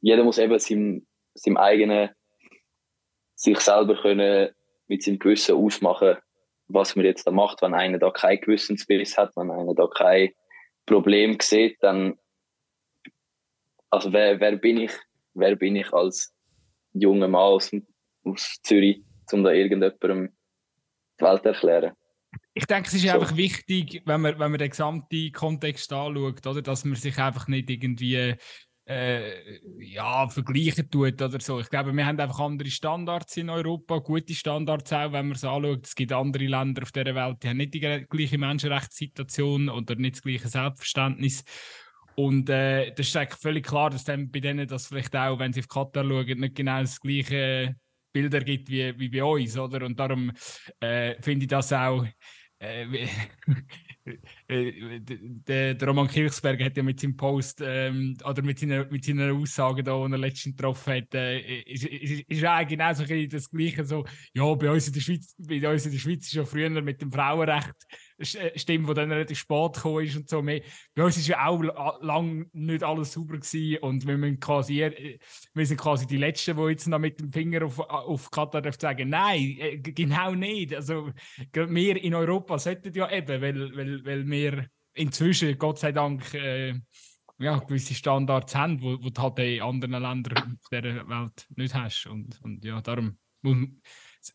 jeder 0.00 0.24
muss 0.24 0.38
eben 0.38 0.58
seinem, 0.58 1.06
seinem 1.34 1.58
eigenen 1.58 2.10
sich 3.34 3.60
selber 3.60 4.00
können 4.00 4.50
mit 4.88 5.02
seinem 5.02 5.18
Gewissen 5.18 5.56
ausmachen, 5.56 6.16
was 6.72 6.96
man 6.96 7.04
jetzt 7.04 7.26
da 7.26 7.30
macht. 7.30 7.62
Wenn 7.62 7.74
einer 7.74 7.98
da 7.98 8.10
kein 8.10 8.40
Gewissensbiss 8.40 9.16
hat, 9.16 9.36
wenn 9.36 9.50
einer 9.50 9.74
da 9.74 9.86
kein 9.86 10.30
Problem 10.86 11.38
sieht, 11.40 11.76
dann 11.82 12.18
also 13.90 14.12
wer, 14.12 14.38
wer 14.40 14.56
bin 14.56 14.78
ich, 14.78 14.92
wer 15.34 15.56
bin 15.56 15.76
ich 15.76 15.92
als 15.92 16.32
junger 16.92 17.28
Mann 17.28 17.42
aus, 17.42 17.70
aus 18.24 18.58
Zürich, 18.62 19.02
um 19.32 19.42
da 19.42 19.50
irgendjemandem 19.50 20.32
die 21.18 21.24
Welt 21.24 21.44
erklären. 21.44 21.92
Ich 22.54 22.66
denke, 22.66 22.88
es 22.88 22.94
ist 22.94 23.02
so. 23.02 23.10
einfach 23.10 23.36
wichtig, 23.36 24.02
wenn 24.04 24.20
man, 24.20 24.38
wenn 24.38 24.50
man 24.50 24.58
den 24.58 24.70
gesamten 24.70 25.32
Kontext 25.32 25.92
anschaut, 25.92 26.46
oder, 26.46 26.62
dass 26.62 26.84
man 26.84 26.94
sich 26.94 27.18
einfach 27.18 27.48
nicht 27.48 27.68
irgendwie 27.68 28.36
äh, 28.90 29.60
ja, 29.78 30.28
vergleichen 30.28 30.90
tut 30.90 31.22
oder 31.22 31.38
so. 31.38 31.60
Ich 31.60 31.70
glaube, 31.70 31.92
wir 31.92 32.04
haben 32.04 32.18
einfach 32.18 32.40
andere 32.40 32.70
Standards 32.70 33.36
in 33.36 33.48
Europa, 33.48 33.98
gute 33.98 34.34
Standards 34.34 34.92
auch, 34.92 35.12
wenn 35.12 35.28
man 35.28 35.36
es 35.36 35.44
anschaut. 35.44 35.86
Es 35.86 35.94
gibt 35.94 36.12
andere 36.12 36.46
Länder 36.46 36.82
auf 36.82 36.90
dieser 36.90 37.14
Welt, 37.14 37.36
die 37.40 37.48
haben 37.48 37.58
nicht 37.58 37.74
die 37.74 37.80
gleiche 37.80 38.38
Menschenrechtssituation 38.38 39.68
oder 39.68 39.94
nicht 39.94 40.16
das 40.16 40.22
gleiche 40.22 40.48
Selbstverständnis. 40.48 41.44
Und 42.16 42.50
äh, 42.50 42.92
das 42.92 43.06
ist 43.06 43.16
eigentlich 43.16 43.40
völlig 43.40 43.66
klar, 43.66 43.90
dass 43.90 44.02
dann 44.02 44.28
bei 44.28 44.40
denen 44.40 44.66
das 44.66 44.88
vielleicht 44.88 45.14
auch, 45.14 45.38
wenn 45.38 45.52
sie 45.52 45.60
auf 45.60 45.68
Katar 45.68 46.04
schauen, 46.04 46.40
nicht 46.40 46.56
genau 46.56 46.80
das 46.80 47.00
gleiche 47.00 47.76
Bilder 48.12 48.40
gibt 48.40 48.68
wie, 48.70 48.98
wie 48.98 49.08
bei 49.08 49.22
uns, 49.22 49.56
oder? 49.56 49.86
Und 49.86 50.00
darum 50.00 50.32
äh, 50.80 51.14
finde 51.22 51.44
ich 51.44 51.48
das 51.48 51.72
auch. 51.72 52.04
Äh, 52.58 53.06
der, 54.48 55.74
der, 55.74 55.88
Roman 55.88 56.08
Kirchsberg 56.08 56.62
hat 56.62 56.76
ja 56.76 56.82
mit 56.82 57.00
seinem 57.00 57.16
Post 57.16 57.62
ähm, 57.64 58.16
oder 58.24 58.42
mit 58.42 58.58
seiner, 58.58 58.86
mit 58.86 59.04
seiner 59.04 59.32
Aussage, 59.32 59.82
da, 59.82 60.06
die 60.06 60.12
er 60.12 60.18
letztens 60.18 60.56
getroffen 60.56 60.94
hat, 60.94 61.14
äh, 61.14 61.60
ist, 61.62 61.84
ist 61.84 62.44
eigentlich 62.44 62.78
genau 62.78 62.92
so 62.94 63.04
das 63.04 63.50
Gleiche. 63.50 63.84
So, 63.84 64.04
ja, 64.32 64.54
bei 64.54 64.70
uns 64.70 64.86
in 64.88 64.94
der 64.94 65.00
Schweiz, 65.00 65.34
bei 65.38 65.70
uns 65.70 65.86
in 65.86 65.92
der 65.92 65.98
Schweiz 65.98 66.26
ist 66.26 66.32
ja 66.32 66.44
früher 66.44 66.70
mit 66.70 67.00
dem 67.02 67.12
Frauenrecht 67.12 67.74
äh, 67.90 67.96
Stimme, 68.20 68.86
die 68.88 68.94
dann 68.94 69.12
relativ 69.12 69.38
spät 69.38 69.74
gekommen 69.74 70.04
ist 70.04 70.16
und 70.16 70.28
so. 70.28 70.42
Bei 70.42 70.62
uns 70.96 71.16
war 71.16 71.24
ja 71.24 71.46
auch 71.46 72.00
lange 72.02 72.46
nicht 72.52 72.82
alles 72.82 73.12
sauber 73.12 73.38
gewesen 73.38 73.78
und 73.82 74.06
wir, 74.06 74.36
quasi, 74.38 74.82
äh, 74.82 75.18
wir 75.54 75.66
sind 75.66 75.80
quasi 75.80 76.06
die 76.06 76.18
Letzten, 76.18 76.56
die 76.56 76.62
jetzt 76.64 76.86
noch 76.86 76.98
mit 76.98 77.20
dem 77.20 77.32
Finger 77.32 77.64
auf, 77.64 77.78
auf 77.78 78.30
Katar 78.30 78.62
sagen, 78.72 79.08
nein, 79.08 79.56
äh, 79.58 79.78
genau 79.78 80.34
nicht. 80.34 80.74
Also 80.74 81.10
wir 81.52 82.02
in 82.02 82.14
Europa 82.14 82.58
sollten 82.58 82.92
ja 82.92 83.10
eben, 83.10 83.40
weil, 83.40 83.76
weil, 83.76 84.04
weil 84.04 84.26
wir 84.26 84.66
inzwischen, 84.94 85.56
Gott 85.58 85.78
sei 85.78 85.92
Dank, 85.92 86.34
äh, 86.34 86.74
ja, 87.38 87.58
gewisse 87.58 87.94
Standards 87.94 88.54
haben, 88.54 88.82
wo, 88.82 89.02
wo 89.02 89.08
du 89.08 89.22
halt 89.22 89.38
in 89.38 89.62
anderen 89.62 90.02
Ländern 90.02 90.58
auf 90.60 90.68
dieser 90.70 91.08
Welt 91.08 91.46
nicht 91.56 91.74
hast. 91.74 92.06
Und, 92.06 92.38
und 92.42 92.64
ja, 92.64 92.80
darum 92.82 93.18
muss, 93.40 93.56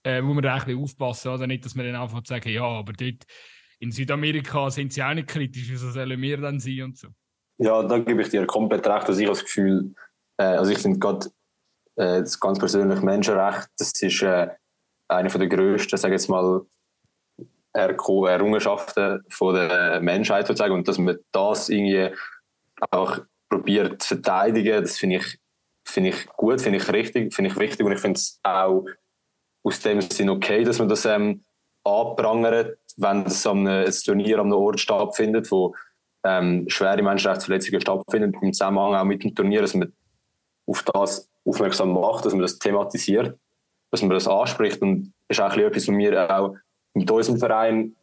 äh, 0.04 0.22
muss 0.22 0.36
man 0.36 0.46
ein 0.46 0.60
bisschen 0.60 0.82
aufpassen, 0.82 1.32
oder 1.32 1.46
nicht, 1.46 1.64
dass 1.64 1.76
man 1.76 1.86
dann 1.86 2.02
einfach 2.02 2.22
sagen, 2.26 2.50
ja, 2.50 2.64
aber 2.64 2.94
dort 2.94 3.26
in 3.80 3.92
Südamerika 3.92 4.70
sind 4.70 4.94
sie 4.94 5.04
auch 5.04 5.14
nicht 5.14 5.28
kritisch, 5.28 5.70
wieso 5.70 5.92
sollen 5.92 6.22
wir 6.22 6.38
dann 6.38 6.60
sein 6.60 6.84
und 6.84 6.98
so? 6.98 7.10
Ja, 7.58 7.84
da 7.84 8.00
gebe 8.00 8.22
ich 8.22 8.30
dir 8.30 8.46
komplett 8.46 8.86
recht, 8.88 9.08
dass 9.08 9.18
ich 9.18 9.28
das 9.28 9.44
Gefühl, 9.44 9.94
äh, 10.38 10.44
also 10.44 10.72
ich 10.72 10.80
finde 10.80 11.00
gerade 11.00 11.28
äh, 11.96 12.20
das 12.20 12.40
ganz 12.40 12.60
persönliche 12.60 13.04
Menschenrecht, 13.04 13.70
das 13.78 13.92
ist 14.02 14.22
äh, 14.22 14.50
eine 15.08 15.30
der 15.30 15.48
grössten, 15.48 15.98
sage 15.98 16.14
jetzt 16.14 16.30
mal, 16.30 16.66
Errungenschaften 17.74 19.24
von 19.30 19.54
der 19.54 20.00
Menschheit 20.02 20.48
sozusagen. 20.48 20.74
Und 20.74 20.88
dass 20.88 20.98
man 20.98 21.18
das 21.32 21.70
irgendwie 21.70 22.16
auch 22.92 23.20
probiert 23.50 24.02
zu 24.02 24.16
verteidigen, 24.16 24.82
das 24.82 24.98
finde 24.98 25.18
ich, 25.18 25.38
finde 25.86 26.10
ich 26.12 26.26
gut, 26.28 26.62
finde 26.62 26.80
ich 26.80 26.92
richtig, 26.92 27.34
finde 27.34 27.52
ich 27.52 27.58
wichtig. 27.58 27.86
Und 27.86 27.92
ich 27.92 28.00
finde 28.00 28.18
es 28.18 28.40
auch 28.44 28.86
aus 29.64 29.80
dem 29.82 30.02
Sinn 30.02 30.30
okay, 30.30 30.64
dass 30.64 30.80
man 30.80 30.90
das 30.90 31.06
ähm, 31.06 31.44
anprangert, 31.84 32.78
wenn 32.98 33.24
das 33.24 33.46
am, 33.46 33.66
ein 33.68 33.92
Turnier 33.92 34.40
an 34.40 34.48
einem 34.48 34.54
Ort 34.54 34.80
stattfindet, 34.80 35.52
wo 35.52 35.76
ähm, 36.24 36.66
schwere 36.70 37.02
Menschenrechtsverletzungen 37.02 37.82
stattfinden, 37.82 38.36
im 38.42 38.54
Zusammenhang 38.54 38.96
auch 38.96 39.04
mit 39.04 39.24
dem 39.24 39.36
Turnier, 39.36 39.62
dass 39.62 39.76
man 39.76 39.94
auf 40.66 40.84
das 40.84 41.30
aufmerksam 41.46 41.94
macht, 41.94 42.26
dass 42.26 42.34
man 42.34 42.42
das 42.42 42.58
thematisiert, 42.58 43.38
dass 43.92 44.02
man 44.02 44.12
das 44.12 44.28
anspricht 44.28 44.82
und 44.82 45.14
das 45.28 45.38
ist 45.38 45.44
auch 45.44 45.56
etwas, 45.56 45.88
was 45.88 45.96
wir 45.96 46.38
auch 46.38 46.56
mit 46.94 47.10
unserem 47.10 47.38
Verein 47.38 47.96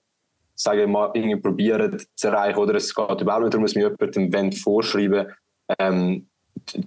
sagen 0.54 0.92
mal, 0.92 1.10
irgendwie 1.14 1.40
probieren 1.40 2.00
zu 2.14 2.28
erreichen. 2.28 2.58
Oder 2.58 2.74
es 2.74 2.94
geht 2.94 3.20
überhaupt 3.20 3.42
nicht 3.42 3.54
darum, 3.54 3.64
dass 3.64 3.74
mir 3.74 3.88
jemand 3.88 4.16
ein 4.16 4.28
Event 4.28 4.58
vorschreiben 4.58 5.32
ähm, 5.78 6.28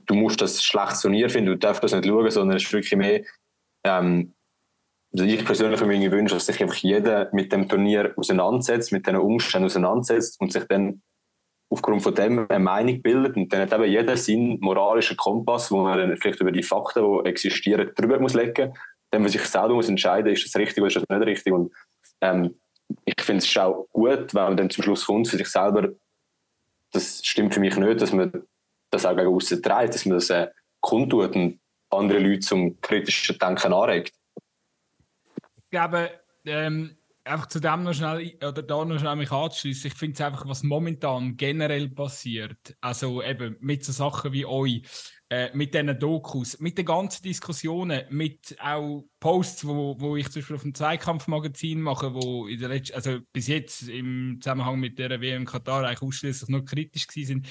du 0.06 0.16
musst 0.16 0.42
das 0.42 0.64
schlecht 0.64 1.02
Turnier 1.02 1.30
finden, 1.30 1.52
du 1.52 1.58
darfst 1.58 1.84
das 1.84 1.94
nicht 1.94 2.06
schauen, 2.06 2.30
sondern 2.30 2.58
es 2.58 2.64
ist 2.64 2.74
wirklich 2.74 2.96
mehr 2.96 3.22
ähm, 3.84 4.34
also 5.18 5.24
ich 5.24 5.46
persönlich 5.46 5.80
würde 5.80 5.98
mir 5.98 6.12
wünschen, 6.12 6.36
dass 6.36 6.46
sich 6.46 6.62
einfach 6.62 6.76
jeder 6.76 7.30
mit 7.32 7.52
dem 7.52 7.70
Turnier 7.70 8.14
auseinandersetzt, 8.18 8.92
mit 8.92 9.06
diesen 9.06 9.20
Umständen 9.20 9.68
auseinandersetzt 9.68 10.40
und 10.42 10.52
sich 10.52 10.66
dann 10.66 11.02
aufgrund 11.70 12.04
von 12.04 12.14
dem 12.14 12.46
eine 12.50 12.64
Meinung 12.64 13.02
bildet 13.02 13.36
und 13.36 13.52
dann 13.52 13.62
hat 13.62 13.74
eben 13.74 13.86
jeder 13.86 14.18
seinen 14.18 14.60
moralischen 14.60 15.18
Kompass, 15.18 15.72
wo 15.72 15.78
man 15.78 15.98
dann 15.98 16.18
vielleicht 16.18 16.42
über 16.42 16.52
die 16.52 16.64
Fakten, 16.64 17.04
die 17.24 17.30
existieren, 17.30 17.92
drüber 17.96 18.20
muss 18.20 18.34
legen. 18.34 18.74
Dann 19.12 19.22
muss 19.22 19.32
sich 19.32 19.42
selber 19.44 19.74
muss 19.74 19.90
entscheiden, 19.90 20.34
ist 20.34 20.46
das 20.46 20.56
richtig 20.60 20.80
oder 20.84 20.88
ist 20.88 20.98
das 20.98 21.04
nicht 21.10 21.28
richtig. 21.28 21.54
Und 21.54 21.72
ähm, 22.22 22.56
ich 23.06 23.22
finde 23.22 23.44
es 23.44 23.58
auch 23.58 23.88
gut, 23.92 24.34
wenn 24.34 24.44
man 24.44 24.58
dann 24.58 24.70
zum 24.70 24.84
Schluss 24.84 25.06
kommt, 25.06 25.28
für 25.28 25.38
sich 25.38 25.48
selber 25.48 25.90
das 26.96 27.22
stimmt 27.24 27.54
für 27.54 27.60
mich 27.60 27.76
nicht, 27.76 28.02
dass 28.02 28.14
man 28.14 28.32
das 28.90 29.06
auch 29.06 29.16
gegen 29.16 29.28
aussen 29.28 29.62
trägt, 29.62 29.94
dass 29.94 30.06
man 30.06 30.18
das 30.18 30.30
äh, 30.30 30.48
kundtut 30.80 31.36
und 31.36 31.60
andere 31.90 32.20
Leute 32.20 32.40
zum 32.40 32.80
kritischen 32.82 33.38
Denken 33.38 33.74
anregt. 33.74 34.14
Glaube, 35.76 36.10
ähm, 36.46 36.96
einfach 37.26 37.48
zu 37.48 37.60
dem 37.60 37.84
noch 37.84 37.94
schnell, 37.94 38.38
oder 38.38 38.64
da 38.64 38.86
noch 38.86 38.98
schnell 38.98 39.18
mich 39.18 39.30
anzuschließen. 39.30 39.90
Ich 39.92 39.98
finde 39.98 40.14
es 40.14 40.22
einfach, 40.22 40.48
was 40.48 40.64
momentan 40.64 41.36
generell 41.36 41.90
passiert, 41.90 42.78
also 42.80 43.22
eben 43.22 43.58
mit 43.60 43.84
so 43.84 43.92
Sachen 43.92 44.32
wie 44.32 44.46
euch, 44.46 44.84
äh, 45.30 45.50
mit 45.54 45.74
diesen 45.74 46.00
Dokus, 46.00 46.62
mit 46.62 46.78
den 46.78 46.86
ganzen 46.86 47.24
Diskussionen, 47.24 48.04
mit 48.10 48.56
auch 48.62 49.04
Posts, 49.20 49.68
wo, 49.68 50.00
wo 50.00 50.16
ich 50.16 50.30
zum 50.30 50.42
Beispiel 50.42 50.56
auf 50.56 50.62
dem 50.62 50.74
Zweikampfmagazin 50.74 51.82
mache, 51.82 52.14
wo 52.14 52.48
in 52.48 52.58
der 52.58 52.70
letzten, 52.70 52.96
also 52.96 53.20
bis 53.34 53.48
jetzt 53.48 53.90
im 53.90 54.40
Zusammenhang 54.40 54.80
mit 54.80 54.98
der 54.98 55.20
WM 55.20 55.44
Katar 55.44 55.84
eigentlich 55.84 56.04
ausschließlich 56.04 56.48
nur 56.48 56.64
kritisch 56.64 57.08
sind 57.10 57.50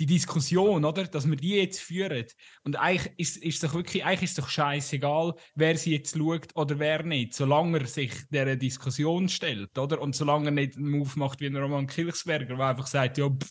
die 0.00 0.06
Diskussion, 0.06 0.84
oder, 0.84 1.04
dass 1.04 1.28
wir 1.28 1.36
die 1.36 1.56
jetzt 1.56 1.80
führen. 1.80 2.24
Und 2.64 2.76
eigentlich 2.76 3.12
ist, 3.18 3.36
ist 3.36 3.62
doch 3.62 3.74
wirklich, 3.74 4.04
eigentlich 4.04 4.30
ist 4.30 4.38
doch 4.38 4.48
scheißegal, 4.48 5.34
wer 5.54 5.76
sie 5.76 5.92
jetzt 5.92 6.16
schaut 6.16 6.48
oder 6.56 6.78
wer 6.78 7.02
nicht, 7.02 7.34
solange 7.34 7.80
er 7.80 7.86
sich 7.86 8.12
der 8.30 8.56
Diskussion 8.56 9.28
stellt, 9.28 9.78
oder? 9.78 10.00
Und 10.00 10.16
solange 10.16 10.46
er 10.46 10.52
nicht 10.52 10.76
einen 10.76 10.90
Move 10.90 11.12
macht 11.16 11.40
wie 11.40 11.46
ein 11.46 11.56
Roman 11.56 11.86
Kilchsberger, 11.86 12.56
der 12.56 12.66
einfach 12.66 12.86
sagt, 12.86 13.18
ja, 13.18 13.28
pff, 13.28 13.50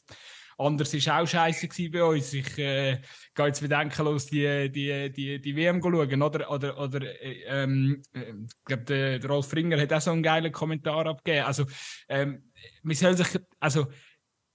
anders 0.60 0.93
ist 0.93 1.10
auch 1.10 1.26
scheiße 1.26 1.70
bei 1.89 2.04
uns. 2.04 2.34
Ich 2.34 2.58
äh, 2.58 3.00
gehe 3.34 3.45
jetzt 3.45 3.62
bedenkenlos 3.62 4.26
die, 4.26 4.70
die, 4.70 5.12
die, 5.12 5.39
die 5.39 5.56
WM 5.56 5.82
schauen, 5.82 6.22
oder? 6.22 6.52
Oder, 6.52 6.78
oder 6.80 7.02
äh, 7.02 7.43
ähm, 7.47 8.02
äh, 8.14 8.34
ich 8.45 8.66
glaube, 8.66 8.84
der, 8.84 9.20
der 9.20 9.30
Rolf 9.30 9.47
Fringer 9.47 9.80
hat 9.80 9.93
auch 9.93 10.02
so 10.02 10.12
einen 10.12 10.24
geilen 10.24 10.52
Kommentar 10.52 11.06
abgegeben. 11.08 11.45
Also, 11.45 11.66
ähm, 12.10 12.52
man 12.84 12.95
soll 12.95 13.16
sich, 13.16 13.28
also, 13.60 13.88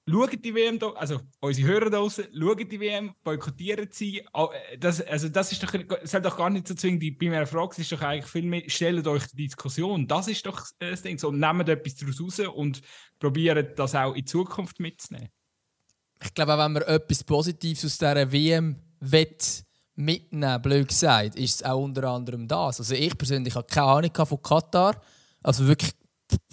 schaut 0.08 0.44
die 0.44 0.54
WM, 0.54 0.78
also 0.96 1.20
unsere 1.40 1.68
Hörer 1.68 1.90
da 1.90 1.98
draußen, 1.98 2.26
schaut 2.38 2.60
die 2.60 2.80
WM, 2.80 3.14
boykottieren 3.22 3.88
sie. 3.90 4.18
Äh, 4.18 4.78
das, 4.78 5.00
also 5.02 5.28
das 5.28 5.52
ist 5.52 5.62
doch, 5.62 5.72
soll 6.04 6.20
doch 6.20 6.36
gar 6.36 6.50
nicht 6.50 6.68
so 6.68 6.74
zwingend 6.74 7.02
die 7.02 7.12
primäre 7.12 7.46
Frage, 7.46 7.80
ist 7.80 7.92
doch 7.92 8.02
eigentlich 8.02 8.30
viel 8.30 8.44
mehr, 8.44 8.62
stellt 8.66 9.06
euch 9.06 9.26
die 9.28 9.46
Diskussion, 9.46 10.06
das 10.06 10.28
ist 10.28 10.44
doch 10.46 10.62
das 10.78 11.02
Ding. 11.02 11.18
So, 11.18 11.30
nehmt 11.30 11.68
etwas 11.68 11.96
daraus 11.96 12.20
raus 12.20 12.38
und 12.40 12.80
probiert 13.18 13.78
das 13.78 13.94
auch 13.94 14.14
in 14.14 14.26
Zukunft 14.26 14.80
mitzunehmen. 14.80 15.28
Ich 16.22 16.32
glaube, 16.32 16.52
wenn 16.52 16.72
man 16.72 16.82
etwas 16.82 17.24
Positives 17.24 17.84
aus 17.84 17.98
dieser 17.98 18.32
WM 18.32 18.76
wett 19.00 19.64
mitnehmen, 19.96 20.62
blöd 20.62 20.88
gesagt, 20.88 21.36
ist 21.36 21.56
es 21.56 21.62
auch 21.62 21.82
unter 21.82 22.04
anderem 22.04 22.48
das. 22.48 22.80
Also 22.80 22.94
ich 22.94 23.16
persönlich 23.16 23.54
habe 23.54 23.66
keine 23.66 23.86
Ahnung 23.86 24.26
von 24.26 24.42
Katar. 24.42 25.00
Also 25.42 25.66
wirklich 25.66 25.92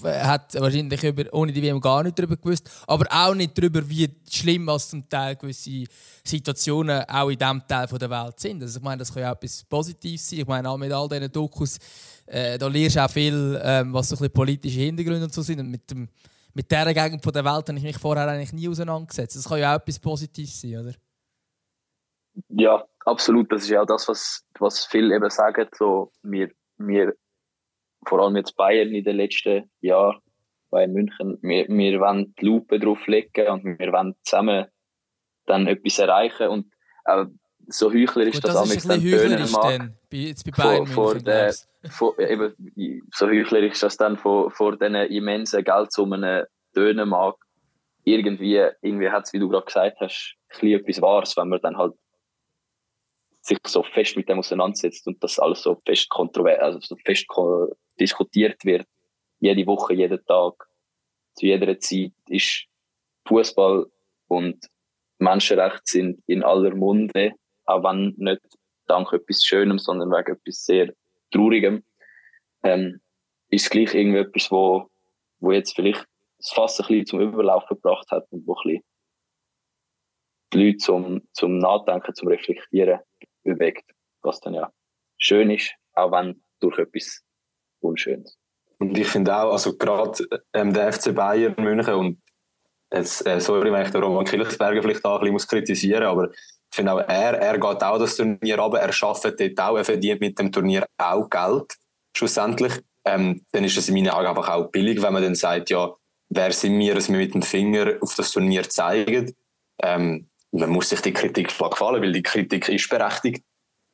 hat 0.03 0.59
wahrscheinlich 0.59 1.03
über, 1.03 1.23
ohne 1.33 1.51
die 1.51 1.61
WM 1.61 1.79
gar 1.79 2.03
nicht 2.03 2.17
darüber 2.17 2.37
gewusst, 2.37 2.69
aber 2.87 3.05
auch 3.09 3.33
nicht 3.33 3.57
darüber, 3.57 3.87
wie 3.87 4.09
schlimm 4.29 4.67
als 4.69 4.89
zum 4.89 5.07
Teil 5.07 5.35
gewisse 5.35 5.83
Situationen 6.23 7.03
auch 7.07 7.29
in 7.29 7.37
diesem 7.37 7.67
Teil 7.67 7.87
der 7.87 8.09
Welt 8.09 8.39
sind. 8.39 8.61
Also 8.61 8.79
ich 8.79 8.83
meine, 8.83 8.99
das 8.99 9.13
kann 9.13 9.23
ja 9.23 9.31
auch 9.31 9.35
etwas 9.35 9.63
Positives 9.63 10.29
sein. 10.29 10.39
Ich 10.39 10.47
meine, 10.47 10.69
auch 10.69 10.77
mit 10.77 10.91
all 10.91 11.07
diesen 11.07 11.31
Dokus, 11.31 11.77
äh, 12.25 12.57
da 12.57 12.67
lernst 12.67 12.95
du 12.95 13.05
auch 13.05 13.09
viel, 13.11 13.59
ähm, 13.63 13.93
was 13.93 14.09
so 14.09 14.29
politische 14.29 14.79
Hintergründe 14.79 15.25
und 15.25 15.33
so 15.33 15.41
sind. 15.41 15.59
Und 15.59 15.69
mit, 15.69 15.89
dem, 15.91 16.09
mit 16.53 16.69
dieser 16.69 16.93
Gegend 16.93 17.23
der 17.23 17.45
Welt 17.45 17.67
habe 17.67 17.77
ich 17.77 17.83
mich 17.83 17.97
vorher 17.97 18.27
eigentlich 18.27 18.53
nie 18.53 18.69
auseinandergesetzt. 18.69 19.35
Das 19.35 19.47
kann 19.47 19.59
ja 19.59 19.73
auch 19.73 19.79
etwas 19.79 19.99
Positives 19.99 20.61
sein, 20.61 20.77
oder? 20.77 20.93
Ja, 22.49 22.85
absolut. 23.05 23.51
Das 23.51 23.63
ist 23.63 23.69
ja 23.69 23.81
auch 23.81 23.85
das, 23.85 24.07
was, 24.07 24.45
was 24.59 24.85
viele 24.85 25.15
eben 25.15 25.29
sagen. 25.29 25.67
So, 25.77 26.11
wir, 26.23 26.49
wir 26.77 27.13
vor 28.05 28.19
allem 28.19 28.35
jetzt 28.35 28.55
Bayern 28.55 28.89
in 28.89 29.03
den 29.03 29.17
letzten 29.17 29.69
Jahren, 29.81 30.19
Bayern 30.69 30.93
München, 30.93 31.37
wir, 31.41 31.67
wir 31.67 31.99
wollen 31.99 32.33
die 32.39 32.45
Lupe 32.45 32.79
drauf 32.79 33.05
legen 33.07 33.47
und 33.47 33.63
wir 33.79 33.91
wollen 33.91 34.15
zusammen 34.23 34.65
dann 35.45 35.67
etwas 35.67 35.99
erreichen 35.99 36.47
und 36.47 36.73
äh, 37.05 37.25
so 37.67 37.91
heuchlerisch 37.91 38.35
Gut, 38.35 38.45
das, 38.45 38.53
das 38.53 38.75
ist 38.75 38.89
dann 38.89 39.01
heuchlerisch 39.01 39.51
mag, 39.51 39.61
dann, 39.63 39.97
bei, 40.09 40.17
jetzt 40.17 40.43
bei 40.45 40.51
Bayern 40.51 40.87
vor, 40.87 41.15
der, 41.15 41.53
vor, 41.89 42.17
eben, 42.19 42.53
so 43.13 43.27
heuchlerisch 43.27 43.79
das 43.79 43.97
dann 43.97 44.17
vor, 44.17 44.51
vor 44.51 44.77
diesen 44.77 44.95
immensen 44.95 45.63
Geldsummen 45.63 46.45
tönen 46.73 47.09
mag, 47.09 47.35
irgendwie, 48.03 48.67
irgendwie 48.81 49.09
hat 49.09 49.25
es, 49.25 49.33
wie 49.33 49.39
du 49.39 49.49
gerade 49.49 49.65
gesagt 49.65 49.97
hast, 49.99 50.35
etwas 50.61 51.01
Wahres, 51.01 51.37
wenn 51.37 51.49
man 51.49 51.59
dann 51.61 51.77
halt 51.77 51.93
sich 53.51 53.67
so 53.67 53.83
fest 53.83 54.15
mit 54.15 54.29
dem 54.29 54.39
auseinandersetzt 54.39 55.05
und 55.07 55.21
das 55.23 55.39
alles 55.39 55.61
so 55.61 55.81
fest 55.85 56.09
kontrovers, 56.09 56.59
also 56.59 56.79
so 56.79 56.95
fest 57.03 57.27
diskutiert 57.99 58.63
wird, 58.63 58.87
jede 59.39 59.65
Woche, 59.67 59.93
jeden 59.93 60.23
Tag, 60.25 60.53
zu 61.35 61.45
jeder 61.45 61.77
Zeit, 61.79 62.13
ist 62.27 62.65
Fußball 63.27 63.85
und 64.27 64.67
Menschenrechte 65.19 65.81
sind 65.85 66.23
in 66.27 66.43
aller 66.43 66.73
Munde, 66.75 67.33
auch 67.65 67.83
wenn 67.83 68.13
nicht 68.17 68.41
dank 68.87 69.11
etwas 69.13 69.43
Schönem, 69.43 69.77
sondern 69.79 70.09
wegen 70.09 70.35
etwas 70.35 70.65
sehr 70.65 70.93
Traurigem, 71.31 71.83
ähm, 72.63 73.01
ist 73.49 73.69
gleich 73.69 73.93
irgendwie 73.93 74.19
etwas, 74.19 74.51
wo, 74.51 74.89
wo 75.39 75.51
jetzt 75.51 75.75
vielleicht 75.75 76.05
das 76.37 76.51
Fass 76.51 76.79
ein 76.79 76.87
bisschen 76.87 77.05
zum 77.05 77.21
Überlaufen 77.21 77.77
gebracht 77.77 78.09
hat 78.11 78.25
und 78.31 78.45
wo 78.47 78.55
ein 78.55 78.63
bisschen 78.63 78.83
die 80.53 80.65
Leute 80.65 80.77
zum, 80.77 81.21
zum 81.31 81.59
Nachdenken, 81.59 82.13
zum 82.13 82.27
Reflektieren 82.27 82.99
bewegt, 83.43 83.91
was 84.21 84.39
dann 84.39 84.53
ja 84.53 84.71
schön 85.17 85.49
ist, 85.49 85.73
auch 85.93 86.11
wenn 86.11 86.43
durch 86.59 86.77
etwas 86.79 87.21
Unschönes. 87.79 88.37
Und 88.79 88.97
ich 88.97 89.07
finde 89.07 89.35
auch, 89.35 89.51
also 89.51 89.77
gerade 89.77 90.23
ähm, 90.53 90.73
der 90.73 90.91
FC 90.91 91.13
Bayern 91.13 91.55
München 91.57 91.93
und 91.93 92.21
jetzt, 92.91 93.25
äh, 93.27 93.39
sorry, 93.39 93.71
wenn 93.71 93.85
ich 93.85 93.91
den 93.91 94.03
Roman 94.03 94.25
Kilchsberger 94.25 94.81
vielleicht 94.81 95.05
auch 95.05 95.15
ein 95.15 95.19
bisschen 95.21 95.33
muss 95.33 95.47
kritisieren 95.47 96.03
aber 96.03 96.31
ich 96.31 96.75
finde 96.75 96.93
auch, 96.93 96.99
er, 96.99 97.37
er 97.39 97.59
geht 97.59 97.83
auch 97.83 97.99
das 97.99 98.15
Turnier 98.15 98.59
aber 98.59 98.79
er 98.79 98.91
schafft 98.91 99.25
dort 99.25 99.59
auch, 99.59 99.77
er 99.77 99.85
verdient 99.85 100.21
mit 100.21 100.39
dem 100.39 100.51
Turnier 100.51 100.87
auch 100.97 101.29
Geld, 101.29 101.75
schlussendlich. 102.15 102.73
Ähm, 103.03 103.45
dann 103.51 103.63
ist 103.63 103.77
es 103.77 103.89
in 103.89 103.95
meinen 103.95 104.09
Augen 104.09 104.27
einfach 104.27 104.49
auch 104.49 104.71
billig, 104.71 105.01
wenn 105.01 105.13
man 105.13 105.23
dann 105.23 105.35
sagt, 105.35 105.69
ja, 105.69 105.93
wer 106.29 106.51
sind 106.51 106.79
wir, 106.79 106.95
dass 106.95 107.09
wir 107.09 107.17
mit 107.17 107.33
dem 107.33 107.41
Finger 107.41 107.97
auf 108.01 108.15
das 108.15 108.31
Turnier 108.31 108.63
zeigen. 108.69 109.35
Ähm, 109.81 110.29
man 110.51 110.69
muss 110.69 110.89
sich 110.89 111.01
die 111.01 111.13
Kritik 111.13 111.47
gefallen, 111.47 112.01
weil 112.01 112.11
die 112.11 112.23
Kritik 112.23 112.67
ist 112.69 112.89
berechtigt, 112.89 113.43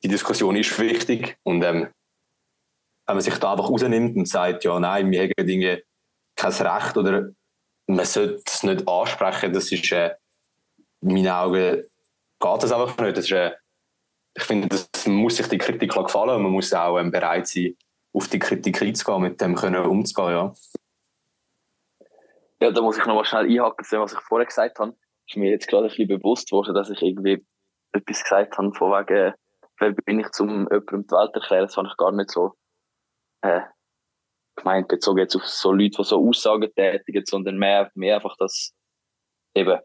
die 0.04 0.08
Diskussion 0.08 0.56
ist 0.56 0.78
wichtig 0.80 1.38
und 1.44 1.64
ähm, 1.64 1.88
wenn 3.06 3.16
man 3.16 3.22
sich 3.22 3.38
da 3.38 3.52
einfach 3.52 3.70
rausnimmt 3.70 4.18
und 4.18 4.28
sagt, 4.28 4.64
ja, 4.66 4.80
nein, 4.80 5.12
wir 5.12 5.24
haben 5.24 5.48
Dinge 5.48 5.84
kein 6.36 6.52
Recht 6.52 6.98
oder 6.98 7.30
man 7.88 8.06
sollte 8.06 8.44
es 8.46 8.64
nicht 8.64 8.88
ansprechen, 8.88 9.54
das 9.54 9.72
ist, 9.72 9.92
äh, 9.92 10.16
in 11.02 11.14
meinen 11.14 11.30
Augen 11.30 11.84
geht 12.40 12.64
das 12.64 12.72
einfach 12.72 12.98
nicht. 12.98 13.18
Das 13.18 13.26
ist, 13.26 13.32
äh, 13.32 13.54
ich 14.36 14.44
finde, 14.44 14.68
das 14.68 15.08
muss 15.08 15.38
sich 15.38 15.48
die 15.48 15.58
Kritik 15.58 15.94
gefallen 15.94 16.36
und 16.36 16.44
man 16.44 16.52
muss 16.52 16.74
auch 16.74 17.00
ähm, 17.00 17.12
bereit 17.12 17.48
sein, 17.48 17.76
auf 18.14 18.28
die 18.28 18.40
Kritik 18.40 18.82
einzugehen, 18.82 19.22
mit 19.22 19.40
dem 19.40 19.56
können 19.56 19.86
umzugehen, 19.86 20.32
ja. 20.32 20.54
Ja, 22.60 22.72
da 22.72 22.82
muss 22.82 22.98
ich 22.98 23.06
noch 23.06 23.16
mal 23.16 23.26
schnell 23.26 23.46
einhaken, 23.46 23.86
was 24.00 24.14
ich 24.14 24.20
vorher 24.20 24.48
gesagt 24.48 24.80
habe. 24.80 24.96
Ist 25.28 25.38
mir 25.38 25.52
jetzt 25.52 25.68
gerade 25.68 25.86
ein 25.86 25.90
bisschen 25.90 26.08
bewusst 26.08 26.52
worden, 26.52 26.74
dass 26.74 26.90
ich 26.90 27.02
irgendwie 27.02 27.46
etwas 27.92 28.24
gesagt 28.24 28.58
habe, 28.58 28.74
von 28.74 28.92
wegen, 28.92 29.34
wer 29.80 29.92
bin 29.92 30.20
ich, 30.20 30.30
zum 30.32 30.68
jemandem 30.72 31.08
die 31.08 31.12
Welt 31.12 31.36
erklären, 31.36 31.66
das 31.66 31.78
habe 31.78 31.88
ich 31.88 31.98
gar 31.98 32.12
nicht 32.12 32.32
so 32.32 32.54
äh, 33.42 33.62
gemeint, 34.56 34.88
bezogen 34.88 35.20
jetzt 35.20 35.36
auf 35.36 35.46
so 35.46 35.72
Leute, 35.72 35.98
die 35.98 36.04
so 36.04 36.28
Aussagen 36.28 36.74
tätigen, 36.76 37.26
sondern 37.26 37.58
mehr, 37.58 37.92
mehr 37.94 38.16
einfach, 38.16 38.36
dass 38.38 38.74
eben 39.54 39.80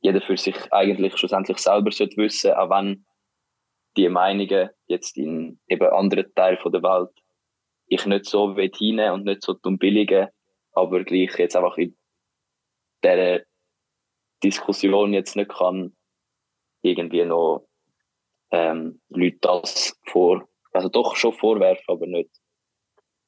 jeder 0.00 0.20
für 0.20 0.36
sich 0.36 0.72
eigentlich 0.72 1.16
schlussendlich 1.16 1.58
selber 1.58 1.92
sollte 1.92 2.16
wissen, 2.16 2.52
auch 2.52 2.70
wenn 2.70 3.04
die 3.96 4.08
Meinungen 4.08 4.70
jetzt 4.86 5.16
in 5.16 5.60
eben 5.66 5.88
anderen 5.88 6.32
Teilen 6.34 6.58
der 6.72 6.82
Welt 6.82 7.10
ich 7.90 8.06
nicht 8.06 8.26
so 8.26 8.56
will 8.56 8.70
hinein 8.76 9.12
und 9.12 9.24
nicht 9.24 9.42
so 9.42 9.58
billigen, 9.62 10.28
aber 10.72 11.02
gleich 11.02 11.36
jetzt 11.38 11.56
einfach 11.56 11.76
in 11.76 11.96
dieser 13.02 13.40
Diskussion 14.42 15.12
jetzt 15.12 15.36
nicht 15.36 15.50
kann 15.50 15.96
irgendwie 16.82 17.24
noch 17.24 17.66
ähm, 18.50 19.00
Leute 19.08 19.38
das 19.40 19.98
vor 20.06 20.50
also 20.72 20.88
doch 20.88 21.16
schon 21.16 21.32
vorwerfen, 21.32 21.84
aber 21.88 22.06
nicht 22.06 22.30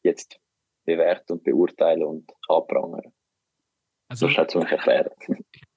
jetzt 0.02 0.40
bewerten 0.84 1.34
und 1.34 1.44
beurteilen 1.44 2.04
und 2.04 2.32
anprangern. 2.48 3.12
Also, 4.12 4.26
das 4.26 4.36
hat 4.36 4.54
mich 4.54 4.70
erklären. 4.70 5.08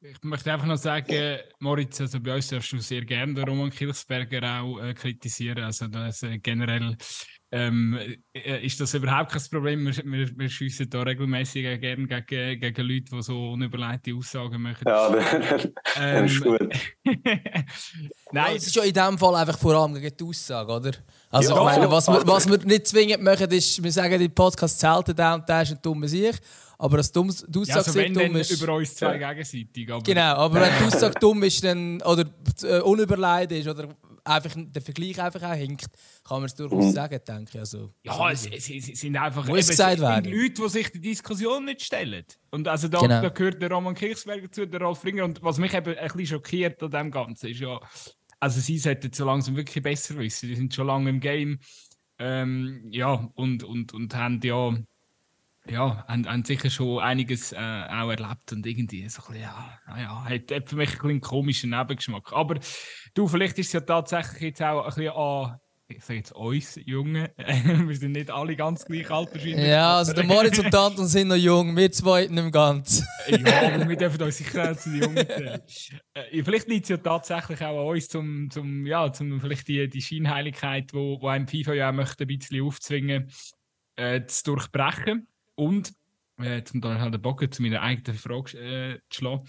Ich 0.01 0.21
möchte 0.23 0.51
einfach 0.51 0.67
noch 0.67 0.75
sagen, 0.75 1.38
Moritz, 1.59 2.01
also 2.01 2.19
bei 2.19 2.36
uns 2.36 2.49
darfst 2.49 2.73
du 2.73 2.79
sehr 2.79 3.05
gerne 3.05 3.33
den 3.33 3.47
Roman 3.47 3.69
Kilchsberger 3.69 4.59
auch 4.61 4.77
äh, 4.79 4.93
kritisieren. 4.93 5.63
Also 5.63 5.88
das, 5.88 6.21
äh, 6.21 6.38
generell 6.39 6.97
ähm, 7.53 7.97
äh, 8.33 8.65
ist 8.65 8.81
das 8.81 8.93
überhaupt 8.93 9.31
kein 9.31 9.41
Problem. 9.49 9.86
Wir, 9.86 10.03
wir, 10.03 10.38
wir 10.38 10.49
schiessen 10.49 10.89
da 10.89 11.03
regelmäßig 11.03 11.79
gerne 11.79 12.07
gegen, 12.23 12.59
gegen 12.59 12.81
Leute, 12.86 13.15
die 13.15 13.21
so 13.21 13.53
unüberlegte 13.53 14.13
Aussagen 14.13 14.61
machen. 14.61 14.83
Ja, 14.86 15.09
das 15.15 15.69
ähm, 15.97 16.25
ist 16.25 16.43
gut. 16.43 16.75
Nein, 18.33 18.55
es 18.57 18.67
ist 18.67 18.75
ja 18.75 18.83
in 18.83 18.93
dem 18.93 19.17
Fall 19.17 19.36
einfach 19.36 19.57
vor 19.57 19.75
allem 19.75 19.93
gegen 19.93 20.17
die 20.17 20.23
Aussage, 20.25 20.73
oder? 20.73 20.91
Also 21.29 21.55
ja, 21.55 21.57
ich 21.57 21.77
meine, 21.77 21.89
was 21.89 22.09
wir, 22.09 22.27
was 22.27 22.49
wir 22.49 22.57
nicht 22.57 22.88
zwingend 22.88 23.23
machen, 23.23 23.49
ist, 23.49 23.81
wir 23.81 23.91
sagen, 23.93 24.19
im 24.19 24.36
Podcast 24.36 24.77
zählt 24.77 25.17
der 25.17 25.36
und 25.36 25.47
der 25.47 25.61
ist 25.61 25.71
ein 25.71 25.79
dummer 25.81 26.09
Sieg. 26.09 26.36
Aber 26.78 26.97
das 26.97 27.11
dummes, 27.11 27.45
du 27.47 27.63
ja, 27.63 27.76
also 27.76 27.93
wenn, 27.95 28.13
dumm 28.13 28.36
ist, 28.36 28.51
über 28.51 28.73
uns 28.76 28.95
zwei 28.95 29.17
ja. 29.17 29.34
gegenseitig. 29.34 29.91
Aber 29.91 30.03
genau, 30.03 30.36
aber 30.36 30.61
wenn 30.61 30.71
die 30.80 30.84
Aussage 30.86 31.19
dumm 31.19 31.43
ist 31.43 31.63
dann, 31.63 32.01
oder 32.01 32.26
äh, 32.63 32.80
unüberlegt 32.80 33.51
ist 33.51 33.67
oder 33.67 33.95
einfach 34.26 34.51
der 34.55 34.82
Vergleich 34.82 35.21
einfach 35.21 35.43
auch 35.43 35.53
hinkt, 35.53 35.88
kann 36.23 36.38
man 36.38 36.45
es 36.45 36.55
durchaus 36.55 36.93
sagen, 36.93 37.19
denke 37.28 37.51
ich. 37.53 37.59
Also, 37.59 37.93
ja, 38.03 38.32
es, 38.32 38.47
es, 38.47 38.69
es 38.69 38.99
sind 38.99 39.15
einfach 39.15 39.47
Muss 39.47 39.59
eben, 39.59 39.67
gesagt 39.67 39.99
es 39.99 39.99
sind. 39.99 40.26
Leute, 40.26 40.61
die 40.61 40.69
sich 40.69 40.91
die 40.91 41.01
Diskussion 41.01 41.65
nicht 41.65 41.84
stellen. 41.84 42.26
Und 42.51 42.67
also 42.67 42.88
da, 42.88 42.99
Genau. 42.99 43.21
da 43.21 43.30
gehört 43.30 43.61
der 43.61 43.71
Roman 43.71 43.93
Kirchsberger 43.93 44.51
zu, 44.51 44.67
der 44.67 44.82
Rolf 44.82 45.03
Ringer. 45.05 45.26
Und 45.26 45.41
was 45.43 45.57
mich 45.57 45.73
eben 45.73 45.95
ein 45.95 46.07
bisschen 46.07 46.26
schockiert 46.26 46.82
an 46.82 46.91
dem 46.91 47.11
Ganzen 47.11 47.49
ist 47.49 47.59
ja, 47.59 47.80
also 48.39 48.59
sie 48.59 48.78
sollten 48.78 49.13
so 49.13 49.26
langsam 49.26 49.55
wirklich 49.55 49.84
besser 49.84 50.17
wissen. 50.17 50.49
Die 50.49 50.55
sind 50.55 50.73
schon 50.73 50.88
lange 50.88 51.09
im 51.09 51.19
Game. 51.19 51.59
Ähm, 52.17 52.86
ja, 52.89 53.30
und, 53.36 53.63
und, 53.63 53.93
und 53.93 54.15
haben 54.15 54.39
ja, 54.43 54.73
ja, 55.70 56.05
haben, 56.07 56.28
haben 56.28 56.43
sicher 56.43 56.70
schon 56.70 56.99
einiges 56.99 57.51
äh, 57.51 57.57
auch 57.57 58.09
erlebt 58.09 58.51
und 58.51 58.66
irgendwie 58.66 59.07
so 59.09 59.22
ein 59.24 59.34
bisschen, 59.34 59.43
ja, 59.43 59.80
naja, 59.88 60.24
hat, 60.24 60.51
hat 60.51 60.70
für 60.70 60.76
mich 60.76 60.89
ein 60.89 60.93
bisschen 60.93 61.09
einen 61.09 61.22
komischen 61.22 61.70
Nebengeschmack. 61.72 62.34
Aber 62.34 62.59
du, 63.13 63.28
vielleicht 63.28 63.57
ist 63.59 63.68
es 63.68 63.74
ja 63.74 63.82
tatsächlich 63.82 64.41
jetzt 64.41 64.61
auch 64.61 64.84
ein 64.84 64.88
bisschen 64.88 65.09
an, 65.09 65.59
ich 65.88 66.03
sage 66.03 66.18
jetzt 66.18 66.32
uns 66.32 66.80
Jungen, 66.84 67.28
wir 67.38 67.95
sind 67.95 68.13
nicht 68.13 68.32
alle 68.32 68.55
ganz 68.55 68.86
gleich 68.86 69.09
alt 69.11 69.32
wahrscheinlich. 69.34 69.68
ja, 69.68 69.97
also 69.97 70.13
der 70.13 70.24
Moritz 70.24 70.57
und 70.57 70.74
die 70.74 70.78
Anton 70.78 71.05
sind 71.05 71.28
noch 71.28 71.36
jung, 71.36 71.76
wir 71.76 71.91
zwei 71.91 72.22
nicht 72.22 72.32
im 72.32 72.51
ganz. 72.51 73.03
Ja, 73.28 73.74
aber 73.74 73.88
wir 73.88 73.95
dürfen 73.95 74.22
uns 74.24 74.38
sicher 74.38 74.72
auch 74.72 74.76
zu 74.76 74.89
den 74.89 75.03
Jungen 75.03 75.28
zählen. 75.28 75.61
Äh, 76.13 76.43
vielleicht 76.43 76.68
liegt 76.68 76.86
es 76.86 76.89
ja 76.89 76.97
tatsächlich 76.97 77.61
auch 77.61 77.82
an 77.82 77.95
uns, 77.95 78.07
zum, 78.07 78.49
zum, 78.49 78.86
ja, 78.86 79.11
zum 79.13 79.39
vielleicht 79.39 79.68
die, 79.68 79.88
die 79.88 80.01
Scheinheiligkeit, 80.01 80.91
wo, 80.93 81.22
wo 81.22 81.28
einem 81.28 81.47
FIFA 81.47 81.74
ja 81.74 81.89
auch 81.89 81.93
möchte, 81.93 82.24
ein 82.24 82.28
bisschen 82.28 82.63
aufzwingen, 82.63 83.30
äh, 83.95 84.26
zu 84.26 84.43
durchbrechen. 84.45 85.28
Und, 85.55 85.93
äh, 86.37 86.63
zum 86.63 86.81
den 86.81 87.21
Bogen 87.21 87.51
zu 87.51 87.61
meiner 87.61 87.81
eigenen 87.81 88.17
Frage 88.17 88.57
äh, 88.57 88.99
zu 89.09 89.19
schlagen, 89.19 89.47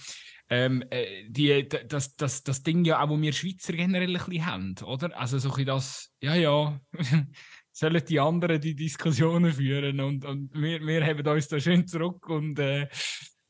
ähm, 0.48 0.84
äh, 0.90 1.28
die, 1.28 1.68
das, 1.68 2.14
das, 2.14 2.44
das 2.44 2.62
Ding 2.62 2.84
ja 2.84 3.02
auch, 3.02 3.08
wo 3.08 3.20
wir 3.20 3.32
Schweizer 3.32 3.72
generell 3.72 4.16
ein 4.16 4.24
bisschen 4.24 4.46
haben, 4.46 4.74
oder? 4.84 5.18
Also 5.18 5.38
so 5.38 5.52
ein 5.54 5.66
das, 5.66 6.12
ja, 6.20 6.34
ja, 6.36 6.80
sollen 7.72 8.04
die 8.08 8.20
anderen 8.20 8.60
die 8.60 8.74
Diskussionen 8.74 9.52
führen 9.52 10.00
und, 10.00 10.24
und 10.24 10.54
wir, 10.54 10.80
wir 10.80 11.04
haben 11.04 11.26
uns 11.26 11.48
da 11.48 11.58
schön 11.58 11.86
zurück 11.86 12.28
und 12.28 12.58
äh, 12.58 12.88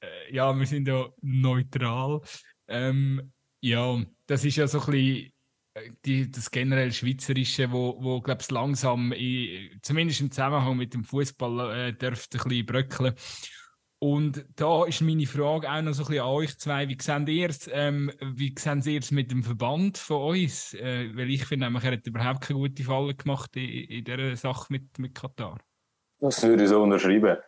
äh, 0.00 0.34
ja, 0.34 0.52
wir 0.59 0.66
sind 0.66 0.88
ja 0.88 1.09
neutral. 1.20 2.20
Ähm, 2.68 3.32
ja, 3.61 4.02
das 4.26 4.44
ist 4.44 4.57
ja 4.57 4.66
so 4.66 4.80
ein 4.80 4.86
bisschen 4.86 5.32
die, 6.05 6.31
das 6.31 6.51
generell 6.51 6.93
Schweizerische, 6.93 7.70
wo, 7.70 7.97
wo 8.01 8.20
glaube 8.20 8.43
ich, 8.43 8.51
langsam, 8.51 9.12
in, 9.12 9.79
zumindest 9.83 10.20
im 10.20 10.31
Zusammenhang 10.31 10.77
mit 10.77 10.95
dem 10.95 11.05
Fußball, 11.05 11.89
äh, 11.89 11.93
dürfte 11.93 12.39
ein 12.39 12.49
bisschen 12.49 12.66
bröckeln. 12.66 13.14
Und 13.99 14.45
da 14.57 14.85
ist 14.85 15.01
meine 15.01 15.27
Frage 15.27 15.70
auch 15.70 15.81
noch 15.81 15.95
so 15.95 16.03
ein 16.03 16.09
bisschen 16.09 16.24
an 16.24 16.31
euch 16.31 16.59
zwei. 16.59 16.87
Wie 16.89 16.99
seht 17.01 17.29
ihr 17.29 17.49
es, 17.49 17.70
ähm, 17.72 18.12
wie 18.20 18.55
sehen 18.59 18.83
ihr 18.85 19.01
es 19.01 19.11
mit 19.11 19.31
dem 19.31 19.43
Verband 19.43 19.97
von 19.97 20.35
uns? 20.35 20.74
Äh, 20.74 21.11
weil 21.14 21.31
ich 21.31 21.47
finde, 21.47 21.66
er 21.66 21.93
hat 21.93 22.07
überhaupt 22.07 22.43
keine 22.43 22.61
gute 22.61 22.85
Falle 22.85 23.14
gemacht 23.14 23.57
in, 23.57 23.62
in 23.62 24.05
dieser 24.05 24.37
Sache 24.37 24.66
mit, 24.68 24.99
mit 24.99 25.14
Katar. 25.14 25.59
Das 26.20 26.43
würde 26.43 26.64
ich 26.64 26.68
so 26.68 26.83
unterschreiben. 26.83 27.39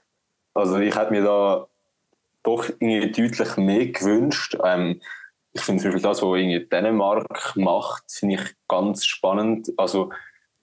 Also 0.54 0.78
ich 0.78 0.96
hätte 0.96 1.12
mir 1.12 1.22
da 1.22 1.68
doch 2.42 2.68
irgendwie 2.68 3.12
deutlich 3.12 3.56
mehr 3.58 3.86
gewünscht. 3.88 4.56
Ähm, 4.64 5.00
ich 5.58 5.64
finde 5.64 5.82
zum 5.82 5.90
Beispiel 5.90 6.02
das, 6.02 6.22
was 6.22 6.38
irgendwie 6.38 6.66
Dänemark 6.66 7.56
macht, 7.56 8.04
finde 8.10 8.36
ich 8.36 8.54
ganz 8.68 9.04
spannend. 9.04 9.72
Also 9.76 10.10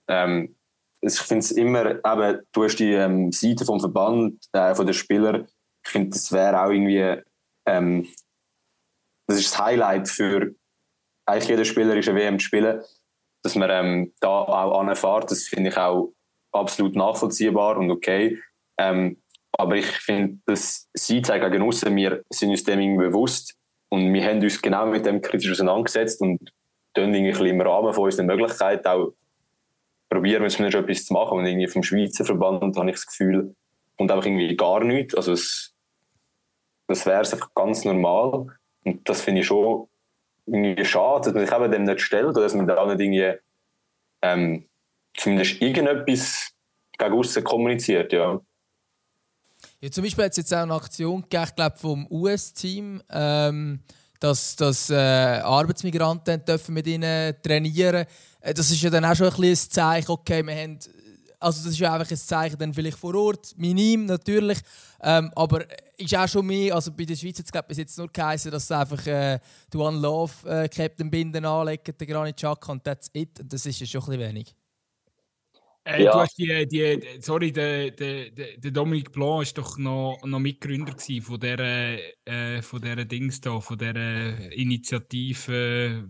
ähm, 0.08 0.56
ich 1.00 1.18
finde 1.18 1.40
es 1.40 1.52
immer, 1.52 1.90
eben, 1.90 2.40
du 2.52 2.64
hast 2.64 2.76
die 2.76 2.92
ähm, 2.92 3.30
Seite 3.32 3.64
vom 3.64 3.80
Verband, 3.80 4.44
äh, 4.52 4.74
von 4.74 4.86
den 4.86 4.94
Spielern. 4.94 5.46
Ich 5.84 5.90
finde, 5.90 6.10
das 6.10 6.32
wäre 6.32 6.62
auch 6.62 6.70
irgendwie, 6.70 7.22
ähm, 7.66 8.08
das 9.28 9.38
ist 9.38 9.52
das 9.52 9.64
Highlight 9.64 10.08
für 10.08 10.54
eigentlich 11.26 11.48
jeder 11.48 11.64
Spieler 11.64 11.96
ist 11.96 12.08
eine 12.08 12.18
WM 12.18 12.38
zu 12.38 12.46
spielen, 12.46 12.82
dass 13.42 13.56
man 13.56 13.70
ähm, 13.70 14.12
da 14.20 14.28
auch 14.28 14.80
anfährt. 14.80 15.30
Das 15.30 15.48
finde 15.48 15.70
ich 15.70 15.76
auch 15.76 16.12
absolut 16.52 16.94
nachvollziehbar 16.94 17.76
und 17.76 17.90
okay. 17.90 18.40
Ähm, 18.78 19.20
aber 19.58 19.76
ich 19.76 19.86
finde, 19.86 20.38
das 20.46 20.88
Sie 20.94 21.22
zeigen 21.22 21.50
gegen 21.50 21.64
aussen, 21.64 21.96
wir 21.96 22.22
sind 22.30 22.50
uns 22.50 22.64
dem 22.64 22.80
irgendwie 22.80 23.06
bewusst 23.06 23.55
und 23.88 24.12
wir 24.12 24.24
haben 24.24 24.40
uns 24.40 24.60
genau 24.60 24.86
mit 24.86 25.06
dem 25.06 25.20
kritisch 25.20 25.50
auseinandergesetzt 25.50 26.20
und 26.20 26.38
tun 26.94 27.14
irgendwie 27.14 27.50
im 27.50 27.60
Rahmen 27.60 27.92
von 27.92 28.04
unseren 28.04 28.26
Möglichkeiten 28.26 28.86
auch 28.86 29.12
probieren 30.08 30.42
wir 30.42 30.50
zumindest 30.50 30.82
etwas 30.82 31.04
zu 31.04 31.12
machen. 31.12 31.38
Und 31.38 31.46
irgendwie 31.46 31.66
vom 31.66 31.82
Schweizer 31.82 32.24
Verband 32.24 32.62
habe 32.76 32.90
ich 32.90 32.96
das 32.96 33.06
Gefühl, 33.06 33.54
und 33.96 34.10
einfach 34.10 34.26
irgendwie 34.26 34.56
gar 34.56 34.84
nichts. 34.84 35.14
Also 35.14 35.32
es, 35.32 35.74
das 36.86 37.06
wäre 37.06 37.22
es 37.22 37.32
einfach 37.32 37.52
ganz 37.54 37.84
normal. 37.84 38.46
Und 38.84 39.08
das 39.08 39.22
finde 39.22 39.40
ich 39.40 39.46
schon 39.46 39.88
irgendwie 40.46 40.84
schade, 40.84 41.24
dass 41.24 41.34
man 41.34 41.46
sich 41.46 41.54
eben 41.54 41.72
dem 41.72 41.84
nicht 41.84 42.00
stellt 42.00 42.26
oder 42.26 42.42
dass 42.42 42.54
man 42.54 42.66
da 42.66 42.84
nicht 42.86 43.00
irgendwie 43.00 43.40
ähm, 44.22 44.68
zumindest 45.16 45.60
irgendetwas 45.60 46.52
gegen 46.98 47.12
aussen 47.12 47.44
kommuniziert, 47.44 48.12
ja. 48.12 48.40
Ja, 49.80 49.90
zum 49.90 50.04
Beispiel 50.04 50.24
hat 50.24 50.30
es 50.30 50.38
jetzt 50.38 50.54
auch 50.54 50.62
eine 50.62 50.74
Aktion 50.74 51.20
gegeben, 51.20 51.44
ich 51.48 51.54
glaube, 51.54 51.76
vom 51.76 52.06
US-Team, 52.10 53.02
ähm, 53.10 53.80
dass, 54.20 54.56
dass 54.56 54.88
äh, 54.88 54.94
Arbeitsmigranten 54.94 56.42
dürfen 56.46 56.74
mit 56.74 56.86
ihnen 56.86 57.34
trainieren 57.42 58.06
äh, 58.40 58.54
Das 58.54 58.70
ist 58.70 58.80
ja 58.80 58.88
dann 58.88 59.04
auch 59.04 59.14
schon 59.14 59.28
ein, 59.28 59.44
ein 59.44 59.54
Zeichen, 59.54 60.10
okay, 60.10 60.42
wir 60.46 60.54
haben, 60.54 60.78
also 61.38 61.62
das 61.62 61.72
ist 61.72 61.78
ja 61.78 61.92
einfach 61.92 62.10
ein 62.10 62.16
Zeichen 62.16 62.56
dann 62.56 62.72
vielleicht 62.72 62.96
vor 62.96 63.14
Ort, 63.14 63.52
minim 63.58 64.06
natürlich, 64.06 64.58
ähm, 65.02 65.30
aber 65.36 65.66
ist 65.98 66.16
auch 66.16 66.26
schon 66.26 66.46
mehr, 66.46 66.74
also 66.74 66.90
bei 66.92 67.04
der 67.04 67.16
Schweiz 67.16 67.36
jetzt 67.36 67.52
glaube 67.52 67.68
bis 67.68 67.76
jetzt 67.76 67.98
nur 67.98 68.08
geheißen, 68.10 68.50
dass 68.50 68.70
einfach 68.70 69.06
äh, 69.06 69.38
die 69.70 69.76
One 69.76 69.98
Love 69.98 70.32
äh, 70.48 70.68
Captain 70.70 71.10
Binden 71.10 71.44
anlegen, 71.44 71.94
der 71.98 72.06
Granit 72.06 72.36
Xhaka 72.36 72.72
und 72.72 72.82
that's 72.82 73.10
it. 73.12 73.42
Das 73.44 73.66
ist 73.66 73.78
ja 73.80 73.86
schon 73.86 74.00
ein 74.04 74.06
bisschen 74.06 74.28
wenig. 74.28 74.54
Äh, 75.86 76.02
Ja. 76.02 76.12
Du 76.12 76.18
hast 76.18 76.36
die, 76.36 76.66
die, 76.66 77.00
sorry, 77.20 77.52
der, 77.52 77.92
der, 77.92 78.30
der 78.30 78.70
Dominique 78.72 79.12
Blanc 79.12 79.42
ist 79.42 79.56
doch 79.56 79.78
noch, 79.78 80.18
noch 80.24 80.38
Mitgründer 80.40 80.92
gewesen 80.92 81.22
von 81.22 81.38
dieser, 81.38 81.96
äh, 82.24 82.60
von 82.62 82.80
dieser 82.80 83.04
Dings 83.04 83.40
da, 83.40 83.60
von 83.60 83.78
dieser 83.78 84.52
Initiative, 84.52 86.04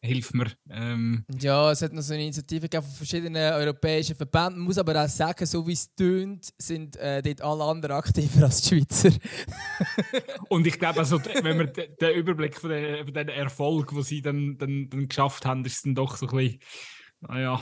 äh, 0.00 0.06
hilf 0.06 0.32
mir. 0.32 0.46
Ähm, 0.70 1.24
Ja, 1.38 1.70
es 1.70 1.82
hat 1.82 1.92
noch 1.92 2.02
so 2.02 2.14
eine 2.14 2.22
Initiative 2.22 2.62
gegeben 2.62 2.82
von 2.86 2.94
verschiedenen 2.94 3.52
europäischen 3.52 4.16
Verbänden. 4.16 4.58
Man 4.58 4.66
muss 4.66 4.78
aber 4.78 5.04
auch 5.04 5.08
sagen, 5.08 5.44
so 5.46 5.66
wie 5.66 5.72
es 5.72 5.94
tönt, 5.94 6.48
sind 6.58 6.96
äh, 6.96 7.20
dort 7.22 7.42
alle 7.42 7.64
anderen 7.64 7.96
aktiver 7.96 8.44
als 8.44 8.62
die 8.62 8.76
Schweizer. 8.80 9.10
und 10.48 10.66
ich 10.66 10.78
glaube, 10.78 11.00
also, 11.00 11.20
wenn 11.42 11.58
wir 11.58 11.66
d- 11.66 11.88
den 12.00 12.14
Überblick 12.16 12.56
von 12.58 12.70
den, 12.70 13.04
von 13.04 13.12
den 13.14 13.28
Erfolg, 13.28 13.90
den 13.90 14.02
sie 14.02 14.22
dann, 14.22 14.56
dann, 14.56 14.88
dann 14.88 15.08
geschafft 15.08 15.44
haben, 15.44 15.64
ist 15.64 15.76
es 15.76 15.82
dann 15.82 15.94
doch 15.94 16.16
so 16.16 16.26
ein 16.26 16.36
bisschen, 16.36 16.58
naja, 17.20 17.60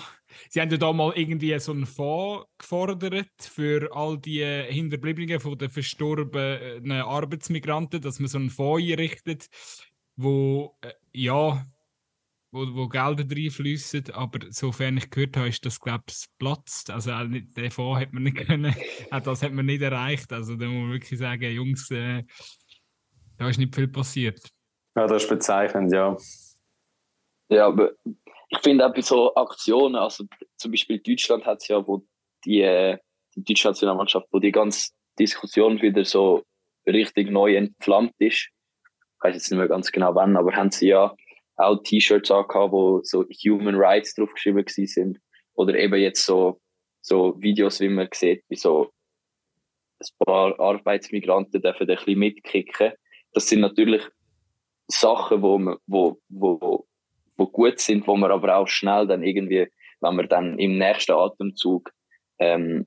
sie 0.49 0.61
haben 0.61 0.71
ja 0.71 0.77
da 0.77 0.93
mal 0.93 1.13
irgendwie 1.15 1.59
so 1.59 1.73
einen 1.73 1.87
Fonds 1.87 2.47
gefordert 2.59 3.27
für 3.39 3.91
all 3.93 4.19
die 4.19 4.45
Hinterbliebenen 4.45 5.41
von 5.41 5.59
den 5.59 5.71
verstorbenen 5.71 6.93
Arbeitsmigranten, 6.93 8.01
dass 8.01 8.19
man 8.19 8.29
so 8.29 8.39
einen 8.39 8.51
Fonds 8.51 8.83
einrichtet, 8.83 9.49
wo, 10.17 10.77
äh, 10.83 10.93
ja, 11.13 11.67
wo, 12.53 12.67
wo 12.75 12.89
Gelder 12.89 13.25
reinfließen, 13.25 14.11
aber 14.13 14.41
sofern 14.51 14.99
ich 14.99 15.11
gehört 15.11 15.37
habe, 15.37 15.49
ist 15.49 15.65
das, 15.65 15.81
glaube 15.81 16.05
ich, 16.09 16.27
platzt. 16.39 16.91
Also 16.91 17.13
auch 17.13 17.25
nicht, 17.25 17.57
den 17.57 17.71
Fonds 17.71 18.01
hat 18.01 18.13
man 18.13 18.25
nicht 18.25 18.37
können, 18.37 18.75
auch 19.11 19.21
das 19.21 19.43
hat 19.43 19.53
man 19.53 19.67
nicht 19.67 19.83
erreicht. 19.83 20.33
Also 20.33 20.55
da 20.57 20.67
muss 20.67 20.83
man 20.83 20.93
wirklich 20.93 21.19
sagen, 21.19 21.51
Jungs, 21.51 21.91
äh, 21.91 22.25
da 23.39 23.49
ist 23.49 23.59
nicht 23.59 23.75
viel 23.75 23.89
passiert. 23.89 24.41
Ja, 24.95 25.07
das 25.07 25.23
ist 25.23 25.29
bezeichnend, 25.31 25.93
ja. 25.93 26.17
Ja, 27.49 27.67
aber 27.67 27.93
ich 28.53 28.59
finde 28.59 28.87
auch 28.87 28.93
bei 28.93 29.01
so 29.01 29.35
Aktionen, 29.35 29.97
also 29.97 30.25
zum 30.57 30.71
Beispiel 30.71 30.99
Deutschland 30.99 31.47
hat 31.47 31.63
es 31.63 31.69
ja, 31.69 31.87
wo 31.87 32.05
die, 32.45 32.97
die 33.35 33.45
deutsche 33.45 33.69
Nationalmannschaft, 33.69 34.27
wo 34.31 34.39
die 34.39 34.53
ganze 34.53 34.91
Diskussion 35.19 35.81
wieder 35.81 36.05
so 36.05 36.43
richtig 36.87 37.31
neu 37.31 37.57
entflammt 37.57 38.15
ist. 38.19 38.51
Ich 38.51 39.25
weiß 39.25 39.35
jetzt 39.35 39.51
nicht 39.51 39.59
mehr 39.59 39.69
ganz 39.69 39.91
genau 39.91 40.15
wann, 40.15 40.37
aber 40.37 40.55
haben 40.55 40.71
sie 40.71 40.89
ja 40.89 41.15
auch 41.57 41.83
T-Shirts 41.83 42.31
angehabt, 42.31 42.73
wo 42.73 43.01
so 43.03 43.25
Human 43.45 43.77
Rights 43.77 44.15
draufgeschrieben 44.15 44.65
gewesen 44.65 44.87
sind. 44.87 45.19
Oder 45.55 45.75
eben 45.79 46.01
jetzt 46.01 46.27
so, 46.27 46.61
so 47.01 47.41
Videos, 47.41 47.81
wie 47.81 47.89
man 47.89 48.09
sieht, 48.13 48.45
wie 48.49 48.57
so 48.57 48.91
ein 50.01 50.27
paar 50.27 50.61
Arbeitsmigranten 50.61 51.63
dürfen 51.63 51.89
ein 51.89 51.97
bisschen 51.97 52.19
mitkicken. 52.19 52.93
Das 53.33 53.49
sind 53.49 53.61
natürlich 53.61 54.03
Sachen, 54.89 55.41
wo, 55.41 55.59
man, 55.59 55.79
wo, 55.87 56.21
wo, 56.29 56.87
wo 57.43 57.47
gut 57.47 57.81
sind, 57.81 58.07
wo 58.07 58.17
man 58.17 58.31
aber 58.31 58.57
auch 58.57 58.69
schnell 58.69 59.07
dann 59.07 59.25
irgendwie, 59.25 59.67
wenn 60.01 60.17
man 60.17 60.29
dann 60.29 60.59
im 60.59 60.79
nächsten 60.79 61.13
Atemzug 61.13 61.91
ähm, 62.39 62.87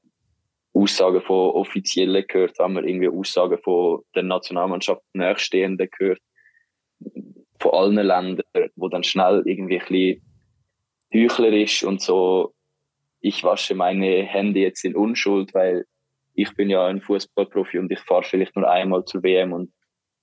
Aussagen 0.73 1.21
von 1.21 1.51
Offiziellen 1.51 2.25
hört, 2.29 2.57
wenn 2.59 2.73
man 2.73 2.87
irgendwie 2.87 3.09
Aussagen 3.09 3.57
von 3.63 4.01
der 4.15 4.23
Nationalmannschaft 4.23 5.01
Nachstehenden 5.13 5.89
hört, 5.97 6.19
von 7.59 7.71
allen 7.73 7.95
Ländern, 7.95 8.69
wo 8.75 8.87
dann 8.87 9.03
schnell 9.03 9.43
irgendwie 9.45 9.79
ein 9.79 9.87
bisschen 9.87 10.21
heuchlerisch 11.13 11.83
und 11.83 12.01
so, 12.01 12.53
ich 13.19 13.43
wasche 13.43 13.75
meine 13.75 14.23
Hände 14.23 14.59
jetzt 14.59 14.85
in 14.85 14.95
Unschuld, 14.95 15.53
weil 15.53 15.85
ich 16.33 16.53
bin 16.55 16.69
ja 16.69 16.85
ein 16.85 17.01
Fußballprofi 17.01 17.79
und 17.79 17.91
ich 17.91 17.99
fahre 17.99 18.23
vielleicht 18.23 18.55
nur 18.55 18.69
einmal 18.69 19.03
zur 19.05 19.23
WM 19.23 19.53
und 19.53 19.71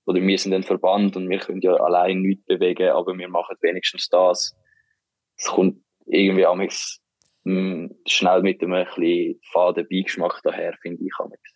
oder 0.07 0.21
wir 0.21 0.39
sind 0.39 0.55
ein 0.55 0.63
Verband 0.63 1.17
und 1.17 1.29
wir 1.29 1.39
können 1.39 1.61
ja 1.61 1.75
allein 1.75 2.23
nichts 2.23 2.45
bewegen, 2.45 2.91
aber 2.91 3.17
wir 3.17 3.29
machen 3.29 3.57
wenigstens 3.61 4.09
das. 4.09 4.55
Es 5.37 5.47
kommt 5.47 5.83
irgendwie 6.07 6.47
amigs 6.47 7.01
mm, 7.45 7.87
schnell 8.07 8.43
mit 8.43 8.63
einem 8.63 8.73
ein 8.75 9.41
faden 9.53 9.87
Beigeschmack 9.89 10.41
daher, 10.43 10.75
finde 10.83 11.05
ich 11.05 11.13
amigs. 11.19 11.53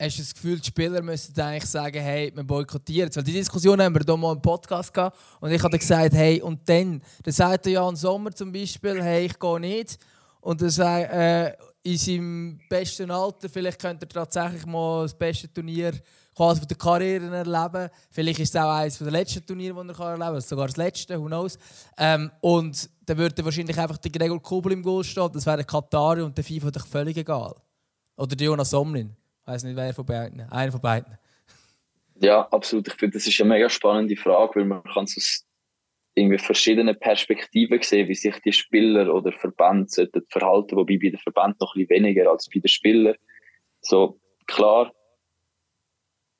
Hast 0.00 0.16
du 0.16 0.22
das 0.22 0.34
Gefühl, 0.34 0.58
die 0.58 0.66
Spieler 0.66 1.02
müssten 1.02 1.38
eigentlich 1.38 1.66
sagen, 1.66 2.00
hey, 2.00 2.32
wir 2.34 2.42
boykottieren 2.42 3.14
Weil 3.14 3.22
die 3.22 3.34
Diskussion 3.34 3.82
haben 3.82 3.94
wir 3.94 4.00
hier 4.02 4.16
mal 4.16 4.32
im 4.32 4.40
Podcast 4.40 4.94
gehabt 4.94 5.18
und 5.40 5.50
ich 5.50 5.62
habe 5.62 5.78
gesagt, 5.78 6.14
hey, 6.14 6.40
und 6.40 6.66
dann, 6.66 7.02
dann 7.22 7.32
sagt 7.32 7.66
der 7.66 7.72
Jan 7.72 7.96
Sommer 7.96 8.30
zum 8.30 8.50
Beispiel, 8.50 9.02
hey, 9.02 9.26
ich 9.26 9.38
gehe 9.38 9.60
nicht. 9.60 9.98
Und 10.40 10.62
dann 10.62 10.70
sagt, 10.70 11.12
äh, 11.12 11.52
in 11.82 11.96
seinem 11.96 12.60
besten 12.68 13.10
Alter, 13.10 13.48
vielleicht 13.48 13.80
könnte 13.80 14.06
er 14.06 14.08
tatsächlich 14.08 14.66
mal 14.66 15.02
das 15.02 15.16
beste 15.16 15.52
Turnier 15.52 15.92
quasi 16.36 16.60
von 16.60 16.68
der 16.68 16.76
Karriere 16.76 17.36
erleben. 17.36 17.90
Vielleicht 18.10 18.40
ist 18.40 18.54
es 18.54 18.60
auch 18.60 18.70
eines 18.70 18.98
der 18.98 19.10
letzten 19.10 19.44
Turniere, 19.44 19.82
die 19.84 19.90
er 19.90 19.98
erleben 19.98 20.20
kann, 20.20 20.40
sogar 20.40 20.66
das 20.66 20.76
letzte, 20.76 21.20
who 21.20 21.26
knows. 21.26 21.58
Ähm, 21.96 22.30
und 22.40 22.88
dann 23.06 23.16
würde 23.16 23.44
wahrscheinlich 23.44 23.78
einfach 23.78 23.98
der 23.98 24.10
Gregor 24.10 24.42
Kobel 24.42 24.72
im 24.72 24.82
Goal 24.82 25.04
stehen, 25.04 25.30
das 25.32 25.46
wäre 25.46 25.58
der 25.58 25.66
Katari 25.66 26.22
und 26.22 26.36
der 26.36 26.44
FIFA 26.44 26.70
doch 26.70 26.86
völlig 26.86 27.16
egal. 27.16 27.54
Oder 28.16 28.36
der 28.36 28.46
Jonas 28.46 28.70
Somlin. 28.70 29.16
Ich 29.40 29.46
weiß 29.46 29.64
nicht, 29.64 29.76
wer 29.76 29.94
von 29.94 30.04
beiden. 30.04 30.40
Einer 30.50 30.72
von 30.72 30.80
beiden. 30.80 31.16
Ja, 32.16 32.46
absolut. 32.48 32.86
Ich 32.88 32.94
finde, 32.94 33.16
das 33.16 33.26
ist 33.26 33.40
eine 33.40 33.48
mega 33.48 33.70
spannende 33.70 34.14
Frage, 34.16 34.56
weil 34.56 34.66
man 34.66 34.82
kann 34.82 35.04
es 35.04 35.46
irgendwie 36.14 36.38
verschiedene 36.38 36.94
Perspektiven 36.94 37.80
sehen, 37.82 38.08
wie 38.08 38.14
sich 38.14 38.36
die 38.40 38.52
Spieler 38.52 39.14
oder 39.14 39.32
Verbände 39.32 39.88
sollten 39.88 40.22
verhalten, 40.28 40.76
wobei 40.76 40.98
bei 40.98 41.10
den 41.10 41.18
Verbänden 41.18 41.56
noch 41.60 41.74
ein 41.74 41.86
bisschen 41.86 42.04
weniger 42.04 42.30
als 42.30 42.48
bei 42.52 42.60
den 42.60 42.68
Spielern. 42.68 43.16
So, 43.80 44.20
klar, 44.46 44.92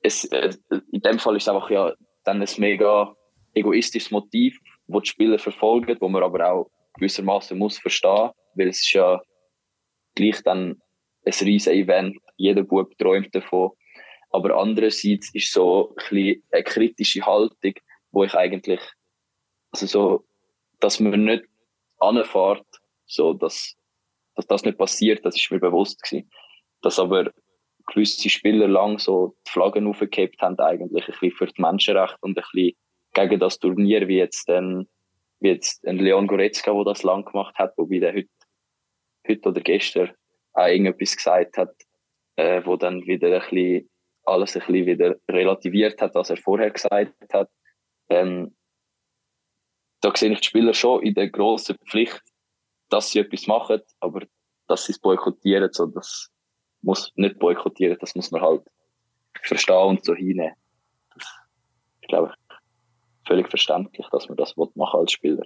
es, 0.03 0.25
äh, 0.25 0.53
in 0.91 1.01
dem 1.01 1.19
Fall 1.19 1.37
ist 1.37 1.43
es 1.43 1.49
einfach 1.49 1.69
ja 1.69 1.93
dann 2.23 2.41
ein 2.41 2.49
mega 2.57 3.15
egoistisches 3.53 4.11
Motiv, 4.11 4.57
das 4.87 5.03
die 5.03 5.09
Spieler 5.09 5.39
verfolgen, 5.39 5.97
wo 5.99 6.09
man 6.09 6.23
aber 6.23 6.51
auch 6.51 6.71
gewissermaßen 6.95 7.57
muss 7.57 7.77
verstehen, 7.77 8.31
weil 8.55 8.67
es 8.67 8.81
ist 8.81 8.93
ja 8.93 9.21
gleich 10.15 10.41
dann 10.43 10.81
ein 11.25 11.33
riesiges 11.41 11.67
Event, 11.67 12.17
jeder 12.35 12.63
Bub 12.63 12.97
träumt 12.97 13.33
davon. 13.33 13.71
Aber 14.31 14.57
andererseits 14.57 15.33
ist 15.33 15.51
so 15.51 15.95
ein 16.11 16.41
eine 16.51 16.63
kritische 16.63 17.25
Haltung, 17.25 17.73
wo 18.11 18.23
ich 18.23 18.33
eigentlich 18.33 18.81
also 19.71 19.85
so, 19.85 20.25
dass 20.79 20.99
man 20.99 21.23
nicht 21.23 21.45
anfährt, 21.99 22.65
so, 23.05 23.33
dass, 23.33 23.75
dass 24.35 24.47
das 24.47 24.63
nicht 24.63 24.77
passiert, 24.77 25.25
das 25.25 25.35
ist 25.35 25.51
mir 25.51 25.59
bewusst 25.59 26.01
gewesen. 26.03 26.29
Dass 26.81 26.99
aber 26.99 27.31
gewisse 27.87 28.29
Spieler 28.29 28.67
lang 28.67 28.99
so 28.99 29.35
die 29.47 29.51
Flaggen 29.51 29.87
aufgehebt 29.87 30.41
haben, 30.41 30.59
eigentlich 30.59 31.07
ein 31.07 31.11
bisschen 31.11 31.31
für 31.31 31.47
die 31.47 31.61
Menschenrechte 31.61 32.17
und 32.21 32.37
ein 32.37 32.43
bisschen 32.51 32.75
gegen 33.13 33.39
das 33.39 33.59
Turnier, 33.59 34.07
wie 34.07 34.17
jetzt 34.17 34.47
dann, 34.47 34.87
wie 35.39 35.49
jetzt 35.49 35.85
ein 35.85 35.97
Leon 35.97 36.27
Goretzka, 36.27 36.73
der 36.73 36.85
das 36.85 37.03
lang 37.03 37.25
gemacht 37.25 37.55
hat, 37.57 37.73
wobei 37.77 37.99
der 37.99 38.13
heute, 38.13 38.29
heute 39.27 39.49
oder 39.49 39.61
gestern 39.61 40.11
auch 40.53 40.67
irgendetwas 40.67 41.15
gesagt 41.15 41.57
hat, 41.57 41.73
äh, 42.35 42.61
wo 42.65 42.75
dann 42.77 43.05
wieder 43.05 43.27
ein 43.27 43.41
bisschen 43.41 43.89
alles 44.23 44.55
ein 44.55 44.65
bisschen 44.65 44.85
wieder 44.85 45.15
relativiert 45.29 46.01
hat, 46.01 46.15
was 46.15 46.29
er 46.29 46.37
vorher 46.37 46.71
gesagt 46.71 47.33
hat. 47.33 47.49
Ähm, 48.09 48.55
da 50.01 50.15
sehe 50.15 50.31
ich 50.31 50.41
die 50.41 50.47
Spieler 50.47 50.73
schon 50.73 51.03
in 51.03 51.13
der 51.13 51.29
grossen 51.29 51.77
Pflicht, 51.87 52.21
dass 52.89 53.11
sie 53.11 53.19
etwas 53.19 53.47
machen, 53.47 53.81
aber 53.99 54.25
dass 54.67 54.85
sie 54.85 54.91
es 54.91 54.99
boykottieren, 54.99 55.71
so, 55.71 55.85
das 55.85 56.29
muss 56.81 57.11
nicht 57.15 57.39
boykottieren, 57.39 57.97
das 57.99 58.15
muss 58.15 58.31
man 58.31 58.41
halt 58.41 58.63
verstehen 59.43 59.75
und 59.75 60.03
so 60.03 60.15
hinnehmen. 60.15 60.55
Das 61.13 61.23
ist, 62.01 62.07
glaube 62.09 62.33
ich, 62.33 62.57
völlig 63.27 63.49
verständlich, 63.49 64.05
dass 64.11 64.27
man 64.27 64.37
das 64.37 64.55
machen 64.57 64.99
als 64.99 65.11
Spieler. 65.11 65.43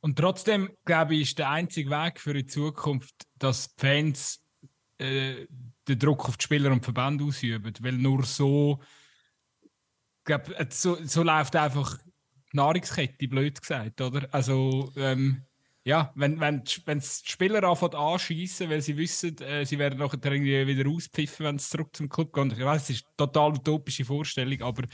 Und 0.00 0.18
trotzdem, 0.18 0.76
glaube 0.84 1.14
ich, 1.14 1.22
ist 1.22 1.38
der 1.38 1.50
einzige 1.50 1.90
Weg 1.90 2.20
für 2.20 2.34
die 2.34 2.46
Zukunft, 2.46 3.14
dass 3.38 3.74
die 3.74 3.80
Fans 3.80 4.44
äh, 4.98 5.46
den 5.88 5.98
Druck 5.98 6.28
auf 6.28 6.36
die 6.36 6.44
Spieler 6.44 6.72
und 6.72 6.84
Verbände 6.84 7.24
ausüben. 7.24 7.72
Weil 7.80 7.92
nur 7.92 8.24
so, 8.24 8.80
glaube, 10.24 10.54
so, 10.70 10.96
so 11.04 11.22
läuft 11.22 11.54
einfach 11.54 11.98
Nahrungskette, 12.52 13.28
blöd 13.28 13.60
gesagt, 13.60 14.00
oder? 14.00 14.28
Also, 14.32 14.92
ähm, 14.96 15.42
ja, 15.84 16.12
wenn, 16.14 16.38
wenn, 16.40 16.62
wenn 16.84 17.00
die 17.00 17.06
Spieler 17.24 17.64
anfangen 17.64 17.94
anschießen, 17.96 18.70
weil 18.70 18.82
sie 18.82 18.96
wissen, 18.96 19.36
äh, 19.38 19.64
sie 19.66 19.78
werden 19.78 19.98
nachher 19.98 20.24
irgendwie 20.24 20.66
wieder 20.66 20.88
auspfiffen, 20.88 21.46
wenn 21.46 21.58
sie 21.58 21.68
zurück 21.68 21.96
zum 21.96 22.08
Club 22.08 22.32
gehen. 22.32 22.52
Ich 22.52 22.64
weiß, 22.64 22.82
es 22.84 22.90
ist 22.90 23.06
eine 23.06 23.16
total 23.16 23.52
utopische 23.52 24.04
Vorstellung, 24.04 24.62
aber 24.62 24.84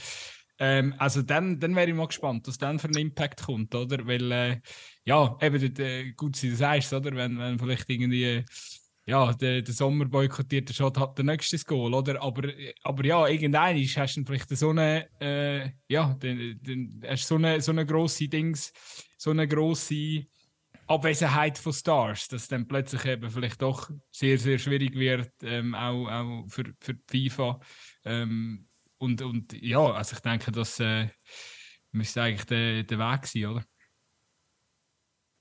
ähm, 0.57 0.93
also 0.97 1.21
dann, 1.21 1.59
dann 1.59 1.75
wäre 1.75 1.89
ich 1.89 1.95
mal 1.95 2.07
gespannt, 2.07 2.47
was 2.47 2.57
dann 2.57 2.79
für 2.79 2.87
einen 2.87 2.97
Impact 2.97 3.43
kommt, 3.43 3.73
oder? 3.75 4.05
Weil, 4.05 4.31
äh, 4.31 4.61
ja, 5.05 5.37
eben, 5.41 5.79
äh, 5.79 6.11
gut, 6.13 6.41
wie 6.43 6.49
du 6.49 6.55
sagst, 6.55 6.91
oder? 6.91 7.11
Wenn, 7.15 7.37
wenn 7.39 7.57
vielleicht 7.59 7.89
irgendwie 7.89 8.43
ja, 9.09 9.33
der, 9.33 9.63
der 9.63 9.73
Sommer 9.73 10.05
boykottierte 10.05 10.71
Shot 10.71 10.99
hat 10.99 11.17
der 11.17 11.25
nächste 11.25 11.57
Goal, 11.65 11.95
oder? 11.95 12.21
Aber, 12.21 12.47
aber 12.83 13.05
ja, 13.05 13.27
irgendein 13.27 13.75
hast 13.77 14.15
du 14.15 14.23
vielleicht 14.23 14.55
so 14.55 14.69
eine, 14.69 15.09
äh, 15.19 15.71
ja, 15.87 16.13
den, 16.13 16.61
den, 16.61 17.03
hast 17.07 17.27
so 17.27 17.35
eine, 17.35 17.59
so 17.59 17.71
eine 17.71 17.87
grosse 17.87 18.27
Dings, 18.27 18.71
so 19.17 19.31
eine 19.31 19.47
grosse 19.47 20.25
Abwesenheit 20.85 21.57
von 21.57 21.73
Stars, 21.73 22.27
dass 22.27 22.47
dann 22.49 22.67
plötzlich 22.67 23.03
eben 23.05 23.31
vielleicht 23.31 23.59
doch 23.63 23.89
sehr, 24.11 24.37
sehr 24.37 24.59
schwierig 24.59 24.93
wird, 24.93 25.31
ähm, 25.41 25.73
auch, 25.73 26.07
auch 26.07 26.45
für, 26.47 26.65
für 26.79 26.95
FIFA. 27.07 27.59
Ähm, 28.05 28.67
und, 28.99 29.23
und 29.23 29.53
ja, 29.59 29.91
also 29.91 30.17
ich 30.17 30.21
denke, 30.21 30.51
das 30.51 30.79
äh, 30.79 31.07
müsste 31.91 32.21
eigentlich 32.21 32.45
der, 32.45 32.83
der 32.83 32.99
Weg 32.99 33.25
sein, 33.25 33.45
oder? 33.47 33.63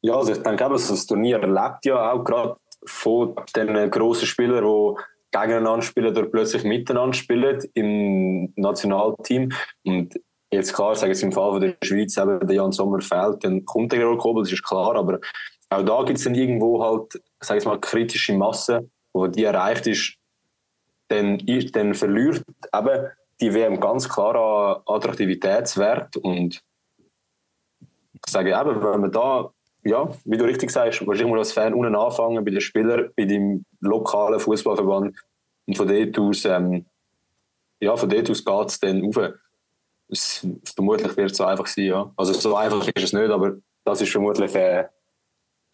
Ja, 0.00 0.14
also 0.14 0.32
ich 0.32 0.38
denke, 0.38 0.68
das 0.70 1.06
Turnier 1.06 1.38
erlebt 1.38 1.84
ja 1.84 2.12
auch 2.12 2.24
gerade 2.24 2.56
von 2.84 3.34
den 3.54 3.90
grossen 3.90 4.26
Spielern, 4.26 4.64
die 4.64 5.02
gegeneinander 5.30 5.82
spielen 5.82 6.16
oder 6.16 6.26
plötzlich 6.26 6.64
miteinander 6.64 7.14
spielen 7.14 7.62
im 7.74 8.52
Nationalteam. 8.56 9.52
Und 9.84 10.14
jetzt 10.50 10.74
klar, 10.74 10.94
sagen 10.94 11.14
Sie 11.14 11.26
im 11.26 11.32
Fall 11.32 11.52
von 11.52 11.60
der 11.60 11.76
Schweiz, 11.82 12.16
eben 12.16 12.46
der 12.46 12.56
Jan 12.56 12.72
Sommer 12.72 13.00
fehlt, 13.00 13.44
dann 13.44 13.64
kommt 13.64 13.92
der 13.92 13.98
Georg 13.98 14.20
Kobel, 14.20 14.42
das 14.42 14.52
ist 14.52 14.64
klar, 14.64 14.96
aber 14.96 15.20
auch 15.70 15.82
da 15.82 16.02
gibt 16.04 16.18
es 16.18 16.24
dann 16.24 16.34
irgendwo 16.34 16.82
halt, 16.82 17.22
sag 17.40 17.58
ich 17.58 17.64
mal, 17.66 17.78
kritische 17.78 18.34
Masse, 18.34 18.88
wo 19.12 19.26
die 19.26 19.44
erreicht 19.44 19.86
ist, 19.86 20.14
dann, 21.08 21.38
dann 21.72 21.94
verliert 21.94 22.42
eben 22.74 23.06
die 23.40 23.54
WM 23.54 23.78
ganz 23.78 24.08
klar 24.08 24.36
an 24.36 24.82
Attraktivitätswert 24.86 26.16
und 26.16 26.62
ich 27.80 28.32
sage 28.32 28.50
eben, 28.50 28.82
wenn 28.82 29.00
man 29.00 29.12
da 29.12 29.50
ja, 29.88 30.08
wie 30.24 30.36
du 30.36 30.44
richtig 30.44 30.70
sagst, 30.70 31.06
wahrscheinlich 31.06 31.30
muss 31.30 31.38
als 31.38 31.52
Fan 31.52 31.74
unten 31.74 31.96
anfangen, 31.96 32.44
bei 32.44 32.50
den 32.50 32.60
Spielern, 32.60 33.10
bei 33.16 33.24
dem 33.24 33.64
lokalen 33.80 34.38
Fußballverband. 34.38 35.16
Und 35.66 35.76
von 35.76 35.88
dort 35.88 36.18
aus, 36.18 36.44
ähm, 36.44 36.86
ja, 37.80 37.96
von 37.96 38.08
dort 38.08 38.30
aus 38.30 38.44
geht 38.44 38.66
es 38.68 38.80
dann 38.80 39.02
rauf. 39.02 39.32
Es, 40.10 40.46
vermutlich 40.74 41.16
wird 41.16 41.30
es 41.30 41.36
so 41.36 41.44
einfach 41.44 41.66
sein, 41.66 41.84
ja. 41.84 42.12
Also 42.16 42.32
so 42.32 42.56
einfach 42.56 42.86
ist 42.86 43.04
es 43.04 43.12
nicht, 43.12 43.30
aber 43.30 43.56
das 43.84 44.00
ist 44.00 44.12
vermutlich 44.12 44.54
äh, 44.54 44.88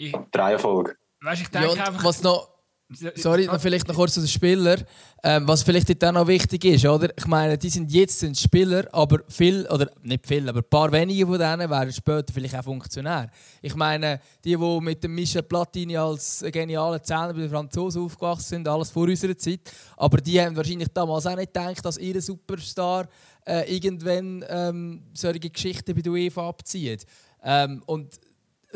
die 0.01 0.15
Reihenfolge. 0.35 0.97
Weißt, 1.21 1.43
ich 1.43 1.49
denke 1.49 1.77
ja, 1.77 1.85
einfach... 1.85 2.05
Was 2.05 2.23
noch 2.23 2.54
Sorry, 2.91 3.47
noch 3.47 3.59
vielleicht 3.61 3.89
noch 3.89 3.95
kurz 3.95 4.13
zu 4.13 4.21
den 4.21 4.29
Spielern. 4.29 4.85
Ähm, 5.23 5.49
was 5.49 5.63
vielleicht 5.63 6.03
dann 6.03 6.15
noch 6.15 6.27
wichtig 6.27 6.67
ist, 6.67 6.85
oder? 6.85 7.09
Ich 7.17 7.27
meine, 7.27 7.57
die 7.57 7.71
sind 7.71 7.91
jetzt 7.91 8.19
sind 8.19 8.37
Spieler, 8.37 8.87
aber 8.93 9.21
viel, 9.29 9.67
oder 9.69 9.91
nicht 10.03 10.27
viel, 10.27 10.47
aber 10.47 10.59
ein 10.59 10.69
paar 10.69 10.93
wenige 10.93 11.27
von 11.27 11.39
denen 11.39 11.71
werden 11.71 11.93
später 11.95 12.31
vielleicht 12.33 12.55
auch 12.55 12.65
Funktionär. 12.65 13.31
Ich 13.63 13.75
meine, 13.75 14.21
die, 14.45 14.55
die 14.55 14.81
mit 14.81 15.03
dem 15.03 15.15
Michel 15.15 15.43
Platini 15.43 15.97
als 15.97 16.45
genialer 16.53 17.03
Zehner 17.03 17.33
bei 17.33 17.41
den 17.41 17.51
Franzosen 17.51 18.03
aufgewachsen 18.03 18.49
sind, 18.49 18.69
alles 18.69 18.91
vor 18.91 19.05
unserer 19.05 19.37
Zeit, 19.37 19.73
aber 19.97 20.19
die 20.19 20.39
haben 20.39 20.55
wahrscheinlich 20.55 20.89
damals 20.89 21.27
auch 21.27 21.37
nicht 21.37 21.55
gedacht, 21.55 21.83
dass 21.83 21.97
ihr 21.97 22.21
Superstar 22.21 23.09
äh, 23.47 23.75
irgendwann 23.75 24.45
ähm, 24.47 25.05
solche 25.15 25.51
Geschichten 25.51 25.95
bei 25.95 26.03
der 26.03 26.13
UEFA 26.13 26.49
abzieht. 26.49 27.07
Ähm, 27.43 27.83
und 27.87 28.21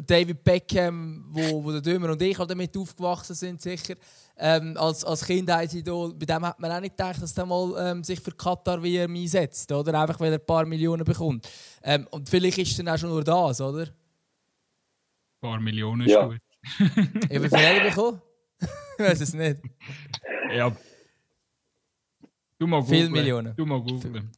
David 0.06 0.44
Beckham, 0.44 1.24
wo, 1.30 1.64
wo 1.64 1.72
der 1.72 1.80
Dömer 1.80 2.10
und 2.10 2.22
ich 2.22 2.38
halt 2.38 2.50
damit 2.50 2.76
aufgewachsen 2.76 3.34
sind, 3.34 3.60
sicher. 3.60 3.94
Ähm, 4.36 4.76
als, 4.76 5.04
als 5.04 5.24
Kindheitsidol, 5.24 6.14
bei 6.14 6.26
dem 6.26 6.46
hat 6.46 6.60
man 6.60 6.70
auch 6.70 6.80
nicht 6.80 6.96
gedacht, 6.96 7.20
dass 7.20 7.36
er 7.36 7.46
mal 7.46 7.74
ähm, 7.78 8.04
sich 8.04 8.20
für 8.20 8.30
Katar 8.30 8.82
wie 8.82 8.96
er 8.96 9.08
einsetzt, 9.08 9.70
oder? 9.72 10.00
Einfach, 10.00 10.20
weil 10.20 10.32
er 10.32 10.38
ein 10.38 10.46
paar 10.46 10.64
Millionen 10.64 11.04
bekommt. 11.04 11.48
Ähm, 11.82 12.06
und 12.10 12.28
vielleicht 12.28 12.58
ist 12.58 12.70
es 12.70 12.76
dann 12.76 12.88
auch 12.88 12.98
schon 12.98 13.10
nur 13.10 13.24
das, 13.24 13.60
oder? 13.60 13.82
Ein 13.82 13.90
paar 15.40 15.60
Millionen 15.60 16.02
ist 16.02 16.12
ja. 16.12 16.26
gut. 16.26 16.40
ja, 17.30 17.42
wie 17.42 17.48
viel 17.48 17.58
hat 17.58 17.76
er 17.76 17.88
bekommen? 17.88 18.22
ich 18.60 19.04
weiß 19.04 19.20
es 19.20 19.34
nicht. 19.34 19.60
Ja. 20.54 20.74
Du 22.58 22.66
mal 22.66 22.80
googeln. 22.80 23.00
Viele 23.00 23.10
Millionen. 23.10 23.56
Du 23.56 23.66
mal 23.66 23.80
googeln. 23.80 24.30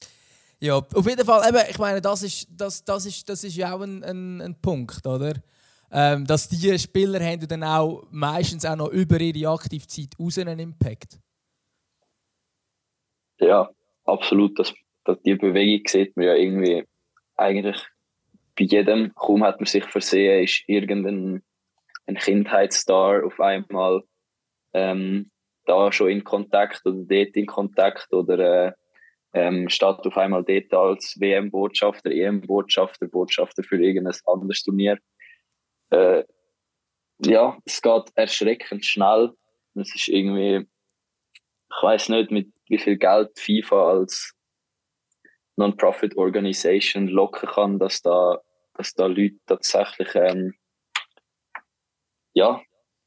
Ja, 0.60 0.76
auf 0.76 1.06
jeden 1.06 1.24
Fall, 1.24 1.48
eben, 1.48 1.70
ich 1.70 1.78
meine, 1.78 2.00
das 2.00 2.22
ist, 2.22 2.46
das, 2.50 2.84
das 2.84 3.06
ist, 3.06 3.28
das 3.28 3.44
ist 3.44 3.56
ja 3.56 3.74
auch 3.74 3.80
ein, 3.80 4.04
ein, 4.04 4.40
ein 4.42 4.60
Punkt, 4.60 5.06
oder? 5.06 5.34
Ähm, 5.90 6.26
dass 6.26 6.48
die 6.48 6.78
Spieler 6.78 7.18
haben 7.18 7.48
dann 7.48 7.64
auch 7.64 8.06
meistens 8.10 8.64
auch 8.64 8.76
noch 8.76 8.90
über 8.90 9.18
ihre 9.20 9.50
Aktivzeit 9.50 10.10
raus 10.20 10.38
einen 10.38 10.58
Impact. 10.58 11.18
Ja, 13.38 13.68
absolut. 14.04 14.58
Das 14.58 14.72
die 15.24 15.34
Bewegung 15.34 15.86
sieht 15.88 16.16
man 16.16 16.26
ja 16.26 16.34
irgendwie 16.34 16.84
eigentlich 17.36 17.76
bei 18.56 18.64
jedem. 18.64 19.14
Kaum 19.14 19.42
hat 19.42 19.58
man 19.58 19.66
sich 19.66 19.84
versehen, 19.84 20.44
ist 20.44 20.62
irgendein 20.66 21.42
ein 22.06 22.16
Kindheitsstar 22.16 23.24
auf 23.24 23.38
einmal 23.40 24.02
ähm, 24.72 25.30
da 25.64 25.92
schon 25.92 26.10
in 26.10 26.24
Kontakt 26.24 26.84
oder 26.84 27.04
dort 27.04 27.36
in 27.36 27.46
Kontakt 27.46 28.12
oder 28.12 28.68
äh, 28.68 28.72
ähm, 29.32 29.68
statt 29.68 30.06
auf 30.06 30.16
einmal 30.16 30.44
dort 30.44 30.72
als 30.72 31.18
WM-Botschafter, 31.20 32.10
EM-Botschafter, 32.10 33.06
Botschafter 33.06 33.62
für 33.62 33.82
irgendein 33.82 34.18
anderes 34.26 34.62
Turnier. 34.62 34.98
Äh, 35.90 36.24
ja, 37.24 37.58
es 37.64 37.80
geht 37.80 38.10
erschreckend 38.14 38.84
schnell. 38.84 39.32
Es 39.74 39.94
ist 39.94 40.08
irgendwie, 40.08 40.66
ich 40.66 41.82
weiß 41.82 42.08
nicht, 42.08 42.30
mit 42.30 42.52
wie 42.66 42.78
viel 42.78 42.96
Geld 42.96 43.38
FIFA 43.38 43.90
als 43.90 44.34
Non-Profit 45.56 46.16
Organisation 46.16 47.08
locken 47.08 47.48
kann, 47.48 47.78
dass 47.78 48.02
da, 48.02 48.40
dass 48.74 48.94
da 48.94 49.06
Leute 49.06 49.36
tatsächlich 49.46 50.14
ähm, 50.14 50.54
ja, 52.32 52.62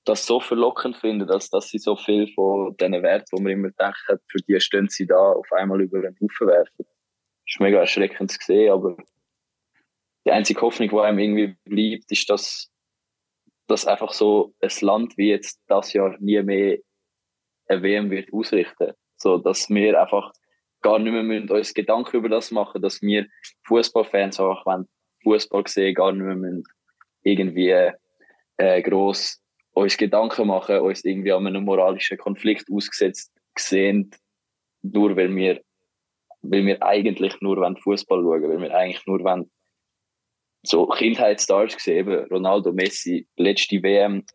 das 0.06 0.26
so 0.26 0.40
verlockend 0.40 0.98
finden, 0.98 1.28
dass, 1.28 1.50
dass 1.50 1.70
sie 1.70 1.80
so 1.80 1.96
viel 1.96 2.28
von 2.34 2.76
diesen 2.78 3.04
Werten, 3.04 3.28
wo 3.32 3.42
man 3.42 3.54
immer 3.54 3.70
hat, 3.80 4.22
für 4.28 4.40
die 4.48 4.60
stehen 4.60 4.90
sie 4.90 5.08
da, 5.08 5.32
auf 5.32 5.52
einmal 5.52 5.82
über 5.82 6.02
den 6.02 6.16
Haufen 6.22 6.48
werfen. 6.48 6.74
Das 6.78 7.56
ist 7.56 7.60
mega 7.60 7.80
erschreckend 7.80 8.32
zu 8.32 8.38
sehen, 8.42 8.72
aber 8.72 8.98
die 10.26 10.32
einzige 10.32 10.62
Hoffnung, 10.62 10.90
die 10.90 11.00
einem 11.00 11.20
irgendwie 11.20 11.58
bleibt, 11.66 12.12
ist, 12.12 12.30
dass, 12.30 12.72
dass 13.68 13.86
einfach 13.86 14.14
so 14.14 14.54
ein 14.62 14.70
Land 14.82 15.18
wie 15.18 15.30
jetzt 15.30 15.62
das 15.68 15.94
Jahr 15.94 16.18
nie 16.20 16.42
mehr 16.42 16.80
eine 17.68 17.82
WM 17.82 18.10
wird 18.10 18.32
ausrichten. 18.34 18.94
So, 19.18 19.38
dass 19.38 19.70
wir 19.70 20.02
einfach 20.02 20.32
gar 20.82 21.00
nicht 21.00 21.14
mehr 21.14 21.24
müssen 21.24 21.50
uns 21.50 21.74
Gedanken 21.74 22.18
über 22.18 22.30
das 22.30 22.52
machen, 22.52 22.82
dass 22.82 23.02
wir 23.02 23.26
Fußballfans 23.68 24.40
auch, 24.40 24.66
wenn 24.66 24.88
Fußball 25.24 25.66
sehen, 25.68 25.96
gar 25.96 26.12
nicht 26.12 26.24
mehr 26.24 26.36
müssen 26.36 26.64
irgendwie 27.24 27.92
äh, 28.58 28.82
gross 28.82 29.43
uns 29.74 29.98
Gedanken 29.98 30.48
machen, 30.48 30.80
uns 30.80 31.04
irgendwie 31.04 31.32
an 31.32 31.48
einem 31.48 31.64
moralischen 31.64 32.18
Konflikt 32.18 32.66
ausgesetzt 32.72 33.32
sehen, 33.58 34.12
nur 34.82 35.16
weil 35.16 35.36
wir, 35.36 35.62
weil 36.42 36.66
wir 36.66 36.82
eigentlich 36.84 37.40
nur 37.42 37.58
Fußball 37.78 38.22
schauen 38.22 38.44
weil 38.44 38.62
wir 38.62 38.76
eigentlich 38.76 39.06
nur 39.06 39.24
wollen, 39.24 39.50
so 40.64 40.88
Kindheitsstars 40.88 41.76
gesehen, 41.76 42.08
Ronaldo, 42.32 42.72
Messi, 42.72 43.28
letzte 43.36 43.82
WM, 43.84 44.26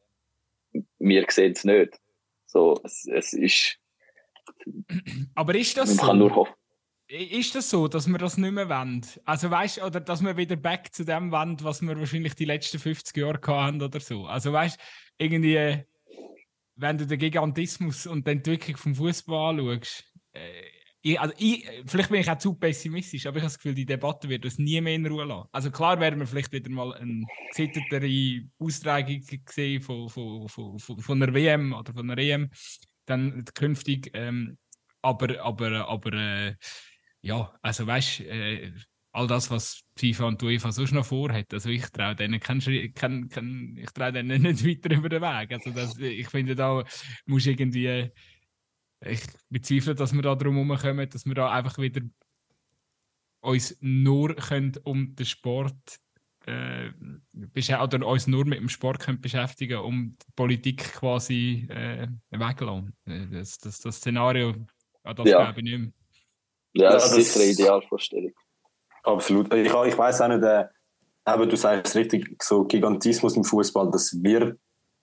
wir 0.98 1.24
sehen 1.28 1.52
es 1.52 1.64
nicht. 1.64 1.98
So, 2.46 2.78
es, 2.84 3.06
es 3.06 3.32
ist. 3.32 3.78
Aber 5.34 5.54
ist 5.54 5.76
das 5.76 5.88
man 5.88 5.96
so? 5.96 6.06
Kann 6.06 6.18
nur 6.18 6.34
hoffen. 6.34 6.54
Ist 7.08 7.54
das 7.54 7.70
so, 7.70 7.88
dass 7.88 8.06
wir 8.06 8.18
das 8.18 8.36
nicht 8.36 8.52
mehr 8.52 8.68
wollen? 8.68 9.00
Also 9.24 9.50
weißt 9.50 9.82
oder 9.82 9.98
dass 9.98 10.22
wir 10.22 10.36
wieder 10.36 10.56
back 10.56 10.92
zu 10.92 11.06
dem 11.06 11.30
wollen, 11.30 11.56
was 11.62 11.80
wir 11.80 11.98
wahrscheinlich 11.98 12.34
die 12.34 12.44
letzten 12.44 12.78
50 12.78 13.16
Jahre 13.16 13.40
hatten 13.46 13.80
oder 13.80 13.98
so? 13.98 14.26
Also 14.26 14.52
weißt 14.52 14.78
irgendwie, 15.16 15.84
wenn 16.76 16.98
du 16.98 17.06
den 17.06 17.18
Gigantismus 17.18 18.06
und 18.06 18.26
die 18.26 18.32
Entwicklung 18.32 18.76
vom 18.76 18.94
Fußball 18.94 19.58
anschaust, 19.58 20.04
äh, 20.34 20.40
ich, 21.00 21.18
also 21.18 21.32
ich, 21.38 21.66
vielleicht 21.86 22.10
bin 22.10 22.20
ich 22.20 22.30
auch 22.30 22.36
zu 22.36 22.54
pessimistisch, 22.54 23.24
aber 23.24 23.38
ich 23.38 23.42
habe 23.42 23.52
das 23.52 23.58
Gefühl, 23.58 23.74
die 23.74 23.86
Debatte 23.86 24.28
wird 24.28 24.44
uns 24.44 24.58
nie 24.58 24.78
mehr 24.80 24.96
in 24.96 25.06
Ruhe 25.06 25.24
lassen. 25.24 25.48
Also 25.50 25.70
klar 25.70 25.98
werden 26.00 26.20
wir 26.20 26.26
vielleicht 26.26 26.52
wieder 26.52 26.68
mal 26.70 26.92
eine 26.92 27.24
gesittetere 27.50 28.42
Austragung 28.58 29.22
sehen 29.48 29.80
von, 29.80 30.10
von, 30.10 30.46
von, 30.48 30.78
von, 30.78 30.98
von 30.98 31.22
einer 31.22 31.32
WM 31.32 31.72
oder 31.72 31.92
von 31.94 32.10
einer 32.10 32.20
EM, 32.20 32.50
dann 33.06 33.44
künftig. 33.54 34.10
Ähm, 34.12 34.58
aber 35.00 35.42
aber, 35.42 35.88
aber 35.88 36.12
äh, 36.12 36.56
ja, 37.20 37.52
also 37.62 37.86
weißt 37.86 38.20
äh, 38.20 38.72
all 39.12 39.26
das, 39.26 39.50
was 39.50 39.82
FIFA 39.96 40.26
und 40.26 40.42
UEFA 40.42 40.70
sonst 40.72 40.92
noch 40.92 41.06
vorhat, 41.06 41.52
also 41.52 41.70
ich 41.70 41.86
traue 41.90 42.14
denen, 42.14 42.40
kein, 42.40 42.60
kein, 42.94 43.28
kein, 43.28 43.76
ich 43.76 43.90
traue 43.90 44.12
denen 44.12 44.42
nicht 44.42 44.64
weiter 44.64 44.94
über 44.94 45.08
den 45.08 45.22
Weg. 45.22 45.52
Also 45.52 45.70
das, 45.70 45.98
ich 45.98 46.28
finde, 46.28 46.54
da 46.54 46.84
muss 47.26 47.46
irgendwie, 47.46 48.10
ich 49.00 49.20
bezweifle, 49.48 49.94
dass 49.94 50.12
wir 50.12 50.22
da 50.22 50.34
drum 50.34 50.56
herumkommen, 50.56 51.08
dass 51.08 51.26
wir 51.26 51.34
da 51.34 51.50
einfach 51.50 51.78
wieder 51.78 52.02
uns 53.40 53.76
nur 53.80 54.34
können 54.34 54.76
um 54.84 55.14
den 55.14 55.26
Sport 55.26 56.00
äh, 56.46 56.90
oder 57.82 58.06
uns 58.06 58.26
nur 58.26 58.44
mit 58.44 58.58
dem 58.58 58.68
Sport 58.68 59.00
können 59.00 59.20
beschäftigen 59.20 59.78
um 59.78 60.16
die 60.16 60.32
Politik 60.34 60.92
quasi 60.94 61.66
äh, 61.70 62.08
wegzulassen. 62.30 62.96
Das, 63.04 63.58
das, 63.58 63.80
das 63.80 63.96
Szenario, 63.96 64.54
an 65.02 65.16
das 65.16 65.28
ja. 65.28 65.44
glaube 65.44 65.60
ich 65.60 65.64
nicht 65.64 65.78
mehr. 65.78 65.92
Ja, 66.72 66.92
das, 66.92 67.16
ist 67.16 67.32
sicher 67.32 67.44
eine 67.44 67.52
Idealvorstellung. 67.52 68.32
Absolut. 69.02 69.52
Ich, 69.54 69.66
ich 69.66 69.98
weiß 69.98 70.20
auch 70.20 70.28
nicht, 70.28 70.42
äh, 70.42 70.66
eben, 71.26 71.48
du 71.48 71.56
sagst 71.56 71.86
es 71.86 71.96
richtig, 71.96 72.36
so 72.42 72.64
Gigantismus 72.64 73.36
im 73.36 73.44
Fußball, 73.44 73.90
das 73.90 74.22
wird 74.22 74.58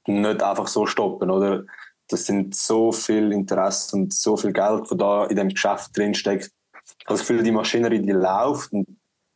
nicht 0.08 0.44
einfach 0.44 0.68
so 0.68 0.86
stoppen, 0.86 1.30
oder? 1.32 1.64
Das 2.08 2.26
sind 2.26 2.56
so 2.56 2.92
viel 2.92 3.32
Interesse 3.32 3.96
und 3.96 4.14
so 4.14 4.38
viel 4.38 4.54
Geld, 4.54 4.84
das 4.90 4.98
da 4.98 5.26
in 5.26 5.36
dem 5.36 5.50
Geschäft 5.50 5.98
drinsteckt. 5.98 6.52
Ich 7.00 7.06
habe 7.06 7.18
das 7.18 7.22
Gefühl, 7.22 7.42
die 7.42 7.52
Maschinerie, 7.52 8.00
die 8.00 8.12
läuft 8.12 8.72
und 8.72 8.86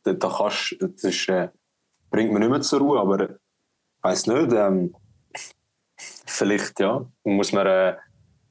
da, 0.04 0.12
da 0.12 0.28
kannst, 0.28 0.76
das 0.80 1.04
ist, 1.04 1.28
äh, 1.28 1.48
bringt 2.10 2.32
man 2.32 2.40
nicht 2.40 2.50
mehr 2.50 2.60
zur 2.60 2.78
Ruhe, 2.78 3.00
aber 3.00 3.30
ich 3.30 3.36
weiß 4.02 4.26
nicht, 4.28 4.52
ähm, 4.52 4.94
vielleicht, 5.96 6.78
ja, 6.78 7.04
muss 7.24 7.52
man, 7.52 7.66
äh, 7.66 7.96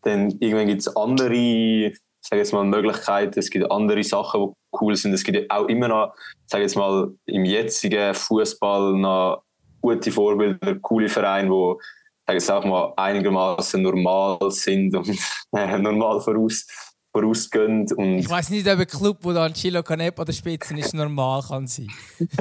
dann 0.01 0.31
irgendwann 0.39 0.67
gibt 0.67 0.81
es 0.81 0.95
andere 0.95 1.93
sage 2.29 2.41
jetzt 2.41 2.53
mal, 2.53 2.63
Möglichkeiten. 2.63 3.39
Es 3.39 3.49
gibt 3.49 3.71
andere 3.71 4.03
Sachen, 4.03 4.41
die 4.41 4.77
cool 4.79 4.95
sind. 4.95 5.13
Es 5.13 5.23
gibt 5.23 5.49
auch 5.51 5.67
immer 5.67 5.87
noch, 5.87 6.13
sage 6.45 6.63
jetzt 6.63 6.75
mal, 6.75 7.11
im 7.25 7.45
jetzigen 7.45 8.13
Fußball 8.13 8.93
noch 8.93 9.43
gute 9.81 10.11
Vorbilder, 10.11 10.75
coole 10.75 11.09
Vereine, 11.09 11.49
die 11.49 11.75
sage 12.27 12.37
jetzt 12.37 12.51
auch 12.51 12.63
mal 12.65 12.93
einigermaßen 12.97 13.81
normal 13.81 14.37
sind 14.51 14.95
und 14.95 15.09
äh, 15.53 15.79
normal 15.79 16.21
voraus, 16.21 16.67
vorausgehen. 17.11 17.91
Und 17.93 18.19
ich 18.19 18.29
weiß 18.29 18.51
nicht, 18.51 18.67
ob 18.67 18.77
ein 18.79 18.85
Club, 18.85 19.17
wo 19.21 19.33
da 19.33 19.45
ein 19.45 19.53
Chilo 19.53 19.81
Canepa 19.81 20.23
der 20.23 20.33
Spitzen 20.33 20.77
ist, 20.77 20.93
normal 20.93 21.41
kann 21.41 21.65
sein. 21.65 21.87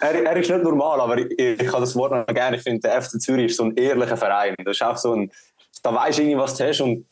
er, 0.00 0.24
er 0.24 0.36
ist 0.36 0.50
nicht 0.50 0.62
normal, 0.62 1.00
aber 1.00 1.18
ich, 1.18 1.36
ich 1.36 1.66
kann 1.66 1.80
das 1.80 1.96
Wort 1.96 2.12
noch 2.12 2.26
gerne. 2.32 2.58
Ich 2.58 2.62
finde, 2.62 2.80
der 2.80 3.02
FC 3.02 3.20
Zürich 3.20 3.46
ist 3.46 3.56
so 3.56 3.64
ein 3.64 3.74
ehrlicher 3.76 4.16
Verein. 4.16 4.54
Das 4.64 4.76
ist 4.76 4.82
auch 4.82 4.96
so 4.96 5.14
ein 5.14 5.32
da 5.82 5.94
weißt 5.94 6.18
du 6.18 6.22
irgendwie, 6.22 6.38
was 6.38 6.56
du 6.56 6.66
hast 6.66 6.80
und 6.80 7.06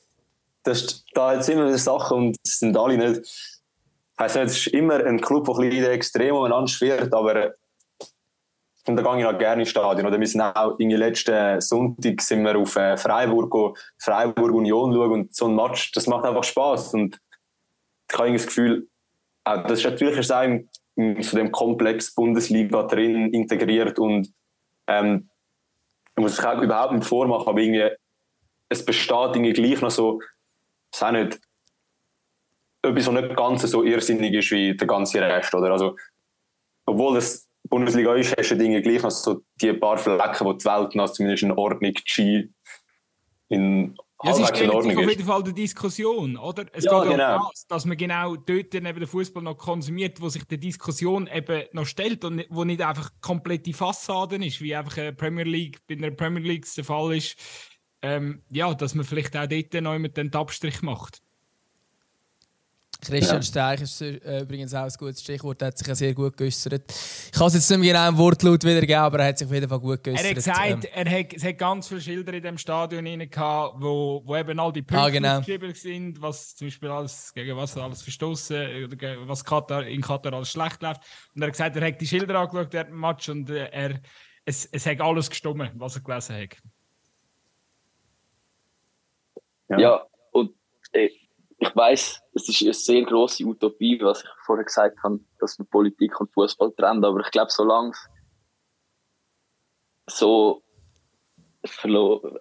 das, 0.62 1.04
da 1.14 1.34
jetzt 1.34 1.48
immer 1.48 1.66
wieder 1.66 1.78
Sachen 1.78 2.16
und 2.18 2.36
es 2.44 2.58
sind 2.58 2.76
alle 2.76 2.96
nicht. 2.96 3.62
Heißt 4.18 4.36
nicht, 4.36 4.46
es 4.46 4.56
ist 4.58 4.66
immer 4.68 5.04
ein 5.04 5.20
Club, 5.20 5.46
der 5.46 5.56
ein 5.56 5.70
bisschen 5.70 5.90
extrem 5.90 6.34
umeinander 6.34 6.68
schwirrt, 6.68 7.12
aber 7.12 7.52
und 8.88 8.96
da 8.96 9.02
gehe 9.02 9.20
ich 9.20 9.26
auch 9.26 9.38
gerne 9.38 9.62
ins 9.62 9.70
Stadion. 9.70 10.06
Oder 10.06 10.18
wir 10.18 10.26
sind 10.26 10.40
auch 10.40 10.78
irgendwie 10.78 10.96
letzten 10.96 11.60
Sonntag 11.60 12.20
sind 12.20 12.44
wir 12.44 12.56
auf 12.56 12.76
äh, 12.76 12.96
Freiburg, 12.96 13.76
Freiburg 13.98 14.52
Union 14.52 14.92
schauen 14.92 15.10
und 15.10 15.34
so 15.34 15.46
ein 15.46 15.56
Match, 15.56 15.90
das 15.92 16.06
macht 16.06 16.24
einfach 16.24 16.44
Spaß 16.44 16.94
und 16.94 17.20
ich 18.08 18.18
habe 18.18 18.32
das 18.32 18.46
Gefühl, 18.46 18.88
das 19.44 19.72
ist 19.72 19.84
natürlich 19.84 20.32
auch 20.32 20.42
in, 20.42 20.68
in 20.94 21.22
so 21.22 21.36
dem 21.36 21.50
Komplex 21.50 22.14
Bundesliga 22.14 22.84
drin 22.84 23.32
integriert 23.32 23.98
und 23.98 24.32
ähm, 24.86 25.28
ich 26.16 26.22
muss 26.22 26.36
sich 26.36 26.44
auch 26.44 26.62
überhaupt 26.62 26.92
nicht 26.94 27.06
vormachen, 27.06 27.48
aber 27.48 27.58
irgendwie 27.58 27.90
es 28.68 28.84
besteht 28.84 29.36
irgendwie 29.36 29.52
gleich 29.52 29.80
noch 29.80 29.90
so, 29.90 30.20
es 30.92 31.02
auch 31.02 31.12
nicht, 31.12 31.38
etwas, 32.82 33.06
was 33.06 33.14
nicht 33.14 33.36
ganz 33.36 33.62
so 33.62 33.82
irrsinnig 33.82 34.34
ist 34.34 34.50
wie 34.50 34.76
der 34.76 34.86
ganze 34.86 35.20
Rest, 35.20 35.54
oder? 35.54 35.72
Also, 35.72 35.96
obwohl 36.86 37.16
es 37.16 37.48
Bundesliga 37.68 38.14
ist, 38.14 38.36
hast 38.36 38.50
du 38.50 38.56
Dinge 38.56 38.80
gleich 38.80 39.02
noch 39.02 39.10
so 39.10 39.42
die 39.60 39.72
paar 39.72 39.98
Flecken, 39.98 40.46
wo 40.46 40.52
die 40.52 40.64
Welt 40.64 40.94
noch 40.94 41.10
zumindest 41.10 41.42
in 41.42 41.52
Ordnung 41.52 41.92
G 41.92 42.48
in 43.48 43.96
ja, 44.24 44.30
es 44.30 44.38
ist 44.38 44.50
auf 44.70 44.84
jeden 44.86 45.26
Fall 45.26 45.42
die 45.42 45.52
Diskussion, 45.52 46.38
oder? 46.38 46.64
Es 46.72 46.84
ja, 46.84 47.02
geht 47.02 47.12
genau. 47.12 47.36
um 47.36 47.48
das, 47.50 47.66
dass 47.66 47.84
man 47.84 47.98
genau 47.98 48.34
dort 48.34 48.74
eben 48.74 48.84
den 48.84 49.06
Fußball 49.06 49.42
noch 49.42 49.58
konsumiert, 49.58 50.22
wo 50.22 50.30
sich 50.30 50.44
die 50.44 50.58
Diskussion 50.58 51.26
eben 51.26 51.64
noch 51.72 51.84
stellt 51.84 52.24
und 52.24 52.46
wo 52.48 52.64
nicht 52.64 52.80
einfach 52.80 53.10
komplette 53.20 53.74
Fassaden 53.74 54.42
ist, 54.42 54.62
wie 54.62 54.74
einfach 54.74 54.96
eine 54.96 55.12
Premier 55.12 55.44
League 55.44 55.80
bei 55.86 55.96
einer 55.96 56.10
Premier 56.12 56.42
League 56.42 56.66
der 56.74 56.84
Fall 56.84 57.14
ist 57.14 57.36
ähm, 58.02 58.42
ja, 58.50 58.74
dass 58.74 58.94
man 58.94 59.04
vielleicht 59.04 59.36
auch 59.36 59.46
dort 59.46 59.74
noch 59.74 59.98
mit 59.98 60.16
den 60.16 60.32
Abstrich 60.34 60.82
macht. 60.82 61.20
Christian 63.00 63.36
ja. 63.36 63.42
Streich 63.42 63.80
ist 63.82 64.00
äh, 64.00 64.40
übrigens 64.40 64.74
auch 64.74 64.84
ein 64.84 64.92
gutes 64.98 65.20
Stichwort, 65.20 65.60
er 65.60 65.68
hat 65.68 65.78
sich 65.78 65.86
ja 65.86 65.94
sehr 65.94 66.14
gut 66.14 66.36
geäußert. 66.36 66.84
Ich 67.26 67.32
kann 67.32 67.48
es 67.48 67.54
jetzt 67.54 67.70
nicht 67.70 67.78
mehr 67.78 67.92
genau 67.92 68.08
im 68.08 68.16
Wortlaut 68.16 68.64
wiedergeben, 68.64 68.96
aber 68.96 69.20
er 69.20 69.28
hat 69.28 69.38
sich 69.38 69.46
auf 69.46 69.52
jeden 69.52 69.68
Fall 69.68 69.80
gut 69.80 70.02
geäußert. 70.02 70.24
Er 70.24 70.28
hat 70.30 70.34
gesagt, 70.34 70.84
ähm. 70.84 70.90
er 70.92 71.18
hat, 71.18 71.32
es 71.34 71.44
hat 71.44 71.58
ganz 71.58 71.88
viele 71.88 72.00
Schilder 72.00 72.34
in 72.34 72.42
dem 72.42 72.58
Stadion 72.58 73.04
gehabt, 73.04 73.74
wo, 73.78 74.22
wo 74.24 74.36
eben 74.36 74.58
all 74.58 74.72
die 74.72 74.82
Punkte 74.82 75.04
ah, 75.04 75.10
genau. 75.10 75.38
geschrieben 75.38 75.74
sind, 75.74 76.20
was 76.20 76.56
zum 76.56 76.68
Beispiel 76.68 76.88
alles, 76.88 77.32
gegen 77.34 77.56
was 77.56 77.76
alles 77.76 78.02
verstoßen 78.02 78.90
was 79.26 79.44
Katar, 79.44 79.86
in 79.86 80.00
Katar 80.00 80.32
alles 80.32 80.50
schlecht 80.50 80.82
läuft. 80.82 81.02
Und 81.34 81.42
er 81.42 81.48
hat 81.48 81.52
gesagt, 81.52 81.76
er 81.76 81.86
hat 81.86 82.00
die 82.00 82.06
Schilder 82.06 82.38
angeschaut 82.40 82.72
während 82.72 82.90
dem 82.90 83.00
Match 83.00 83.28
und 83.28 83.50
äh, 83.50 83.68
er, 83.70 84.00
es, 84.44 84.66
es 84.66 84.86
hat 84.86 85.00
alles 85.00 85.28
gestimmt, 85.28 85.72
was 85.74 85.96
er 85.96 86.02
gelesen 86.02 86.36
hat. 86.36 86.56
Ja, 89.68 89.78
ja 89.78 90.06
und 90.32 90.54
äh, 90.92 91.10
ich 91.58 91.74
weiß, 91.74 92.22
es 92.34 92.48
ist 92.48 92.62
eine 92.62 92.74
sehr 92.74 93.04
große 93.04 93.44
Utopie, 93.44 93.98
was 94.00 94.22
ich 94.22 94.30
vorher 94.44 94.64
gesagt 94.64 94.98
habe, 95.02 95.20
dass 95.38 95.58
man 95.58 95.68
Politik 95.68 96.20
und 96.20 96.32
Fußball 96.32 96.72
trennt. 96.76 97.04
Aber 97.04 97.20
ich 97.20 97.30
glaube, 97.30 97.50
solange 97.50 97.90
es 97.90 98.08
so 100.18 100.62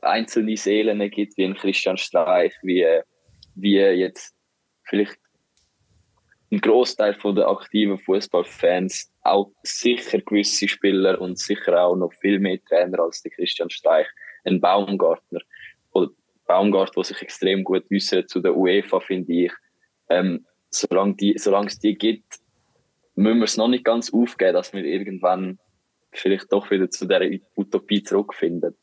einzelne 0.01 0.57
Seelen 0.57 1.09
gibt, 1.09 1.37
wie 1.37 1.45
ein 1.45 1.55
Christian 1.55 1.97
Streich, 1.97 2.53
wie, 2.61 2.85
wie 3.55 3.77
jetzt 3.77 4.35
vielleicht 4.83 5.17
ein 6.51 6.61
Großteil 6.61 7.17
der 7.33 7.47
aktiven 7.47 7.97
Fußballfans, 7.97 9.11
auch 9.21 9.51
sicher 9.63 10.19
gewisse 10.19 10.67
Spieler 10.67 11.19
und 11.19 11.39
sicher 11.39 11.81
auch 11.81 11.95
noch 11.95 12.13
viel 12.13 12.39
mehr 12.39 12.63
Trainer 12.65 12.99
als 12.99 13.23
der 13.23 13.31
Christian 13.31 13.69
Streich, 13.69 14.07
ein 14.43 14.61
Baumgartner 14.61 15.41
Baumgart, 16.47 16.95
der 16.95 17.03
sich 17.03 17.21
extrem 17.21 17.63
gut 17.63 17.85
wissen 17.89 18.27
zu 18.27 18.39
der 18.39 18.55
UEFA, 18.55 18.99
finde 18.99 19.33
ich. 19.33 19.51
Ähm, 20.09 20.45
solange, 20.69 21.15
die, 21.15 21.37
solange 21.37 21.67
es 21.67 21.79
die 21.79 21.95
gibt, 21.95 22.39
müssen 23.15 23.39
wir 23.39 23.45
es 23.45 23.57
noch 23.57 23.67
nicht 23.67 23.83
ganz 23.83 24.13
aufgeben, 24.13 24.53
dass 24.53 24.73
wir 24.73 24.83
irgendwann 24.83 25.59
vielleicht 26.11 26.51
doch 26.51 26.69
wieder 26.69 26.89
zu 26.89 27.05
dieser 27.05 27.21
Utopie 27.55 28.03
zurückfinden. 28.03 28.75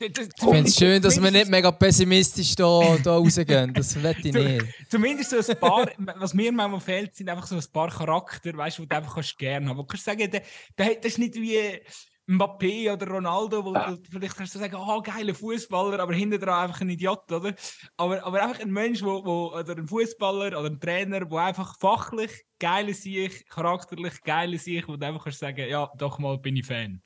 Ich 0.00 0.12
finde 0.38 0.68
es 0.68 0.76
schön, 0.76 1.00
dass 1.00 1.22
wir 1.22 1.30
nicht 1.30 1.48
mega 1.48 1.70
pessimistisch 1.70 2.54
da, 2.56 2.98
da 3.02 3.16
rausgehen. 3.16 3.72
Das 3.72 3.94
will 3.94 4.16
ich 4.18 4.34
nicht. 4.34 4.64
Zumindest 4.90 5.30
so 5.30 5.52
ein 5.52 5.60
paar, 5.60 5.88
was 6.16 6.34
mir 6.34 6.50
manchmal 6.52 6.80
fehlt, 6.80 7.14
sind 7.14 7.28
einfach 7.28 7.46
so 7.46 7.56
ein 7.56 7.64
paar 7.72 7.88
Charakter, 7.88 8.56
weißt 8.56 8.78
du, 8.78 8.82
die 8.82 8.88
du 8.88 8.96
einfach 8.96 9.22
gerne 9.38 9.68
haben. 9.68 9.76
Du 9.76 9.84
kannst 9.84 10.04
sagen, 10.04 10.30
der, 10.30 10.42
der, 10.76 10.96
das 10.96 11.12
ist 11.12 11.18
nicht 11.18 11.36
wie 11.36 11.80
Mbappé 12.28 12.92
oder 12.92 13.06
Ronaldo, 13.06 13.64
wo 13.64 13.72
ja. 13.72 13.92
du 13.92 14.02
vielleicht 14.10 14.36
kannst 14.36 14.54
du 14.54 14.58
sagen, 14.58 14.74
oh, 14.74 15.00
geiler 15.00 15.34
Fußballer, 15.34 16.00
aber 16.00 16.12
hinter 16.12 16.38
dran 16.38 16.64
einfach 16.64 16.80
ein 16.80 16.90
Idiot, 16.90 17.30
oder? 17.30 17.54
Aber, 17.96 18.24
aber 18.24 18.42
einfach 18.42 18.60
ein 18.60 18.72
Mensch, 18.72 19.02
wo, 19.02 19.24
wo, 19.24 19.52
oder 19.56 19.76
ein 19.76 19.86
Fußballer 19.86 20.58
oder 20.58 20.64
ein 20.66 20.80
Trainer, 20.80 21.24
der 21.24 21.38
einfach 21.38 21.78
fachlich 21.78 22.32
geil 22.58 22.92
sich, 22.92 23.46
charakterlich 23.48 24.20
geil 24.22 24.58
sich, 24.58 24.88
wo 24.88 24.96
du 24.96 25.06
einfach 25.06 25.22
kannst 25.24 25.38
sagen, 25.38 25.68
ja, 25.68 25.88
doch 25.96 26.18
mal 26.18 26.36
bin 26.38 26.56
ich 26.56 26.66
Fan. 26.66 27.00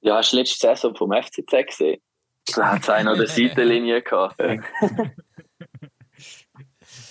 Ja, 0.00 0.16
hast 0.16 0.32
du 0.32 0.38
letzte 0.38 0.58
Saison 0.58 0.96
vom 0.96 1.12
FCZ 1.12 1.66
gesehen? 1.66 2.00
Da 2.54 2.72
hat 2.72 2.82
es 2.82 2.88
einen 2.88 3.08
an 3.08 3.18
der 3.18 3.26
Seitenlinie 3.28 4.00
gehabt. 4.00 4.40
ich 4.40 4.56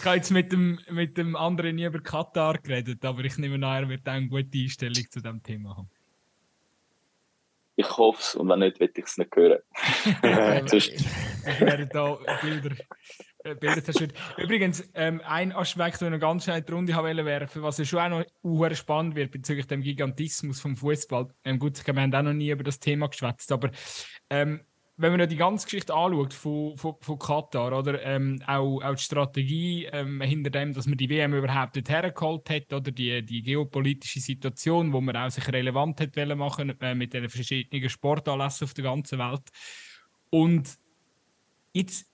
habe 0.03 0.15
jetzt 0.15 0.31
mit 0.31 0.51
dem, 0.51 0.79
mit 0.89 1.15
dem 1.15 1.35
anderen 1.35 1.75
nie 1.75 1.85
über 1.85 1.99
Katar 1.99 2.57
geredet, 2.57 3.05
aber 3.05 3.23
ich 3.23 3.37
nehme 3.37 3.63
an, 3.67 3.83
er 3.83 3.89
wird 3.89 4.07
auch 4.07 4.13
eine 4.13 4.27
gute 4.27 4.57
Einstellung 4.57 5.05
zu 5.11 5.21
diesem 5.21 5.43
Thema 5.43 5.77
haben. 5.77 5.91
Ich 7.79 7.97
hoffe 7.97 8.19
es 8.19 8.35
und 8.35 8.49
wenn 8.49 8.59
nicht, 8.59 8.77
will 8.81 8.91
ich 8.93 9.05
es 9.05 9.17
nicht 9.17 9.33
hören. 9.33 9.59
ich 10.73 11.61
werde 11.61 11.87
da 11.87 12.17
Bilder, 12.41 12.75
äh, 13.45 13.55
Bilder 13.55 13.81
zerstört. 13.81 14.11
Übrigens, 14.35 14.83
ähm, 14.95 15.21
ein 15.25 15.53
Aspekt, 15.53 16.01
den 16.01 16.13
ich 16.13 16.19
ganz 16.19 16.43
schnell 16.43 16.59
in 16.59 16.65
die 16.85 16.91
Runde 16.91 17.25
werfen 17.25 17.61
wollte, 17.61 17.63
was 17.63 17.77
ja 17.77 17.85
schon 17.85 17.99
auch 17.99 18.25
noch 18.43 18.75
spannend 18.75 19.15
wird 19.15 19.31
bezüglich 19.31 19.65
dem 19.65 19.81
Gigantismus 19.81 20.59
vom 20.59 20.75
Fußball. 20.75 21.29
Ähm, 21.45 21.57
gut, 21.57 21.81
wir 21.87 21.95
haben 21.95 22.13
auch 22.13 22.21
noch 22.21 22.33
nie 22.33 22.49
über 22.49 22.65
das 22.65 22.81
Thema 22.81 23.07
geschwätzt, 23.07 23.49
aber 23.53 23.71
ähm, 24.29 24.59
wenn 24.99 25.11
man 25.11 25.21
ja 25.21 25.27
die 25.27 25.37
ganze 25.37 25.65
Geschichte 25.65 25.93
anschaut 25.93 26.33
von, 26.33 26.75
von, 26.75 26.95
von 26.99 27.17
Katar, 27.17 27.71
oder 27.71 28.03
ähm, 28.03 28.43
auch, 28.45 28.81
auch 28.81 28.95
die 28.95 29.01
Strategie 29.01 29.85
ähm, 29.85 30.19
hinter 30.19 30.49
dem, 30.49 30.73
dass 30.73 30.87
man 30.87 30.97
die 30.97 31.09
WM 31.09 31.33
überhaupt 31.33 31.77
dort 31.77 31.89
hergeholt 31.89 32.49
hat, 32.49 32.73
oder 32.73 32.91
die, 32.91 33.25
die 33.25 33.41
geopolitische 33.41 34.19
Situation, 34.19 34.91
wo 34.91 34.99
man 34.99 35.15
auch 35.15 35.29
sich 35.29 35.47
relevant 35.47 36.01
hat 36.01 36.17
machen 36.37 36.77
äh, 36.81 36.95
mit 36.95 37.13
den 37.13 37.29
verschiedenen 37.29 37.89
Sportanlässen 37.89 38.65
auf 38.65 38.73
der 38.73 38.83
ganzen 38.83 39.19
Welt. 39.19 39.43
Und 40.31 40.77
jetzt 41.71 42.05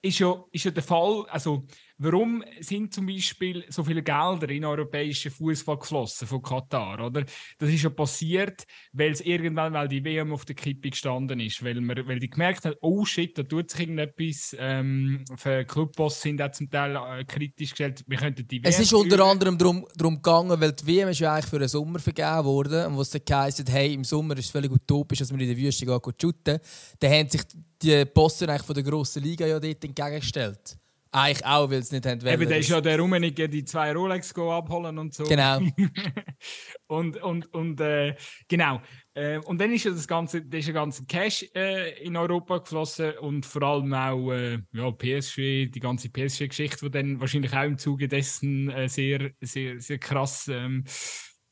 ist 0.00 0.18
ja, 0.18 0.42
ist 0.50 0.64
ja 0.64 0.70
der 0.70 0.82
Fall, 0.82 1.26
also 1.28 1.66
Warum 2.02 2.42
sind 2.60 2.94
zum 2.94 3.04
Beispiel 3.04 3.62
so 3.68 3.84
viele 3.84 4.02
Gelder 4.02 4.48
in 4.48 4.64
europäischen 4.64 5.30
Fußball 5.30 5.78
geflossen 5.78 6.26
von 6.26 6.40
Katar? 6.40 6.98
Oder? 7.04 7.26
Das 7.58 7.68
ist 7.68 7.82
ja 7.82 7.90
passiert, 7.90 8.66
weil 8.94 9.10
es 9.10 9.20
irgendwann, 9.20 9.74
weil 9.74 9.86
die 9.86 10.02
WM 10.02 10.32
auf 10.32 10.46
der 10.46 10.56
Kippe 10.56 10.88
gestanden 10.88 11.40
ist, 11.40 11.62
weil, 11.62 11.78
man, 11.82 12.08
weil 12.08 12.18
die 12.18 12.30
gemerkt 12.30 12.64
haben, 12.64 12.74
oh 12.80 13.04
shit, 13.04 13.36
da 13.36 13.42
tut 13.42 13.70
sich 13.70 13.80
irgendetwas. 13.80 14.56
Ähm, 14.58 15.26
für 15.36 15.66
Clubboss 15.66 16.22
sind 16.22 16.40
auch 16.40 16.50
zum 16.52 16.70
Teil 16.70 16.96
äh, 16.96 17.22
kritisch 17.24 17.72
gestellt, 17.72 18.02
wir 18.06 18.16
könnten 18.16 18.48
die 18.48 18.62
WM. 18.62 18.70
Es 18.70 18.78
ist 18.80 18.94
unter 18.94 19.22
anderem 19.22 19.58
darum, 19.58 19.84
gegangen, 19.94 20.58
weil 20.58 20.72
die 20.72 20.86
WM 20.86 21.10
ist 21.10 21.20
ja 21.20 21.34
eigentlich 21.34 21.50
für 21.50 21.58
den 21.58 21.68
Sommer 21.68 21.98
vergeben 21.98 22.46
worden 22.46 22.86
und 22.86 22.96
wo 22.96 23.02
es 23.02 23.10
dann 23.10 23.20
geheißen 23.26 23.66
hey, 23.66 23.92
im 23.92 24.04
Sommer 24.04 24.38
ist 24.38 24.46
es 24.46 24.50
völlig 24.50 24.72
utopisch, 24.72 25.18
dass 25.18 25.30
wir 25.30 25.38
in 25.38 25.48
der 25.48 25.56
Wüste 25.58 25.84
gehen, 25.84 26.00
shooten. 26.18 26.60
Dann 26.98 27.12
haben 27.12 27.28
sich 27.28 27.42
die 27.82 28.06
Bosse 28.06 28.48
eigentlich 28.48 28.62
von 28.62 28.74
der 28.74 28.84
grossen 28.84 29.22
Liga 29.22 29.46
ja 29.46 29.60
dort 29.60 29.84
entgegengestellt. 29.84 30.79
Eigentlich 31.12 31.44
auch, 31.44 31.68
weil 31.70 31.80
es 31.80 31.90
nicht 31.90 32.06
haben 32.06 32.22
wollen. 32.22 32.34
Eben, 32.34 32.48
der 32.48 32.58
ist 32.58 32.68
ja 32.68 32.80
der 32.80 32.98
Rummenigge 32.98 33.48
die 33.48 33.64
zwei 33.64 33.92
Rolex 33.92 34.32
abholen 34.36 34.96
und 34.96 35.12
so. 35.12 35.24
Genau. 35.24 35.58
und 36.86 37.20
und, 37.20 37.52
und 37.52 37.80
äh, 37.80 38.14
genau. 38.46 38.80
Äh, 39.14 39.38
und 39.38 39.60
dann 39.60 39.72
ist 39.72 39.84
ja 39.84 39.90
das 39.90 40.06
ganze, 40.06 40.42
das 40.42 40.60
ist 40.60 40.68
ja 40.68 40.72
ganze 40.72 41.04
Cash 41.06 41.46
äh, 41.54 42.00
in 42.04 42.16
Europa 42.16 42.58
geflossen 42.58 43.18
und 43.18 43.44
vor 43.44 43.62
allem 43.62 43.92
auch 43.92 44.30
äh, 44.30 44.58
ja, 44.72 44.90
PSG, 44.92 45.66
die 45.68 45.80
ganze 45.80 46.10
PSG-Geschichte, 46.10 46.86
die 46.86 46.90
dann 46.92 47.20
wahrscheinlich 47.20 47.52
auch 47.52 47.64
im 47.64 47.76
Zuge 47.76 48.06
dessen 48.06 48.70
äh, 48.70 48.88
sehr, 48.88 49.32
sehr, 49.40 49.80
sehr 49.80 49.98
krass 49.98 50.46
ähm, 50.46 50.84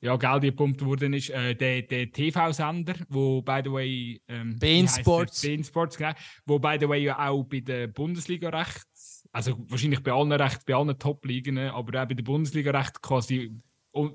ja, 0.01 0.17
Geld 0.17 0.43
gepumpt 0.43 0.85
worden 0.85 1.13
ist. 1.15 1.31
Äh, 1.31 1.55
der 1.55 1.83
der 1.83 2.13
TV-Sender, 2.13 2.95
wo 3.09 3.43
by 3.43 3.61
the 3.65 3.73
way 3.73 4.23
ähm, 4.29 4.57
Bein 4.59 4.87
Sports, 4.87 5.43
Bein 5.43 5.65
Sports 5.65 5.97
genau, 5.97 6.13
wo 6.47 6.59
by 6.59 6.77
the 6.81 6.89
way 6.89 7.03
ja 7.03 7.29
auch 7.29 7.43
bei 7.45 7.61
der 7.61 7.89
Bundesliga 7.89 8.51
recht 8.51 8.88
also 9.33 9.59
wahrscheinlich 9.69 10.03
bei 10.03 10.13
allen 10.13 10.33
recht, 10.33 10.65
bei 10.67 10.75
allen 10.75 10.99
Top-Ligen, 10.99 11.59
aber 11.59 12.03
auch 12.03 12.07
bei 12.07 12.15
der 12.15 12.25
Bundesliga 12.25 12.71
recht 12.71 13.01
quasi 13.03 13.53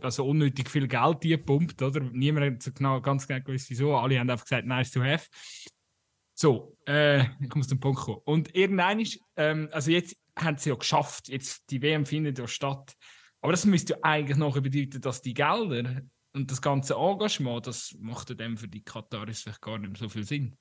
also 0.02 0.26
unnötig 0.26 0.70
viel 0.70 0.88
Geld 0.88 1.22
gepumpt, 1.22 1.82
oder? 1.82 2.00
Niemand 2.00 2.66
hat 2.66 2.76
genau, 2.76 3.02
ganz 3.02 3.28
genau 3.28 3.44
gewusst, 3.44 3.70
wieso. 3.70 3.96
Alle 3.96 4.20
haben 4.20 4.30
einfach 4.30 4.46
gesagt, 4.46 4.68
nice 4.68 4.92
to 4.92 5.04
have. 5.04 5.28
So, 6.36 6.78
äh, 6.88 7.24
ich 7.42 7.54
muss 7.56 7.68
zum 7.68 7.80
Punkt 7.80 8.02
kommen. 8.02 8.22
Und 8.26 8.56
irgendein 8.56 9.00
ist, 9.00 9.20
ähm, 9.36 9.70
also 9.72 9.92
jetzt 9.92 10.16
haben 10.38 10.58
sie 10.58 10.70
ja 10.70 10.76
geschafft, 10.76 11.30
jetzt 11.30 11.70
die 11.70 11.82
WM 11.82 12.06
findet 12.06 12.40
ja 12.40 12.48
statt. 12.48 12.94
Aber 13.42 13.52
das 13.52 13.66
müsste 13.66 13.94
ja 13.94 14.00
eigentlich 14.04 14.38
noch 14.38 14.60
bedeuten, 14.60 15.02
dass 15.02 15.22
die 15.22 15.34
Gelder 15.34 16.02
und 16.34 16.50
das 16.50 16.62
ganze 16.62 16.96
Engagement, 16.96 17.68
das 17.68 17.96
macht 18.00 18.40
dann 18.40 18.58
für 18.58 18.68
die 18.68 18.84
Kataris 18.84 19.42
vielleicht 19.42 19.62
gar 19.62 19.78
nicht 19.78 19.92
mehr 19.92 20.00
so 20.00 20.10
viel 20.10 20.24
Sinn. 20.24 20.58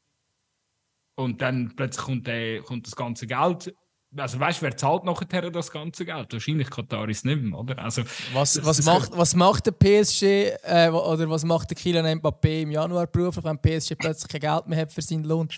Und 1.14 1.40
dann 1.40 1.74
plötzlich 1.76 2.05
kommt, 2.05 2.26
der, 2.26 2.62
kommt 2.62 2.86
das 2.86 2.96
ganze 2.96 3.26
Geld 3.26 3.74
also 4.16 4.38
weißt 4.38 4.60
du, 4.60 4.66
wer 4.66 4.76
zahlt 4.76 5.04
nachher 5.04 5.50
das 5.50 5.70
ganze 5.70 6.04
Geld? 6.04 6.32
Wahrscheinlich 6.32 6.70
Kataris 6.70 7.24
nicht 7.24 7.40
mehr, 7.40 7.58
oder? 7.58 7.78
Also, 7.78 8.02
was, 8.32 8.62
was, 8.64 8.78
das 8.78 8.86
macht, 8.86 9.16
was 9.16 9.34
macht 9.34 9.66
der 9.66 9.72
PSG 9.72 10.22
äh, 10.64 10.90
oder 10.90 11.28
was 11.30 11.44
macht 11.44 11.70
der 11.70 11.76
Kylian 11.76 12.20
Mbappé 12.20 12.62
im 12.62 12.70
Januar 12.70 13.06
beruflich, 13.06 13.44
wenn 13.44 13.58
PSG 13.58 13.94
plötzlich 13.98 14.28
kein 14.28 14.40
Geld 14.40 14.66
mehr 14.66 14.80
hat 14.80 14.92
für 14.92 15.02
seinen 15.02 15.24
Lohn? 15.24 15.48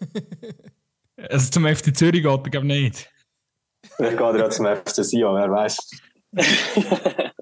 also 1.28 1.50
zum 1.50 1.66
FC 1.66 1.96
Zürich 1.96 2.22
geht 2.22 2.24
er 2.44 2.50
glaube 2.50 2.66
nicht. 2.66 3.10
Vielleicht 3.96 4.18
geht 4.18 4.26
er 4.26 4.38
ja 4.38 4.50
zum 4.50 4.66
FC 4.66 5.04
Sion, 5.04 5.34
wer 5.34 5.50
weiß. 5.50 5.76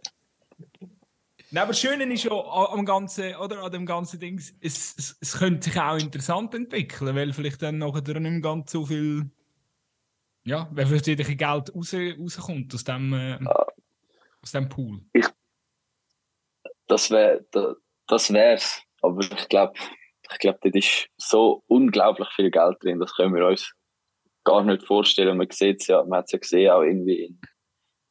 Nein, 1.52 1.62
aber 1.62 1.72
das 1.72 1.80
Schöne 1.80 2.04
ist 2.12 2.22
ja 2.22 2.30
am 2.30 2.84
ganzen, 2.84 3.34
oder, 3.36 3.62
an 3.62 3.72
dem 3.72 3.84
ganzen 3.84 4.20
Ding, 4.20 4.38
es, 4.38 4.54
es, 4.96 5.16
es 5.20 5.32
könnte 5.38 5.68
sich 5.68 5.80
auch 5.80 5.96
interessant 5.96 6.54
entwickeln, 6.54 7.16
weil 7.16 7.32
vielleicht 7.32 7.60
dann 7.62 7.78
nachher 7.78 8.20
nicht 8.20 8.42
ganz 8.42 8.70
so 8.70 8.86
viel 8.86 9.30
ja, 10.44 10.68
wenn 10.72 10.86
vielleicht 10.86 11.06
wieder 11.06 11.24
Geld 11.24 11.74
raus, 11.74 11.94
rauskommt 11.94 12.74
aus 12.74 12.84
dem, 12.84 13.12
äh, 13.12 13.38
aus 14.42 14.52
dem 14.52 14.68
Pool. 14.68 15.00
Ich, 15.12 15.26
das 16.86 17.10
wäre 17.10 17.44
das 18.10 18.32
wär's. 18.32 18.82
Aber 19.02 19.20
ich 19.20 19.48
glaube, 19.48 19.74
ich 20.32 20.38
glaube, 20.38 20.58
da 20.62 20.70
ist 20.78 21.08
so 21.16 21.62
unglaublich 21.66 22.28
viel 22.34 22.50
Geld 22.50 22.76
drin, 22.82 23.00
das 23.00 23.14
können 23.14 23.34
wir 23.34 23.46
uns 23.46 23.72
gar 24.44 24.62
nicht 24.64 24.86
vorstellen. 24.86 25.38
Man 25.38 25.48
sieht 25.50 25.86
ja, 25.86 26.02
man 26.04 26.18
hat 26.18 26.26
es 26.26 26.32
ja 26.32 26.38
gesehen, 26.38 26.70
auch 26.70 26.82
irgendwie 26.82 27.24
in, 27.24 27.40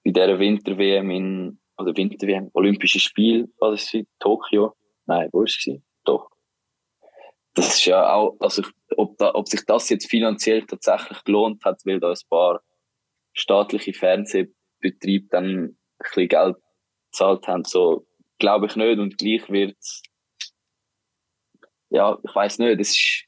in 0.04 0.14
dieser 0.14 0.40
Winter-WM 0.40 1.12
in, 1.12 1.60
oder 1.78 1.96
Winter-WM, 1.96 2.50
Olympische 2.54 3.00
Spiel, 3.00 3.48
was 3.60 3.84
ist 3.84 3.94
es, 3.94 4.06
Tokio? 4.20 4.76
Nein, 5.06 5.30
wo 5.32 5.44
ist 5.44 5.68
es? 5.68 5.82
Das 7.60 7.76
ist 7.76 7.86
ja 7.86 8.14
auch, 8.14 8.38
also 8.39 8.64
ob, 8.95 9.18
da, 9.18 9.36
ob 9.36 9.49
sich 9.49 9.66
das 9.66 9.89
jetzt 9.89 10.10
finanziell 10.10 10.66
tatsächlich 10.66 11.22
gelohnt 11.26 11.66
hat, 11.66 11.82
weil 11.86 11.99
da 11.99 12.12
ein 12.12 12.30
paar 12.30 12.62
staatliche 13.34 13.91
Fernsehbetriebe 13.91 15.28
dann 15.30 15.45
ein 15.45 15.78
bisschen 15.97 16.30
Geld 16.30 16.55
gezahlt 17.12 17.45
haben, 17.49 17.66
so 17.66 18.07
glaube 18.38 18.68
ich 18.68 18.78
nicht. 18.78 18.97
Und 18.97 19.18
gleich 19.18 19.49
wird 19.49 19.76
ja, 21.89 22.18
ich 22.24 22.34
weiß 22.34 22.60
nicht, 22.60 22.80
das 22.80 22.91
ist, 22.91 23.26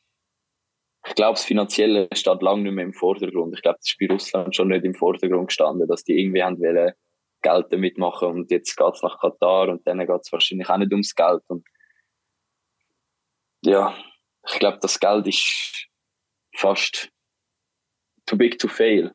ich 1.07 1.15
glaube, 1.15 1.33
das 1.33 1.43
Finanzielle 1.43 2.07
steht 2.13 2.41
lange 2.41 2.61
nicht 2.63 2.73
mehr 2.73 2.85
im 2.85 2.93
Vordergrund. 2.93 3.53
Ich 3.55 3.61
glaube, 3.61 3.79
das 3.79 3.89
ist 3.89 3.97
bei 3.99 4.07
Russland 4.07 4.55
schon 4.55 4.69
nicht 4.69 4.85
im 4.85 4.93
Vordergrund 4.93 5.49
gestanden, 5.49 5.89
dass 5.89 6.05
die 6.05 6.17
irgendwie 6.17 6.41
haben 6.41 6.57
wollen, 6.57 6.93
Geld 7.41 7.65
damit 7.69 7.97
machen. 7.97 8.29
Und 8.29 8.51
jetzt 8.51 8.77
geht 8.77 8.93
es 8.93 9.03
nach 9.03 9.19
Katar 9.19 9.67
und 9.67 9.85
dann 9.85 9.99
geht 9.99 10.21
es 10.21 10.31
wahrscheinlich 10.31 10.69
auch 10.69 10.77
nicht 10.77 10.93
ums 10.93 11.13
Geld. 11.13 11.41
Und 11.47 11.67
ja, 13.65 13.93
ich 14.47 14.59
glaube, 14.59 14.79
das 14.81 14.99
Geld 14.99 15.27
ist 15.27 15.87
fast 16.55 17.09
too 18.25 18.37
big 18.37 18.57
to 18.59 18.67
fail. 18.67 19.11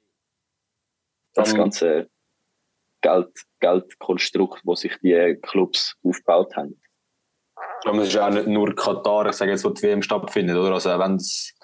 das 1.34 1.54
ganze 1.54 2.08
Geld, 3.02 3.28
Geldkonstrukt, 3.60 4.62
wo 4.64 4.74
sich 4.74 4.96
die 5.02 5.38
Clubs 5.42 5.96
aufgebaut 6.02 6.56
haben. 6.56 6.80
Aber 7.84 7.98
es 8.02 8.08
ist 8.08 8.16
auch 8.16 8.30
nicht 8.30 8.46
nur 8.46 8.74
Katar, 8.74 9.26
ich 9.28 9.36
sage 9.36 9.52
jetzt, 9.52 9.64
wo 9.64 9.70
die 9.70 9.82
WM 9.82 10.02
stattfindet, 10.02 10.56
oder? 10.56 10.74
Also 10.74 10.98
wenn 10.98 11.16
es 11.16 11.54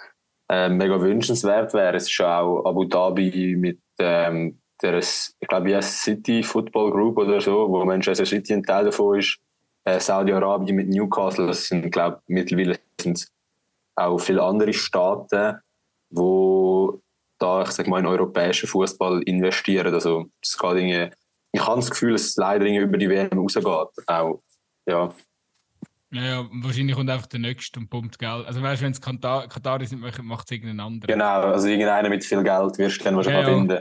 äh, 0.50 0.68
mega 0.68 1.00
wünschenswert 1.00 1.74
wäre, 1.74 1.96
es 1.96 2.08
ist 2.08 2.20
auch 2.20 2.64
Abu 2.64 2.84
Dhabi 2.84 3.56
mit 3.56 3.80
ähm, 3.98 4.60
der, 4.82 4.98
ich 4.98 5.48
glaube, 5.48 5.70
yes, 5.70 6.02
City 6.02 6.42
Football 6.42 6.90
Group 6.90 7.18
oder 7.18 7.40
so, 7.40 7.68
wo 7.68 7.84
Manchester 7.84 8.26
City 8.26 8.52
ein 8.52 8.62
Teil 8.62 8.84
davon 8.84 9.18
ist, 9.18 9.38
äh, 9.84 9.98
Saudi-Arabien 9.98 10.76
mit 10.76 10.88
Newcastle, 10.88 11.46
das 11.46 11.66
sind, 11.66 11.90
glaube 11.90 12.20
ich, 12.26 12.34
mittlerweile 12.34 12.78
sind 13.00 13.28
auch 13.96 14.18
viele 14.18 14.42
andere 14.42 14.72
Staaten, 14.72 15.58
wo 16.10 17.02
da, 17.38 17.62
ich 17.62 17.70
sag 17.70 17.88
mal, 17.88 18.00
in 18.00 18.06
europäischen 18.06 18.68
Fußball 18.68 19.22
investieren. 19.22 19.92
Also, 19.92 20.26
es 20.40 20.56
geht 20.56 20.70
irgendwie, 20.70 21.10
ich 21.52 21.66
habe 21.66 21.80
das 21.80 21.90
Gefühl, 21.90 22.12
dass 22.12 22.22
es 22.22 22.36
leider 22.36 22.66
über 22.66 22.98
die 22.98 23.08
WM 23.08 23.38
rausgeht. 23.38 23.66
Auch, 23.66 24.42
ja. 24.86 25.12
Ja, 26.12 26.22
ja, 26.22 26.48
wahrscheinlich 26.62 26.94
kommt 26.94 27.08
einfach 27.08 27.26
der 27.26 27.40
nächste 27.40 27.80
und 27.80 27.88
pumpt 27.88 28.18
Geld. 28.18 28.46
Also 28.46 28.60
weißt 28.60 28.82
du, 28.82 28.84
wenn 28.84 28.92
es 28.92 29.00
Katar 29.00 29.48
Kataris 29.48 29.92
nicht 29.92 30.22
macht 30.22 30.46
es 30.46 30.50
irgendeinen 30.50 30.80
anderen. 30.80 31.06
Genau, 31.06 31.40
also 31.40 31.68
irgendeiner 31.68 32.10
mit 32.10 32.22
viel 32.22 32.42
Geld 32.42 32.76
wirst 32.76 33.00
du 33.00 33.04
dann 33.04 33.16
wahrscheinlich 33.16 33.46
ja, 33.46 33.54
finden. 33.54 33.78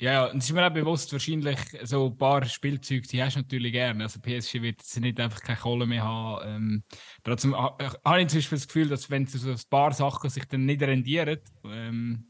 Ja, 0.00 0.12
ja, 0.12 0.24
und 0.30 0.38
es 0.38 0.46
ist 0.46 0.52
mir 0.54 0.66
auch 0.66 0.70
bewusst, 0.72 1.12
wahrscheinlich 1.12 1.58
so 1.82 2.06
ein 2.06 2.16
paar 2.16 2.42
Spielzeuge, 2.46 3.02
die 3.06 3.22
hast 3.22 3.36
du 3.36 3.40
natürlich 3.40 3.70
gerne. 3.72 4.04
Also 4.04 4.18
PSG 4.18 4.62
wird 4.62 4.80
jetzt 4.80 4.98
nicht 4.98 5.20
einfach 5.20 5.42
keine 5.42 5.58
Kohle 5.58 5.84
mehr 5.86 6.02
haben. 6.04 6.42
Ähm, 6.48 6.84
trotzdem 7.22 7.54
habe 7.54 8.22
ich 8.22 8.28
zum 8.28 8.38
Beispiel 8.38 8.56
das 8.58 8.66
Gefühl, 8.66 8.88
dass 8.88 9.10
wenn 9.10 9.26
so 9.26 9.50
ein 9.50 9.58
paar 9.68 9.92
Sachen 9.92 10.30
sich 10.30 10.46
dann 10.46 10.64
nicht 10.64 10.80
rendieren, 10.82 11.38
ähm, 11.64 12.29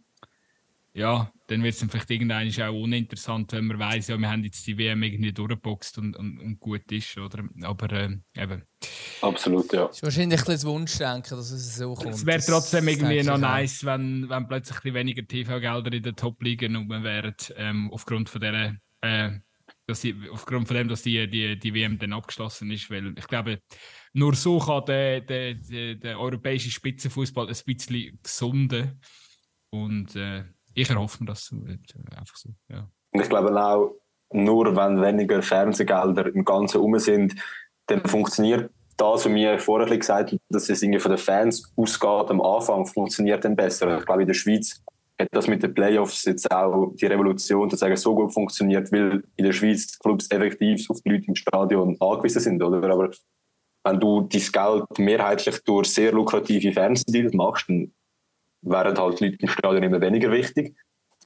ja, 0.92 1.32
dann 1.46 1.62
wird 1.62 1.74
es 1.74 1.88
vielleicht 1.88 2.10
irgendwann 2.10 2.48
auch 2.48 2.82
uninteressant, 2.82 3.52
wenn 3.52 3.66
man 3.66 3.78
weiß, 3.78 4.08
ja, 4.08 4.18
wir 4.18 4.30
haben 4.30 4.42
jetzt 4.44 4.66
die 4.66 4.76
WM 4.76 5.02
irgendwie 5.02 5.32
durchgeboxt 5.32 5.98
und, 5.98 6.16
und, 6.16 6.38
und 6.40 6.58
gut 6.58 6.90
ist, 6.90 7.16
oder? 7.16 7.44
Aber 7.62 7.92
äh, 7.92 8.16
eben. 8.36 8.62
Absolut, 9.20 9.72
ja. 9.72 9.86
Ist 9.86 10.02
wahrscheinlich 10.02 10.40
ein 10.40 10.46
bisschen 10.46 10.68
Wunschdenken, 10.68 11.36
dass 11.36 11.50
es 11.50 11.76
so 11.76 11.94
kommt. 11.94 12.14
Es 12.14 12.26
wäre 12.26 12.42
trotzdem 12.44 12.88
irgendwie 12.88 13.22
noch 13.22 13.38
nice, 13.38 13.84
wenn, 13.84 14.28
wenn 14.28 14.48
plötzlich 14.48 14.84
ein 14.84 14.94
weniger 14.94 15.26
TV-Gelder 15.26 15.92
in 15.92 16.02
der 16.02 16.16
Top 16.16 16.42
liegen 16.42 16.76
und 16.76 16.88
man 16.88 17.04
wäre 17.04 17.34
ähm, 17.56 17.90
aufgrund 17.92 18.28
von 18.28 18.40
der 18.40 18.76
äh, 19.02 19.30
dass 19.86 20.00
die, 20.00 20.14
aufgrund 20.30 20.68
von 20.68 20.76
dem, 20.76 20.88
dass 20.88 21.02
die, 21.02 21.28
die, 21.28 21.58
die 21.58 21.74
WM 21.74 21.98
dann 21.98 22.12
abgeschlossen 22.12 22.70
ist, 22.70 22.90
weil 22.90 23.12
ich 23.18 23.26
glaube, 23.26 23.60
nur 24.12 24.34
so 24.34 24.58
kann 24.58 24.84
der, 24.86 25.20
der, 25.20 25.54
der, 25.54 25.94
der 25.96 26.20
europäische 26.20 26.70
Spitzenfußball 26.70 27.48
ein 27.48 27.56
bisschen 27.66 28.18
gesunden 28.22 29.00
und 29.70 30.14
äh, 30.16 30.44
ich 30.80 30.90
erhoffe 30.90 31.22
mir 31.22 31.26
das 31.26 31.52
einfach 32.16 32.36
so. 32.36 32.50
Ja. 32.68 32.88
Und 33.12 33.20
ich 33.20 33.28
glaube 33.28 33.54
auch, 33.54 33.94
nur 34.32 34.76
wenn 34.76 35.02
weniger 35.02 35.42
Fernsehgelder 35.42 36.26
im 36.34 36.44
Ganzen 36.44 36.80
um 36.80 36.98
sind, 36.98 37.34
dann 37.86 38.04
funktioniert 38.06 38.70
das, 38.96 39.24
was 39.24 39.32
mir 39.32 39.58
vorher 39.58 39.96
gesagt 39.96 40.30
habe, 40.32 40.40
dass 40.50 40.68
es 40.68 40.82
irgendwie 40.82 41.00
von 41.00 41.12
den 41.12 41.18
Fans 41.18 41.72
ausgeht 41.76 42.30
am 42.30 42.40
Anfang, 42.40 42.86
funktioniert 42.86 43.44
dann 43.44 43.56
besser. 43.56 43.98
Ich 43.98 44.06
glaube, 44.06 44.22
in 44.22 44.28
der 44.28 44.34
Schweiz 44.34 44.82
hat 45.18 45.28
das 45.32 45.48
mit 45.48 45.62
den 45.62 45.74
Playoffs 45.74 46.24
jetzt 46.24 46.50
auch 46.50 46.92
die 46.94 47.06
Revolution 47.06 47.68
sozusagen 47.68 47.96
so 47.96 48.14
gut 48.14 48.32
funktioniert, 48.32 48.92
weil 48.92 49.22
in 49.36 49.44
der 49.44 49.52
Schweiz 49.52 49.98
Clubs 49.98 50.30
effektiv 50.30 50.88
auf 50.88 51.00
die 51.02 51.10
Leute 51.10 51.26
im 51.26 51.34
Stadion 51.34 51.96
angewiesen 52.00 52.40
sind. 52.40 52.62
Oder? 52.62 52.88
Aber 52.90 53.10
wenn 53.84 54.00
du 54.00 54.22
dein 54.22 54.42
Geld 54.52 54.98
mehrheitlich 54.98 55.62
durch 55.64 55.92
sehr 55.92 56.12
lukrative 56.12 56.72
Fernsehdeals 56.72 57.32
machst, 57.32 57.68
dann 57.68 57.92
wären 58.62 58.98
halt 58.98 59.20
die 59.20 59.24
Leute 59.24 59.36
im 59.40 59.48
Stadion 59.48 59.82
immer 59.82 60.00
weniger 60.00 60.30
wichtig. 60.30 60.76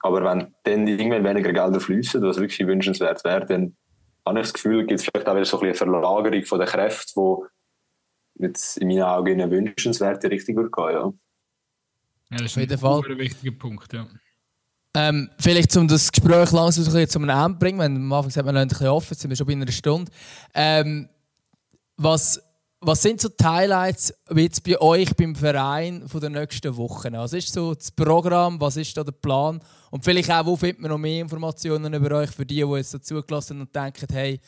Aber 0.00 0.22
wenn 0.24 0.54
dann 0.64 0.86
irgendwann 0.86 1.24
weniger 1.24 1.52
Gelder 1.52 1.80
fließen, 1.80 2.22
was 2.22 2.38
wirklich 2.38 2.66
wünschenswert 2.66 3.24
wäre, 3.24 3.46
dann 3.46 3.76
habe 4.26 4.40
ich 4.40 4.44
das 4.44 4.54
Gefühl, 4.54 4.86
gibt 4.86 5.00
es 5.00 5.06
vielleicht 5.06 5.28
auch 5.28 5.34
wieder 5.34 5.44
so 5.44 5.58
ein 5.58 5.66
eine 5.66 5.74
Verlagerung 5.74 6.44
von 6.44 6.58
den 6.58 6.68
Kräften, 6.68 7.22
die 8.34 8.44
jetzt 8.44 8.78
in 8.78 8.88
meinen 8.88 9.02
Augen 9.02 9.32
in 9.32 9.42
eine 9.42 9.50
wünschenswerte 9.50 10.30
Richtung 10.30 10.56
würde 10.56 10.70
gehen. 10.70 10.92
Ja. 10.92 11.12
Ja, 12.30 12.36
das 12.38 12.42
ist 12.46 12.56
jeden 12.56 12.78
Fall. 12.78 13.02
ein 13.08 13.18
wichtiger 13.18 13.56
Punkt, 13.56 13.92
ja. 13.92 14.06
Ähm, 14.96 15.28
vielleicht, 15.38 15.76
um 15.76 15.88
das 15.88 16.10
Gespräch 16.10 16.52
langsam 16.52 16.84
zu 16.84 16.90
einem 17.18 17.28
Ende 17.28 17.52
zu 17.52 17.58
bringen, 17.58 17.78
wenn 17.80 17.96
am 17.96 18.12
Anfang 18.12 18.30
sagt 18.30 18.46
man, 18.46 18.56
ein 18.56 18.68
bisschen 18.68 18.88
offen, 18.88 19.08
jetzt 19.10 19.20
sind 19.20 19.30
wir 19.30 19.36
schon 19.36 19.46
bei 19.46 19.52
einer 19.54 19.70
Stunde. 19.70 20.10
Ähm, 20.54 21.08
was 21.96 22.40
was 22.86 23.02
sind 23.02 23.20
so 23.20 23.28
die 23.28 23.44
Highlights 23.44 24.12
jetzt 24.34 24.62
bei 24.62 24.78
euch 24.78 25.14
beim 25.16 25.34
Verein 25.34 26.06
von 26.06 26.20
der 26.20 26.30
nächsten 26.30 26.76
Wochen? 26.76 27.14
Was 27.14 27.32
ist 27.32 27.52
so 27.52 27.74
das 27.74 27.90
Programm? 27.90 28.60
Was 28.60 28.76
ist 28.76 28.96
da 28.96 29.02
der 29.02 29.12
Plan? 29.12 29.60
Und 29.90 30.04
vielleicht 30.04 30.30
auch, 30.30 30.44
wo 30.44 30.56
findet 30.56 30.80
man 30.80 30.90
noch 30.90 30.98
mehr 30.98 31.22
Informationen 31.22 31.94
über 31.94 32.16
euch 32.16 32.30
für 32.30 32.44
die, 32.44 32.62
die 32.62 32.76
jetzt 32.76 33.06
zugelassen 33.06 33.60
und 33.60 33.74
denken, 33.74 34.06
hey, 34.12 34.40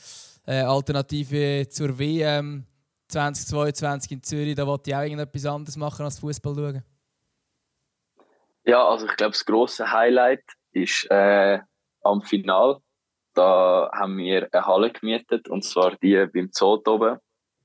äh, 0.47 0.61
Alternative 0.61 1.67
zur 1.69 1.99
WM 1.99 2.67
2022 3.09 4.13
in 4.13 4.23
Zürich, 4.23 4.55
da 4.55 4.67
wollte 4.67 4.91
ich 4.91 4.97
auch 4.97 5.03
irgendetwas 5.03 5.47
anderes 5.47 5.77
machen 5.77 6.05
als 6.05 6.19
Fußball 6.19 6.55
schauen? 6.55 6.83
Ja, 8.65 8.87
also 8.87 9.07
ich 9.07 9.17
glaube, 9.17 9.33
das 9.33 9.45
grosse 9.45 9.91
Highlight 9.91 10.45
ist 10.73 11.07
äh, 11.11 11.59
am 12.03 12.21
Final. 12.21 12.79
Da 13.35 13.91
haben 13.95 14.19
wir 14.19 14.49
eine 14.51 14.67
Halle 14.67 14.91
gemietet, 14.91 15.49
und 15.49 15.63
zwar 15.63 15.97
die 15.97 16.27
beim 16.33 16.51
Zoo 16.53 16.81
oben 16.87 17.19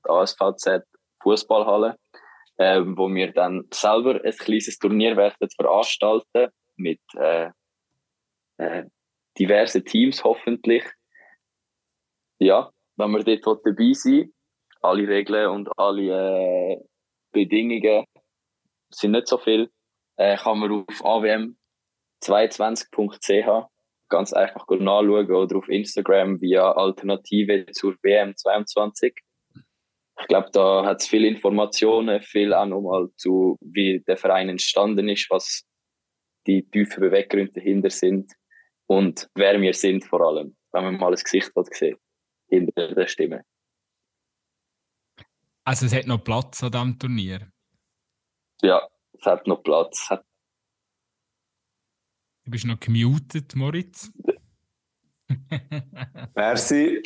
ASVZ 0.08 0.82
Fußballhalle, 1.22 1.96
äh, 2.56 2.80
wo 2.80 3.08
wir 3.08 3.32
dann 3.32 3.64
selber 3.72 4.20
ein 4.24 4.32
kleines 4.32 4.78
Turnier 4.78 5.16
werden 5.16 5.48
veranstalten 5.56 6.50
mit 6.76 7.00
äh, 7.16 7.50
äh, 8.58 8.84
diversen 9.38 9.84
Teams 9.84 10.24
hoffentlich. 10.24 10.84
Ja, 12.38 12.70
wenn 12.96 13.12
wir 13.12 13.22
dort 13.40 13.64
dabei 13.64 13.92
sind, 13.92 14.34
alle 14.80 15.06
Regeln 15.06 15.48
und 15.48 15.68
alle 15.78 16.72
äh, 16.72 16.78
Bedingungen 17.32 18.04
sind 18.90 19.12
nicht 19.12 19.28
so 19.28 19.38
viel, 19.38 19.70
äh, 20.16 20.36
kann 20.36 20.58
man 20.58 20.72
auf 20.72 21.00
awm22.ch 22.22 23.68
ganz 24.08 24.32
einfach 24.34 24.66
nachschauen 24.68 25.30
oder 25.30 25.56
auf 25.56 25.68
Instagram 25.68 26.40
via 26.40 26.72
Alternative 26.72 27.64
zur 27.72 27.96
WM 28.02 28.36
22 28.36 29.14
ich 30.20 30.26
glaube, 30.26 30.50
da 30.52 30.84
hat 30.84 31.00
es 31.00 31.08
viele 31.08 31.26
Informationen, 31.28 32.22
viel 32.22 32.52
auch 32.52 32.66
nochmal 32.66 33.08
zu, 33.16 33.56
wie 33.60 34.00
der 34.00 34.16
Verein 34.16 34.48
entstanden 34.48 35.08
ist, 35.08 35.30
was 35.30 35.64
die 36.46 36.62
tiefen 36.68 37.00
Beweggründe 37.00 37.52
dahinter 37.52 37.90
sind 37.90 38.32
und 38.86 39.28
wer 39.34 39.60
wir 39.60 39.74
sind 39.74 40.04
vor 40.04 40.20
allem, 40.20 40.56
wenn 40.72 40.84
man 40.84 40.96
mal 40.98 41.10
das 41.10 41.24
Gesicht 41.24 41.52
hat 41.56 41.70
gesehen 41.70 41.96
hinter 42.48 42.94
der 42.94 43.06
Stimme. 43.06 43.44
Also 45.64 45.86
es 45.86 45.94
hat 45.94 46.06
noch 46.06 46.22
Platz 46.22 46.62
an 46.62 46.72
diesem 46.72 46.98
Turnier? 46.98 47.52
Ja, 48.62 48.88
es 49.12 49.24
hat 49.24 49.46
noch 49.46 49.62
Platz. 49.62 50.08
Du 52.44 52.50
bist 52.50 52.64
noch 52.64 52.80
gemutet, 52.80 53.54
Moritz. 53.54 54.10
Merci. 56.34 57.02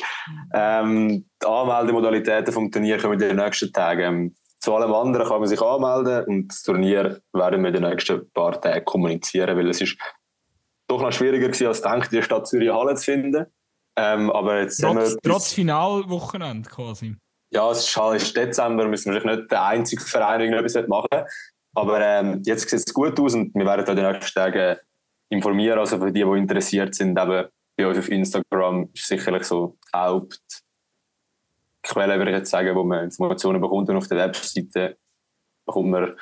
Ähm, 0.53 1.25
die 1.41 1.45
Anmeldemodalitäten 1.45 2.53
vom 2.53 2.71
Turnier 2.71 2.97
kommen 2.97 3.13
in 3.13 3.19
den 3.19 3.37
nächsten 3.37 3.71
Tagen. 3.71 4.01
Ähm, 4.01 4.35
zu 4.59 4.75
allem 4.75 4.93
anderen 4.93 5.27
kann 5.27 5.39
man 5.39 5.47
sich 5.47 5.61
anmelden 5.61 6.25
und 6.25 6.47
das 6.47 6.63
Turnier 6.63 7.21
werden 7.33 7.61
wir 7.61 7.67
in 7.69 7.81
den 7.81 7.89
nächsten 7.89 8.29
paar 8.31 8.59
Tagen 8.59 8.83
kommunizieren, 8.85 9.55
weil 9.55 9.69
es 9.69 9.81
ist 9.81 9.97
doch 10.87 11.01
noch 11.01 11.11
schwieriger 11.11 11.47
gewesen, 11.47 11.67
als 11.67 11.81
gedacht, 11.81 12.11
die 12.11 12.23
Stadt 12.23 12.47
Zürich 12.47 12.71
Halle 12.71 12.95
zu 12.95 13.05
finden. 13.05 13.45
Ähm, 13.97 14.31
aber 14.31 14.61
jetzt 14.61 14.79
trotz, 14.81 15.13
wir 15.13 15.17
trotz 15.23 15.53
Finalwochenende 15.53 16.69
quasi. 16.69 17.15
Ja, 17.51 17.71
es 17.71 17.87
ist, 17.87 17.97
halt, 17.97 18.35
Dezember, 18.35 18.87
müssen 18.87 19.13
wir 19.13 19.23
nicht 19.23 19.51
der 19.51 19.65
einzige 19.65 20.03
Verein 20.03 20.41
irgendetwas 20.41 20.87
machen. 20.87 21.25
Aber 21.75 22.01
ähm, 22.01 22.41
jetzt 22.45 22.69
sieht 22.69 22.87
es 22.87 22.93
gut 22.93 23.19
aus 23.19 23.35
und 23.35 23.53
wir 23.53 23.65
werden 23.65 23.85
in 23.85 23.95
den 23.95 24.11
nächsten 24.11 24.33
Tagen 24.33 24.77
informieren, 25.29 25.79
also 25.79 25.97
für 25.97 26.11
die, 26.11 26.23
die 26.23 26.37
interessiert 26.37 26.95
sind, 26.95 27.19
eben 27.19 27.47
bei 27.77 27.87
uns 27.87 27.99
auf 27.99 28.09
Instagram 28.09 28.89
ist 28.93 29.07
sicherlich 29.07 29.43
so 29.43 29.77
die 29.93 29.97
Hauptquelle, 29.97 32.17
würde 32.17 32.31
ich 32.31 32.37
jetzt 32.37 32.49
sagen, 32.49 32.75
wo 32.75 32.83
man 32.83 33.05
Informationen 33.05 33.61
bekommt. 33.61 33.89
Und 33.89 33.97
auf 33.97 34.07
der 34.07 34.17
Webseite 34.17 34.97
bekommt 35.65 35.91
man 35.91 36.17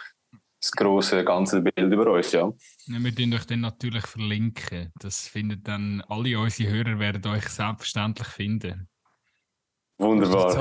das 0.59 0.71
große 0.71 1.23
ganze 1.23 1.61
Bild 1.61 1.93
über 1.93 2.11
uns, 2.11 2.31
ja. 2.31 2.51
ja 2.87 2.99
wir 2.99 3.15
tun 3.15 3.33
euch 3.33 3.45
dann 3.45 3.61
natürlich 3.61 4.05
verlinken. 4.05 4.91
Das 4.99 5.27
finden 5.27 5.63
dann 5.63 6.03
alle 6.09 6.39
unsere 6.39 6.71
Hörer 6.71 6.99
werden 6.99 7.31
euch 7.31 7.47
selbstverständlich 7.47 8.27
finden. 8.27 8.89
Wunderbar. 9.97 10.57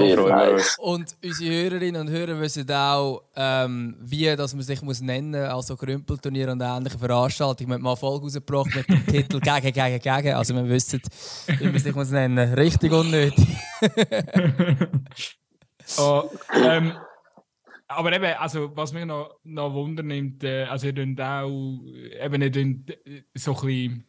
Und 0.78 1.16
unsere 1.24 1.51
Hörerinnen 1.51 2.01
und 2.01 2.09
Hörer 2.09 2.41
wissen 2.41 2.70
auch, 2.70 3.24
ähm, 3.35 3.97
wie 4.01 4.35
dass 4.37 4.55
man 4.55 4.62
sich 4.62 4.80
muss 4.80 5.01
nennen 5.01 5.32
muss, 5.32 5.51
also 5.51 5.76
Grümpelturnier 5.76 6.53
und 6.53 6.61
ähnliche 6.61 6.99
Veranstaltungen. 6.99 7.68
Wir 7.70 7.74
haben 7.74 7.82
mal 7.82 7.91
eine 7.91 7.97
Folge 7.97 8.26
rausgebracht 8.26 8.74
mit 8.76 8.89
dem 8.89 9.07
Titel 9.07 9.41
«Gegen, 9.43 9.72
gegen, 9.72 9.99
gegen». 9.99 10.35
Also 10.35 10.55
wir 10.55 10.68
wissen, 10.68 11.03
wie 11.59 11.64
man 11.64 11.78
sich 11.78 11.95
muss 11.95 12.11
nennen 12.11 12.49
muss. 12.49 12.57
Richtig 12.59 12.93
unnötig. 12.93 13.49
oh, 15.99 16.30
ähm, 16.55 16.93
aber 17.89 18.12
eben, 18.12 18.37
also, 18.39 18.70
was 18.76 18.93
mich 18.93 19.05
noch, 19.05 19.41
noch 19.43 19.74
wundern 19.74 20.07
nimmt, 20.07 20.45
äh, 20.45 20.62
also 20.64 20.87
ihr 20.87 20.95
auch 21.18 21.85
eben 22.22 22.39
nicht 22.39 22.55
so 23.35 23.53
ein 23.53 23.64
bisschen 23.64 24.07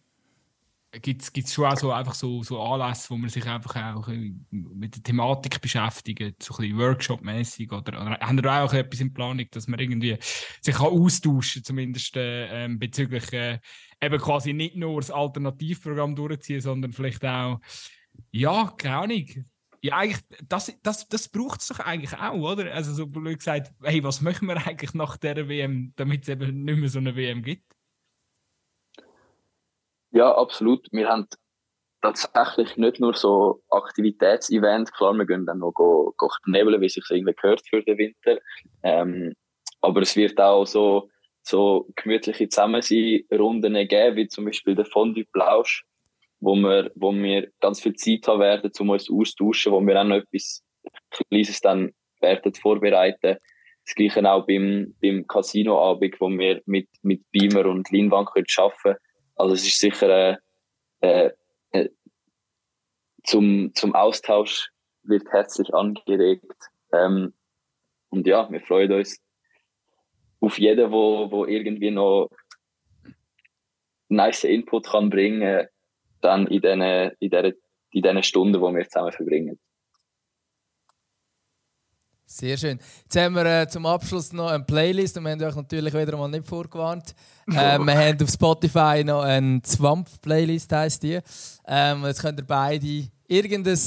gibt 1.01 1.21
es 1.35 1.53
schon 1.53 1.65
auch 1.65 1.77
so, 1.77 1.91
einfach 1.91 2.15
so, 2.15 2.43
so 2.43 2.61
Anlässe, 2.61 3.09
wo 3.09 3.17
man 3.17 3.29
sich 3.29 3.45
einfach 3.45 3.75
auch 3.95 4.07
mit 4.49 4.95
der 4.95 5.03
Thematik 5.03 5.61
beschäftigt, 5.61 6.41
so 6.43 6.53
ein 6.55 6.57
bisschen 6.61 6.77
Workshop-mäßig 6.77 7.71
oder, 7.71 8.01
oder 8.01 8.19
haben 8.19 8.37
ihr 8.37 8.63
auch 8.63 8.73
etwas 8.73 8.99
in 8.99 9.13
Planung, 9.13 9.45
dass 9.51 9.67
man 9.67 9.79
irgendwie 9.79 10.17
sich 10.61 10.75
kann 10.75 10.87
austauschen 10.87 11.63
zumindest 11.63 12.15
äh, 12.15 12.65
ähm, 12.65 12.79
bezüglich 12.79 13.31
äh, 13.33 13.59
eben 14.01 14.19
quasi 14.19 14.53
nicht 14.53 14.75
nur 14.75 15.01
das 15.01 15.11
Alternativprogramm 15.11 16.15
durchziehen, 16.15 16.61
sondern 16.61 16.93
vielleicht 16.93 17.25
auch, 17.25 17.59
ja, 18.31 18.73
keine 18.77 18.97
Ahnung, 18.97 19.25
ja, 19.81 19.97
eigentlich, 19.97 20.23
das, 20.47 20.73
das, 20.81 21.07
das 21.07 21.27
braucht 21.29 21.61
es 21.61 21.67
doch 21.67 21.79
eigentlich 21.79 22.17
auch, 22.17 22.33
oder? 22.33 22.73
Also 22.73 22.93
so 22.93 23.05
blöd 23.05 23.37
gesagt, 23.37 23.71
hey, 23.83 24.03
was 24.03 24.19
machen 24.21 24.47
wir 24.47 24.57
eigentlich 24.65 24.95
nach 24.95 25.15
der 25.17 25.47
WM, 25.47 25.93
damit 25.95 26.23
es 26.23 26.29
eben 26.29 26.63
nicht 26.63 26.79
mehr 26.79 26.89
so 26.89 26.97
eine 26.97 27.15
WM 27.15 27.43
gibt? 27.43 27.74
Ja, 30.15 30.33
absolut. 30.33 30.87
Wir 30.93 31.09
haben 31.09 31.27
tatsächlich 32.01 32.77
nicht 32.77 33.01
nur 33.01 33.15
so 33.15 33.61
Aktivitätsevents, 33.69 34.93
klar, 34.93 35.13
wir 35.13 35.25
gehen 35.25 35.45
dann 35.45 35.59
noch 35.59 35.73
go, 35.73 36.13
go 36.15 36.29
nebeln, 36.45 36.79
wie 36.79 36.87
sich 36.87 37.03
irgendwie 37.09 37.33
gehört 37.33 37.61
für 37.67 37.83
den 37.83 37.97
Winter. 37.97 38.39
Ähm, 38.81 39.33
aber 39.81 40.01
es 40.03 40.15
wird 40.15 40.39
auch 40.39 40.65
so, 40.65 41.09
so 41.41 41.89
gemütliche 41.97 42.47
Zusammensein-Runden 42.47 43.73
geben, 43.89 44.15
wie 44.15 44.29
zum 44.29 44.45
Beispiel 44.45 44.73
der 44.73 44.85
Fondue 44.85 45.25
Plausch, 45.33 45.83
wo 46.39 46.55
wir, 46.55 46.91
wo 46.95 47.11
wir 47.11 47.51
ganz 47.59 47.81
viel 47.81 47.95
Zeit 47.95 48.25
haben 48.25 48.39
werden, 48.39 48.71
um 48.79 48.91
uns 48.91 49.11
austauschen, 49.11 49.73
wo 49.73 49.81
wir 49.81 49.99
auch 49.99 50.05
noch 50.05 50.15
etwas 50.15 50.63
Kleines 51.09 51.59
dann 51.59 51.91
werden 52.21 52.53
vorbereiten. 52.53 53.35
Das 53.85 53.95
gleiche 53.95 54.31
auch 54.31 54.47
beim, 54.47 54.95
beim 55.01 55.27
Casino-Abend, 55.27 56.15
wo 56.21 56.29
wir 56.29 56.61
mit, 56.67 56.87
mit 57.01 57.21
Beamer 57.33 57.65
und 57.65 57.91
Leinwand 57.91 58.29
arbeiten 58.29 58.75
können 58.81 58.95
also 59.35 59.53
es 59.53 59.65
ist 59.65 59.79
sicher 59.79 60.39
äh, 61.01 61.29
äh, 61.71 61.89
zum, 63.23 63.71
zum 63.73 63.95
Austausch 63.95 64.71
wird 65.03 65.31
herzlich 65.31 65.73
angeregt. 65.73 66.51
Ähm, 66.93 67.33
und 68.09 68.25
ja, 68.27 68.49
wir 68.49 68.61
freuen 68.61 68.93
uns 68.93 69.21
auf 70.39 70.57
jeden, 70.59 70.91
wo, 70.91 71.29
wo 71.31 71.45
irgendwie 71.45 71.91
noch 71.91 72.29
nice 74.09 74.43
Input 74.43 74.87
kann 74.87 75.09
bringen, 75.09 75.67
dann 76.21 76.47
in 76.47 76.61
diesen 76.61 76.81
in 76.81 77.29
der, 77.29 77.53
in 77.91 78.01
den 78.01 78.23
Stunden, 78.23 78.53
die 78.53 78.59
wir 78.59 78.87
zusammen 78.87 79.11
verbringen. 79.11 79.59
Sehr 82.27 82.57
schön. 82.57 82.79
Jetzt 83.03 83.17
haben 83.17 83.35
wir 83.35 83.45
äh, 83.45 83.67
zum 83.67 83.85
Abschluss 83.85 84.33
noch 84.33 84.49
eine 84.49 84.63
Playlist 84.63 85.15
und 85.17 85.23
wir 85.25 85.31
haben 85.31 85.43
euch 85.43 85.55
natürlich 85.55 85.93
wieder 85.93 86.17
mal 86.17 86.27
nicht 86.27 86.47
vorgewarnt. 86.47 87.13
Äh, 87.47 87.77
wir 87.77 87.95
haben 87.95 88.23
auf 88.23 88.29
Spotify 88.31 89.03
noch 89.03 89.21
eine 89.21 89.61
Zwampf-Playlist, 89.61 90.71
heisst 90.71 91.03
die. 91.03 91.19
Ähm, 91.67 92.03
jetzt 92.03 92.19
könnt 92.19 92.39
ihr 92.39 92.45
beide 92.47 93.07
irgendein 93.27 93.77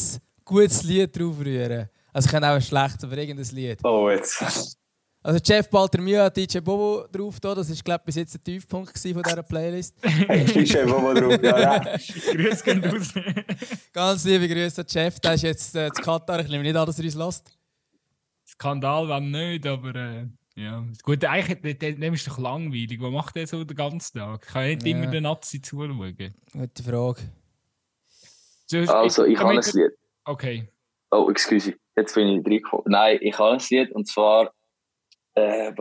gutes 0.44 0.84
Lied 0.84 1.18
drauf 1.18 1.40
rühren. 1.40 1.88
Also 2.12 2.26
ich 2.26 2.30
kenne 2.30 2.50
auch 2.50 2.54
ein 2.54 2.62
schlechtes, 2.62 3.02
aber 3.02 3.18
irgendein 3.18 3.56
Lied. 3.56 3.84
Oh, 3.84 4.08
jetzt. 4.08 4.76
Also 5.20 5.40
Jeff 5.44 5.68
Baltermio 5.68 6.22
hat 6.22 6.36
DJ 6.36 6.60
Bobo 6.60 7.04
drauf 7.10 7.40
da. 7.40 7.54
Das 7.54 7.68
war 7.68 7.76
glaube 7.76 8.02
bis 8.06 8.14
jetzt 8.14 8.34
der 8.34 8.42
Tiefpunkt 8.42 8.96
von 8.96 9.22
dieser 9.22 9.42
Playlist. 9.42 9.96
Hey, 10.02 10.44
DJ 10.44 10.84
Bobo 10.84 11.12
drauf, 11.12 11.42
ja. 11.42 11.58
ja. 11.58 11.96
Grüß 12.32 12.62
gehen 12.62 12.84
raus. 12.84 13.12
Ganz 13.92 14.24
liebe 14.24 14.48
Grüße 14.48 14.80
an 14.80 14.86
Jeff. 14.88 15.18
Der 15.18 15.34
ist 15.34 15.42
jetzt 15.42 15.74
äh, 15.74 15.90
zu 15.92 16.00
Katar. 16.00 16.40
Ich 16.40 16.48
nehme 16.48 16.62
nicht 16.62 16.76
an, 16.76 16.86
dass 16.86 16.98
er 16.98 17.04
uns 17.04 17.14
lässt. 17.14 17.57
Skandal, 18.58 19.08
wenn 19.08 19.30
nicht, 19.30 19.66
aber 19.66 19.94
äh, 19.94 20.26
ja. 20.56 20.84
Gut, 21.04 21.24
eigentlich 21.24 21.78
dem 21.78 22.14
ist 22.14 22.26
doch 22.26 22.38
langweilig. 22.38 23.00
Was 23.00 23.12
macht 23.12 23.36
der 23.36 23.46
so 23.46 23.62
den 23.62 23.76
ganzen 23.76 24.18
Tag? 24.18 24.42
Ich 24.44 24.52
kann 24.52 24.64
nicht 24.64 24.84
ja. 24.84 24.96
immer 24.96 25.06
den 25.06 25.22
Nazi 25.22 25.62
zuschauen. 25.62 25.96
Gute 26.52 26.82
Frage. 26.82 27.20
also, 28.88 29.24
ich, 29.24 29.34
ich 29.34 29.38
habe 29.38 29.50
ein 29.50 29.62
Lied. 29.72 29.92
Okay. 30.24 30.68
Oh, 31.12 31.30
excuse. 31.30 31.74
Jetzt 31.96 32.14
bin 32.16 32.26
ich 32.26 32.44
reingekommen. 32.44 32.86
Nein, 32.88 33.18
ich 33.20 33.38
habe 33.38 33.52
ein 33.52 33.62
Lied 33.70 33.92
und 33.92 34.08
zwar 34.08 34.52
äh, 35.34 35.72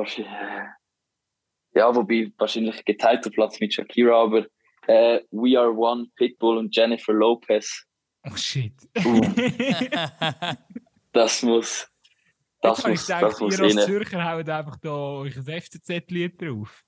ja, 1.74 1.96
wobei 1.96 2.32
wahrscheinlich 2.38 2.86
geteilter 2.86 3.32
Platz 3.32 3.60
mit 3.60 3.74
Shakira, 3.74 4.22
aber 4.22 4.46
äh, 4.88 5.22
We 5.32 5.60
Are 5.60 5.76
One, 5.76 6.08
Pitbull 6.16 6.58
und 6.58 6.76
Jennifer 6.76 7.14
Lopez. 7.14 7.86
Oh 8.24 8.36
shit. 8.36 8.74
Uh. 9.04 9.22
das 11.12 11.42
muss 11.42 11.88
das 12.62 12.78
Jetzt 12.78 12.88
muss, 12.88 13.02
ich 13.02 13.16
gedacht, 13.16 13.42
ihr 13.42 13.64
als 13.64 13.86
Zürcher 13.86 14.32
haut 14.32 14.50
einfach 14.50 14.78
da 14.78 14.90
euch 14.90 15.38
ein 15.38 15.62
FCZ-Lied 15.62 16.42
drauf. 16.42 16.84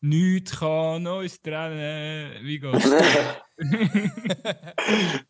Nichts 0.00 0.58
kann 0.58 1.06
uns 1.06 1.40
trennen. 1.40 2.44
Wie 2.44 2.58
geht's? 2.60 2.92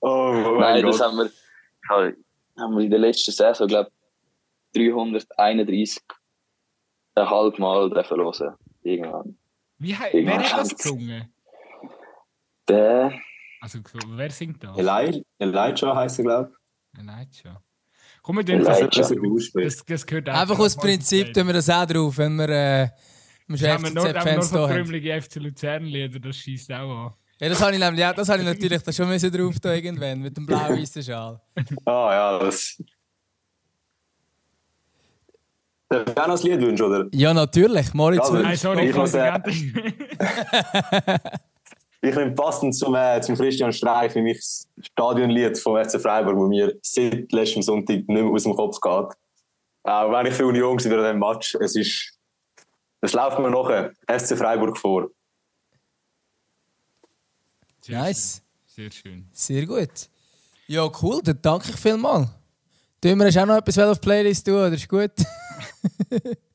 oh, 0.01 0.09
oh 0.09 0.61
Nein, 0.61 0.85
das 0.85 1.01
haben 1.01 1.19
wir, 1.19 1.31
haben 2.59 2.77
wir 2.77 2.85
in 2.85 2.91
der 2.91 2.99
letzten 2.99 3.33
Saison, 3.33 3.69
glaube 3.69 3.91
ich, 4.75 4.91
331 4.91 6.03
ein 7.14 7.31
halb 7.31 7.59
Mal 7.59 7.91
hören. 7.91 8.57
Irgendwann. 8.83 9.39
Wie, 9.79 9.93
Irgendwann 9.93 10.41
wer 10.41 10.53
hat 10.53 10.61
das 10.61 10.77
gesungen? 10.77 11.33
Der. 12.69 13.19
Also, 13.61 13.79
wer 14.09 14.31
singt 14.31 14.62
da? 14.62 14.75
Eli 14.77 15.25
Elijah 15.39 15.97
heisst 15.97 16.19
er, 16.19 16.25
glaube 16.25 16.53
ich. 16.93 17.01
Elijah. 17.01 17.62
Komm, 18.27 18.39
wir 18.39 18.45
tun 18.45 18.64
das, 18.64 18.81
das, 18.81 19.14
das, 19.55 19.85
das 19.87 20.05
gehört 20.05 20.29
Einfach 20.29 20.59
aus 20.59 20.74
Prinzip 20.74 21.33
tun 21.33 21.47
wir 21.47 21.55
das 21.55 21.70
auch 21.70 21.87
drauf, 21.87 22.18
wenn 22.18 22.35
wir, 22.35 22.49
äh, 22.49 22.89
wir 23.47 23.57
ja, 23.57 23.79
FCZ-Fans 23.79 24.51
da 24.51 24.68
haben. 24.68 24.91
Wenn 24.91 25.22
FC 25.22 25.37
Luzern-Lieder, 25.37 26.18
das 26.18 26.37
schießt 26.37 26.72
auch 26.72 27.07
an. 27.07 27.14
Ja, 27.39 27.49
das 27.49 27.62
habe 27.62 27.74
ich, 27.74 27.79
nämlich, 27.79 28.01
ja, 28.01 28.12
das 28.12 28.29
habe 28.29 28.41
ich 28.41 28.45
natürlich 28.47 28.83
da 28.83 28.91
schon 28.91 29.07
müssen 29.07 29.31
drauf 29.31 29.61
da 29.61 29.72
irgendwann, 29.74 30.22
mit 30.22 30.37
dem 30.37 30.45
blau-weißen 30.45 31.05
Schal. 31.05 31.41
Ah 31.85 32.11
ja, 32.12 32.39
das... 32.41 32.83
Darf 35.89 36.09
ich 36.09 36.18
auch 36.18 36.27
noch 36.27 36.45
ein 36.45 36.51
Lied 36.51 36.61
wünschen, 36.62 36.83
oder? 36.85 37.07
Ja, 37.12 37.33
natürlich. 37.33 37.95
Moritz 37.95 38.29
ja, 38.29 38.41
Nein, 38.41 38.57
sorry, 38.57 38.89
ich 38.89 38.97
muss... 38.97 39.14
Äh, 39.14 39.39
ich 42.03 42.15
nehme 42.15 42.33
passend 42.33 42.75
zum, 42.75 42.95
äh, 42.95 43.21
zum 43.21 43.37
Christian 43.37 43.73
Streich 43.73 44.13
für 44.13 44.23
mich 44.23 44.39
das 44.39 44.69
Stadionlied 44.81 45.59
vom 45.59 45.83
FC 45.83 46.01
Freiburg, 46.01 46.37
das 46.39 46.49
mir 46.49 46.79
seit 46.83 47.33
letztem 47.33 47.63
Sonntag 47.63 47.97
nicht 47.97 48.09
mehr 48.09 48.25
aus 48.25 48.43
dem 48.43 48.55
Kopf 48.55 48.81
geht. 48.81 49.17
Auch 49.83 50.13
wenn 50.13 50.27
ich 50.27 50.35
für 50.35 50.47
Union 50.47 50.79
war 50.79 50.85
in 50.85 50.91
diesem 50.91 51.19
Match, 51.19 51.55
es 51.57 51.77
ist, 51.77 52.13
es 53.01 53.13
läuft 53.13 53.39
mir 53.39 53.51
noch 53.51 53.71
SC 54.09 54.37
Freiburg 54.37 54.77
vor. 54.77 55.09
Sehr 57.81 58.01
nice. 58.01 58.43
Schön. 58.67 58.91
Sehr 58.91 58.91
schön. 58.91 59.29
Sehr 59.33 59.67
gut. 59.67 60.09
Ja, 60.67 60.91
cool, 61.01 61.21
dann 61.23 61.39
danke 61.41 61.71
ich 61.71 61.77
vielmals. 61.77 62.29
Tun 63.01 63.18
wir 63.18 63.43
auch 63.43 63.47
noch 63.47 63.57
etwas 63.57 63.79
auf 63.79 64.01
die 64.01 64.07
Playlist 64.07 64.45
tun, 64.45 64.55
oder 64.55 64.73
ist 64.73 64.89
gut? 64.89 65.13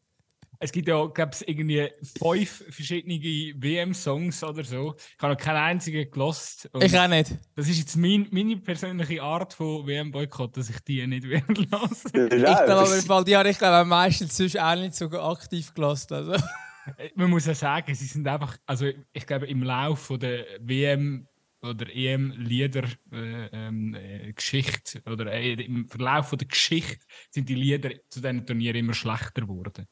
Es 0.63 0.71
gibt 0.71 0.87
ja, 0.87 1.03
glaube 1.07 1.31
ich, 1.33 1.47
irgendwie 1.47 1.89
fünf 2.19 2.63
verschiedene 2.69 3.15
WM-Songs 3.15 4.43
oder 4.43 4.63
so. 4.63 4.93
Ich 4.95 5.23
habe 5.23 5.33
noch 5.33 5.39
keinen 5.39 5.57
einzigen 5.57 6.09
gelost. 6.11 6.69
Ich 6.79 6.99
auch 6.99 7.07
nicht. 7.07 7.31
Das 7.55 7.67
ist 7.67 7.79
jetzt 7.79 7.97
mein, 7.97 8.27
meine 8.29 8.57
persönliche 8.57 9.23
Art 9.23 9.55
von 9.55 9.87
WM-Boykott, 9.87 10.55
dass 10.55 10.69
ich 10.69 10.79
die 10.81 11.05
nicht 11.07 11.27
werden 11.29 11.67
lasse. 11.71 12.09
ich 12.13 12.29
glaube 12.29 12.73
aber, 12.73 13.23
die 13.23 13.35
habe 13.35 13.49
ich 13.49 13.57
glaube 13.57 13.89
meistens 13.89 14.37
sonst 14.37 14.59
auch 14.59 14.75
nicht 14.75 14.93
so 14.93 15.09
aktiv 15.09 15.73
gelost. 15.73 16.11
Also. 16.11 16.35
Man 17.15 17.31
muss 17.31 17.47
ja 17.47 17.55
sagen, 17.55 17.95
sie 17.95 18.05
sind 18.05 18.27
einfach, 18.27 18.55
also 18.67 18.85
ich 19.13 19.25
glaube, 19.25 19.47
im 19.47 19.63
Laufe 19.63 20.19
der 20.19 20.45
WM 20.59 21.27
oder 21.63 21.87
EM-Lieder 21.91 22.83
äh, 23.11 23.47
ähm, 23.51 23.95
äh, 23.95 24.33
oder 25.09 25.31
äh, 25.31 25.53
im 25.53 25.87
Verlauf 25.87 26.29
der 26.31 26.47
Geschichte 26.47 27.03
sind 27.31 27.49
die 27.49 27.55
Lieder 27.55 27.89
zu 28.09 28.21
diesen 28.21 28.45
Turnieren 28.45 28.77
immer 28.77 28.93
schlechter 28.93 29.41
geworden. 29.41 29.87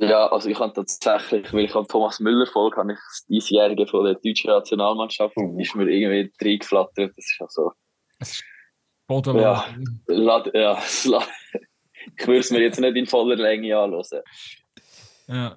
Ja, 0.00 0.28
also 0.28 0.48
ich 0.48 0.58
habe 0.58 0.72
tatsächlich, 0.72 1.52
weil 1.52 1.66
ich 1.66 1.74
am 1.74 1.86
Thomas 1.86 2.20
Müller 2.20 2.46
folge, 2.46 2.78
habe 2.78 2.92
ich 2.92 2.98
das 2.98 3.26
Diesjährige 3.26 3.86
von 3.86 4.04
der 4.04 4.14
deutschen 4.14 4.48
Nationalmannschaft, 4.48 5.36
mhm. 5.36 5.60
ist 5.60 5.74
mir 5.74 5.88
irgendwie 5.88 6.32
reingeflattert. 6.42 7.12
Das 7.16 7.18
ist 7.18 7.36
ja 7.38 7.46
so. 7.48 7.72
Bodenlos. 9.06 9.42
Ja, 10.08 10.44
ja, 10.54 10.78
ich 12.16 12.26
würde 12.26 12.40
es 12.40 12.50
mir 12.50 12.62
jetzt 12.62 12.80
nicht 12.80 12.96
in 12.96 13.06
voller 13.06 13.36
Länge 13.36 13.76
anschauen. 13.76 14.22
Ja. 15.26 15.56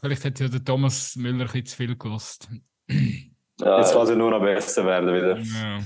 Vielleicht 0.00 0.24
hat 0.24 0.40
ja 0.40 0.48
der 0.48 0.64
Thomas 0.64 1.16
Müller 1.16 1.40
ein 1.40 1.46
bisschen 1.46 1.66
zu 1.66 1.76
viel 1.76 1.96
gelost. 1.98 2.48
Ja, 2.88 3.78
jetzt 3.78 3.92
kann 3.92 4.02
es 4.02 4.16
nur 4.16 4.30
noch 4.30 4.40
besser 4.40 4.86
werden 4.86 5.14
wieder. 5.14 5.38
Ja. 5.38 5.84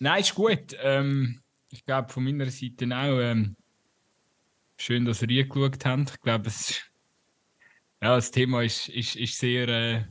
Nein, 0.00 0.20
ist 0.20 0.34
gut. 0.34 0.76
Ähm, 0.80 1.40
ich 1.70 1.84
glaube 1.84 2.12
von 2.12 2.24
meiner 2.24 2.50
Seite 2.50 2.86
auch. 2.86 3.20
Ähm, 3.20 3.56
schön, 4.76 5.04
dass 5.04 5.22
ihr 5.22 5.28
reingeschaut 5.28 5.84
habt. 5.84 6.10
Ich 6.10 6.20
glaube, 6.20 6.48
es, 6.48 6.82
ja, 8.02 8.14
das 8.16 8.30
Thema 8.30 8.62
ist, 8.62 8.88
ist, 8.88 9.16
ist 9.16 9.38
sehr, 9.38 9.68
äh, 9.68 10.04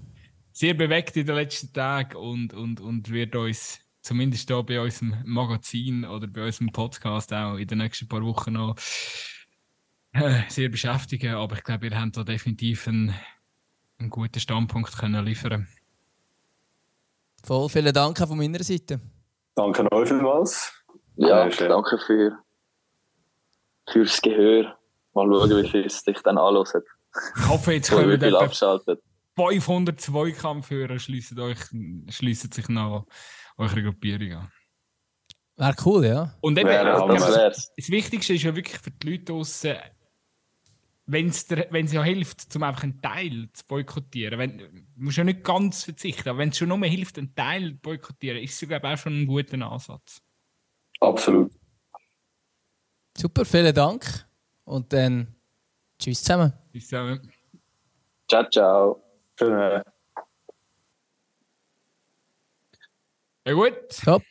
sehr 0.52 0.74
bewegt 0.74 1.16
in 1.18 1.26
den 1.26 1.36
letzten 1.36 1.74
Tagen 1.74 2.16
und, 2.16 2.54
und, 2.54 2.80
und 2.82 3.10
wird 3.10 3.36
uns 3.36 3.80
zumindest 4.02 4.50
hier 4.50 4.64
bei 4.64 4.80
unserem 4.80 5.16
Magazin 5.26 6.06
oder 6.06 6.28
bei 6.28 6.46
unserem 6.46 6.72
Podcast 6.72 7.34
auch 7.34 7.58
in 7.58 7.68
den 7.68 7.80
nächsten 7.80 8.08
paar 8.08 8.24
Wochen 8.24 8.54
noch 8.54 8.76
äh, 10.14 10.42
sehr 10.48 10.70
beschäftigen. 10.70 11.36
Aber 11.36 11.56
ich 11.56 11.64
glaube, 11.64 11.90
wir 11.90 12.00
haben 12.00 12.12
da 12.12 12.24
definitiv 12.24 12.88
einen, 12.88 13.14
einen 13.98 14.10
guten 14.10 14.40
Standpunkt 14.40 14.98
können 14.98 15.26
liefern 15.26 15.68
Voll, 17.44 17.70
vielen 17.70 17.94
Dank 17.94 18.20
auch 18.22 18.28
von 18.28 18.38
meiner 18.38 18.64
Seite. 18.64 19.00
Danke 19.54 19.92
euch 19.92 20.08
vielmals. 20.08 20.74
Ja, 21.16 21.48
danke 21.48 21.98
für, 22.00 22.40
fürs 23.90 24.22
Gehör. 24.22 24.78
Mal 25.14 25.28
schauen, 25.28 25.64
wie 25.64 25.70
viel 25.70 25.86
es 25.86 26.04
dich 26.04 26.20
dann 26.22 26.38
anhört. 26.38 26.84
Ich 27.38 27.48
hoffe, 27.48 27.74
jetzt 27.74 27.90
können 27.92 28.20
wir 28.20 28.40
abschaltet. 28.40 29.02
500 29.36 30.00
Zweikampfhörer 30.00 31.00
schliessen, 31.00 31.40
euch, 31.40 31.60
schliessen 32.10 32.52
sich 32.52 32.70
nach 32.70 33.04
eurer 33.58 33.82
Gruppierung 33.82 34.34
an. 34.34 34.52
Wäre 35.58 35.76
cool, 35.86 36.06
ja. 36.06 36.34
Und 36.42 36.58
eben, 36.58 36.70
Wäre 36.70 36.94
Hammer. 36.94 37.16
Das 37.16 37.74
das 37.76 37.90
Wichtigste 37.90 38.34
ist 38.34 38.44
ja 38.44 38.56
wirklich 38.56 38.78
für 38.78 38.92
die 38.92 39.12
Leute 39.12 39.26
draussen, 39.26 39.76
wenn 41.06 41.28
es 41.28 41.94
ja 41.94 42.04
hilft, 42.04 42.52
zum 42.52 42.64
einfach 42.64 42.84
einen 42.84 43.02
Teil 43.02 43.50
zu 43.54 43.66
boykottieren. 43.68 44.40
Wenn, 44.40 44.58
du 44.58 44.66
musst 44.96 45.18
ja 45.18 45.24
nicht 45.24 45.44
ganz 45.44 45.84
verzichten, 45.84 46.30
aber 46.30 46.40
wenn 46.40 46.50
es 46.50 46.58
schon 46.58 46.70
nur 46.70 46.84
hilft, 46.86 47.18
einen 47.18 47.36
Teil 47.36 47.74
zu 47.74 47.78
boykottieren, 47.78 48.42
ist 48.42 48.62
es, 48.62 48.68
glaube 48.68 48.88
ich, 48.88 48.94
auch 48.94 48.98
schon 48.98 49.22
ein 49.22 49.28
guter 49.28 49.62
Ansatz. 49.72 50.22
Absolut. 51.00 51.52
Super, 53.18 53.46
vielen 53.46 53.74
Dank. 53.74 54.06
Und 54.66 54.92
dann 54.92 55.34
tschüss 55.98 56.22
zusammen. 56.22 56.52
Bis 56.72 56.88
dann. 56.90 57.22
Ciao, 58.28 58.50
ciao. 58.50 59.04
Schön. 59.40 59.82
Ja 63.48 63.54
gut. 63.54 63.74
Top. 64.04 64.24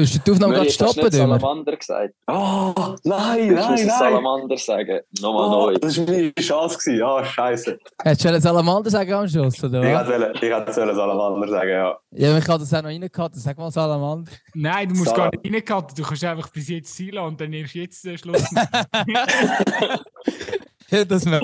Du 0.00 0.06
hast 0.06 0.26
die 0.26 0.30
Aufnahme 0.30 0.54
gerade 0.54 0.64
Möri, 0.64 0.70
hast 0.70 0.80
du 0.80 0.92
stoppen. 0.92 1.10
Salamander 1.12 1.76
gesagt. 1.76 2.14
Oh, 2.26 2.72
nein, 3.04 3.48
Du 3.48 3.54
nein, 3.54 3.70
musst 3.72 3.84
nein. 3.84 3.98
Salamander 3.98 4.56
sagen. 4.56 5.00
Nochmal 5.20 5.44
Oh, 5.48 5.50
neu. 5.66 5.74
das 5.74 5.98
war 5.98 6.04
meine 6.06 6.32
Chance. 6.40 6.78
gewesen. 6.78 7.02
Ah, 7.02 7.22
scheiße. 7.24 7.78
Hättest 8.02 8.24
du 8.24 8.28
einen 8.30 8.40
Salamander 8.40 8.90
sagen 8.90 9.12
am 9.12 9.28
Schluss, 9.28 9.62
oder 9.62 9.82
Ich 9.82 9.94
was? 9.94 10.08
hätte 10.08 10.32
ich 10.46 10.52
hätte 10.52 10.72
Salamander 10.72 11.48
sagen, 11.48 11.68
ja. 11.70 11.98
Ja, 12.12 12.38
ich 12.38 12.48
habe 12.48 12.58
das 12.60 12.72
auch 12.72 12.80
noch 12.82 12.88
reingehauen. 12.88 13.30
Sag 13.34 13.58
mal 13.58 13.70
Salamander. 13.70 14.32
Nein, 14.54 14.88
du 14.88 14.94
musst 14.94 15.08
Sal- 15.10 15.16
gar 15.18 15.30
nicht 15.42 15.54
reincutten. 15.54 15.94
Du 15.96 16.02
kannst 16.02 16.24
einfach 16.24 16.48
bis 16.48 16.68
jetzt 16.68 16.96
sein 16.96 17.18
und 17.18 17.38
dann 17.38 17.52
erst 17.52 17.74
jetzt 17.74 18.02
den 18.02 18.16
Schluss 18.16 18.50
machen. 18.52 18.86
Ja, 20.90 21.04
das 21.04 21.24
wäre 21.26 21.42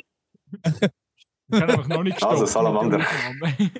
Ich 0.64 0.72
kann 1.60 1.70
einfach 1.70 1.86
noch 1.88 2.02
nicht 2.02 2.20
Also, 2.24 2.46
stoppen 2.46 2.88
mit 2.88 2.98
der 3.00 3.06
Salamander. 3.06 3.70